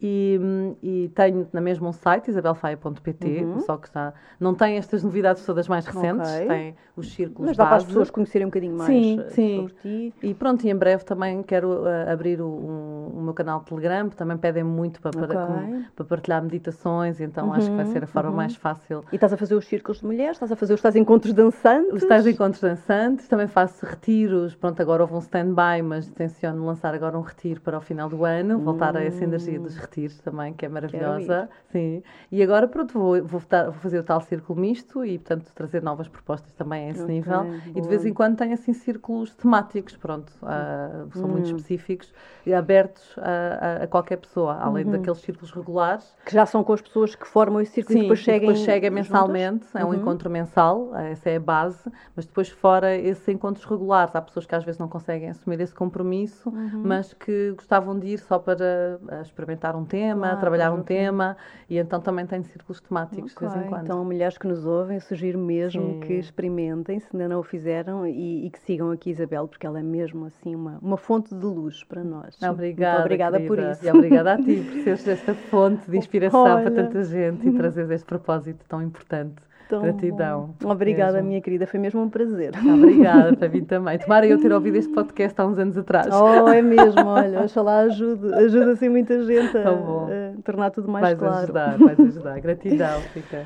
E, 0.00 0.38
hum, 0.42 0.74
e 0.82 1.10
tenho 1.14 1.48
na 1.52 1.60
mesma 1.60 1.88
um 1.88 1.92
site, 1.92 2.28
isabelfaia.pt, 2.28 3.44
uhum. 3.44 3.60
só 3.60 3.76
que 3.78 3.88
já 3.92 4.12
não 4.38 4.54
tem 4.54 4.76
estas 4.76 5.02
novidades 5.02 5.44
todas 5.46 5.68
mais 5.68 5.86
recentes, 5.86 6.30
okay. 6.30 6.48
tem 6.48 6.76
os 6.96 7.12
círculos 7.12 7.48
Mas 7.48 7.56
dá 7.56 7.66
para 7.66 7.76
as 7.76 7.84
pessoas 7.84 8.10
conhecerem 8.10 8.46
um 8.46 8.50
bocadinho 8.50 8.76
mais 8.76 8.90
sim, 8.90 9.20
eh, 9.20 9.30
sim. 9.30 9.56
sobre 9.56 9.74
ti. 9.74 10.14
E 10.22 10.34
pronto, 10.34 10.66
e 10.66 10.70
em 10.70 10.74
breve 10.74 11.04
também 11.04 11.42
quero 11.42 11.65
uh, 11.66 12.10
abrir 12.10 12.40
o, 12.40 12.46
um, 12.46 13.18
o 13.18 13.22
meu 13.22 13.34
canal 13.34 13.60
de 13.60 13.66
Telegram, 13.66 14.08
também 14.08 14.36
pedem 14.36 14.64
muito 14.64 15.00
para, 15.00 15.10
okay. 15.10 15.26
para, 15.26 15.82
para, 15.94 16.04
partilhar 16.04 16.42
meditações, 16.42 17.20
então 17.20 17.46
uhum, 17.46 17.54
acho 17.54 17.70
que 17.70 17.76
vai 17.76 17.86
ser 17.86 18.04
a 18.04 18.06
forma 18.06 18.30
uhum. 18.30 18.36
mais 18.36 18.56
fácil. 18.56 19.04
E 19.12 19.16
estás 19.16 19.32
a 19.32 19.36
fazer 19.36 19.54
os 19.54 19.66
círculos 19.66 20.00
de 20.00 20.06
mulheres? 20.06 20.36
Estás 20.36 20.52
a 20.52 20.56
fazer 20.56 20.74
os 20.74 20.80
tais 20.80 20.96
encontros 20.96 21.32
dançantes? 21.32 22.02
Os 22.02 22.08
tais 22.08 22.26
encontros 22.26 22.60
dançantes, 22.60 23.28
também 23.28 23.46
faço 23.46 23.84
retiros, 23.84 24.54
pronto, 24.54 24.80
agora 24.80 25.02
houve 25.02 25.14
um 25.14 25.18
stand-by, 25.18 25.82
mas 25.82 26.08
tenciono 26.08 26.64
lançar 26.64 26.94
agora 26.94 27.18
um 27.18 27.22
retiro 27.22 27.60
para 27.60 27.78
o 27.78 27.80
final 27.80 28.08
do 28.08 28.24
ano, 28.24 28.58
voltar 28.58 28.96
a 28.96 29.04
essa 29.04 29.24
energia 29.24 29.58
dos 29.58 29.76
retiros 29.76 30.18
também, 30.20 30.52
que 30.54 30.64
é 30.64 30.68
maravilhosa. 30.68 31.48
Sim. 31.70 32.02
E 32.30 32.42
agora, 32.42 32.66
pronto, 32.68 32.92
vou, 32.92 33.22
vou, 33.22 33.40
vou, 33.40 33.72
fazer 33.80 33.98
o 33.98 34.02
tal 34.02 34.20
círculo 34.20 34.58
misto 34.58 35.04
e, 35.04 35.18
portanto, 35.18 35.50
trazer 35.54 35.82
novas 35.82 36.08
propostas 36.08 36.52
também 36.52 36.88
a 36.88 36.90
esse 36.90 37.02
okay, 37.02 37.14
nível. 37.14 37.44
Boa. 37.44 37.56
E 37.74 37.80
de 37.80 37.88
vez 37.88 38.04
em 38.04 38.12
quando 38.12 38.36
tenho, 38.36 38.54
assim, 38.54 38.72
círculos 38.72 39.34
temáticos, 39.34 39.96
pronto, 39.96 40.32
uh, 40.42 41.08
são 41.12 41.26
hum. 41.26 41.32
muito 41.32 41.46
específicos 41.56 42.12
e 42.44 42.54
abertos 42.54 43.14
a, 43.18 43.80
a, 43.80 43.84
a 43.84 43.86
qualquer 43.86 44.16
pessoa, 44.16 44.54
além 44.54 44.84
uhum. 44.84 44.92
daqueles 44.92 45.18
círculos 45.18 45.50
regulares. 45.50 46.14
Que 46.24 46.32
já 46.32 46.46
são 46.46 46.62
com 46.62 46.72
as 46.72 46.80
pessoas 46.80 47.14
que 47.14 47.26
formam 47.26 47.60
esse 47.60 47.72
círculo 47.72 47.94
Sim, 47.94 47.98
e 47.98 48.02
depois 48.02 48.24
seguem. 48.24 48.40
depois 48.40 48.58
chega 48.60 48.90
mensalmente, 48.90 49.66
é 49.74 49.84
um 49.84 49.88
uhum. 49.88 49.94
encontro 49.94 50.30
mensal, 50.30 50.94
essa 50.94 51.30
é 51.30 51.36
a 51.36 51.40
base, 51.40 51.90
mas 52.14 52.24
depois, 52.24 52.48
fora 52.48 52.94
esses 52.96 53.26
encontros 53.28 53.64
regulares, 53.64 54.14
há 54.14 54.22
pessoas 54.22 54.46
que 54.46 54.54
às 54.54 54.64
vezes 54.64 54.78
não 54.78 54.88
conseguem 54.88 55.28
assumir 55.28 55.60
esse 55.60 55.74
compromisso, 55.74 56.48
uhum. 56.50 56.82
mas 56.84 57.12
que 57.12 57.52
gostavam 57.52 57.98
de 57.98 58.08
ir 58.08 58.18
só 58.18 58.38
para 58.38 59.00
experimentar 59.22 59.74
um 59.74 59.84
tema, 59.84 60.36
trabalhar 60.36 60.72
um 60.72 60.82
tema, 60.82 61.36
e 61.68 61.78
então 61.78 62.00
também 62.00 62.26
tenho 62.26 62.44
círculos 62.44 62.80
temáticos 62.80 63.32
okay. 63.32 63.48
de 63.48 63.54
vez 63.54 63.66
em 63.66 63.68
quando. 63.68 63.84
Então, 63.84 64.04
mulheres 64.04 64.38
que 64.38 64.46
nos 64.46 64.64
ouvem, 64.64 65.00
sugiro 65.00 65.38
mesmo 65.38 65.94
Sim. 65.94 66.00
que 66.00 66.12
experimentem, 66.14 67.00
se 67.00 67.08
ainda 67.12 67.28
não 67.28 67.40
o 67.40 67.42
fizeram, 67.42 68.06
e, 68.06 68.46
e, 68.46 68.50
que 68.50 68.60
sigam 68.60 68.90
aqui 68.90 69.10
Isabel, 69.10 69.48
porque 69.48 69.66
ela 69.66 69.80
é 69.80 69.82
mesmo 69.82 70.26
assim 70.26 70.54
uma, 70.54 70.78
uma 70.80 70.96
fonte 70.96 71.34
de 71.48 71.54
luz 71.54 71.84
para 71.84 72.02
nós. 72.04 72.36
Obrigada. 72.42 72.92
Muito 72.92 73.04
obrigada 73.04 73.36
querida. 73.38 73.54
por 73.54 73.70
isso. 73.72 73.86
E 73.86 73.90
obrigada 73.90 74.32
a 74.32 74.36
ti 74.36 74.64
por 74.70 74.80
seres 74.82 75.08
esta 75.08 75.34
fonte 75.34 75.90
de 75.90 75.96
inspiração 75.98 76.42
Olha. 76.42 76.62
para 76.62 76.70
tanta 76.70 77.04
gente 77.04 77.48
e 77.48 77.52
trazeres 77.52 77.90
este 77.90 78.06
propósito 78.06 78.64
tão 78.68 78.82
importante. 78.82 79.46
Tão 79.68 79.82
Gratidão. 79.82 80.54
Bom. 80.60 80.70
Obrigada, 80.70 81.14
mesmo. 81.14 81.28
minha 81.28 81.40
querida. 81.40 81.66
Foi 81.66 81.80
mesmo 81.80 82.00
um 82.00 82.08
prazer. 82.08 82.52
Obrigada, 82.56 83.36
para 83.36 83.48
mim 83.48 83.64
também. 83.64 83.98
Tomara 83.98 84.24
eu 84.26 84.40
ter 84.40 84.52
ouvido 84.52 84.76
este 84.76 84.92
podcast 84.92 85.40
há 85.40 85.44
uns 85.44 85.58
anos 85.58 85.76
atrás. 85.76 86.06
Oh, 86.12 86.48
é 86.48 86.62
mesmo. 86.62 87.04
Olha, 87.04 87.40
oxalá 87.40 87.80
ajude. 87.80 88.32
Ajuda 88.32 88.72
assim 88.72 88.88
muita 88.88 89.20
gente 89.24 89.58
a, 89.58 89.70
a, 89.70 90.42
tornar 90.44 90.70
tudo 90.70 90.88
mais 90.88 91.02
vais 91.02 91.18
claro. 91.18 91.52
Vais 91.52 91.68
ajudar, 91.68 91.78
vais 91.78 91.98
ajudar. 91.98 92.38
Gratidão, 92.40 93.00
fica. 93.12 93.44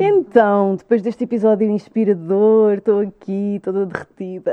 Então, 0.00 0.76
depois 0.76 1.02
deste 1.02 1.24
episódio 1.24 1.68
inspirador, 1.68 2.74
estou 2.74 3.00
aqui 3.00 3.60
toda 3.62 3.86
derretida. 3.86 4.52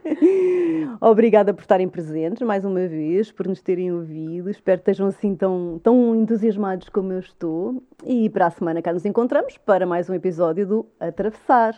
Obrigada 1.00 1.54
por 1.54 1.62
estarem 1.62 1.88
presentes 1.88 2.42
mais 2.42 2.64
uma 2.64 2.86
vez, 2.86 3.32
por 3.32 3.46
nos 3.46 3.62
terem 3.62 3.92
ouvido. 3.92 4.50
Espero 4.50 4.78
que 4.78 4.90
estejam 4.90 5.06
assim 5.06 5.34
tão, 5.34 5.80
tão 5.82 6.14
entusiasmados 6.14 6.88
como 6.88 7.12
eu 7.12 7.18
estou. 7.18 7.82
E 8.04 8.28
para 8.30 8.46
a 8.46 8.50
semana 8.50 8.82
cá 8.82 8.92
nos 8.92 9.04
encontramos 9.04 9.56
para 9.58 9.86
mais 9.86 10.08
um 10.08 10.14
episódio 10.14 10.66
do 10.66 10.86
Atravessar. 11.00 11.74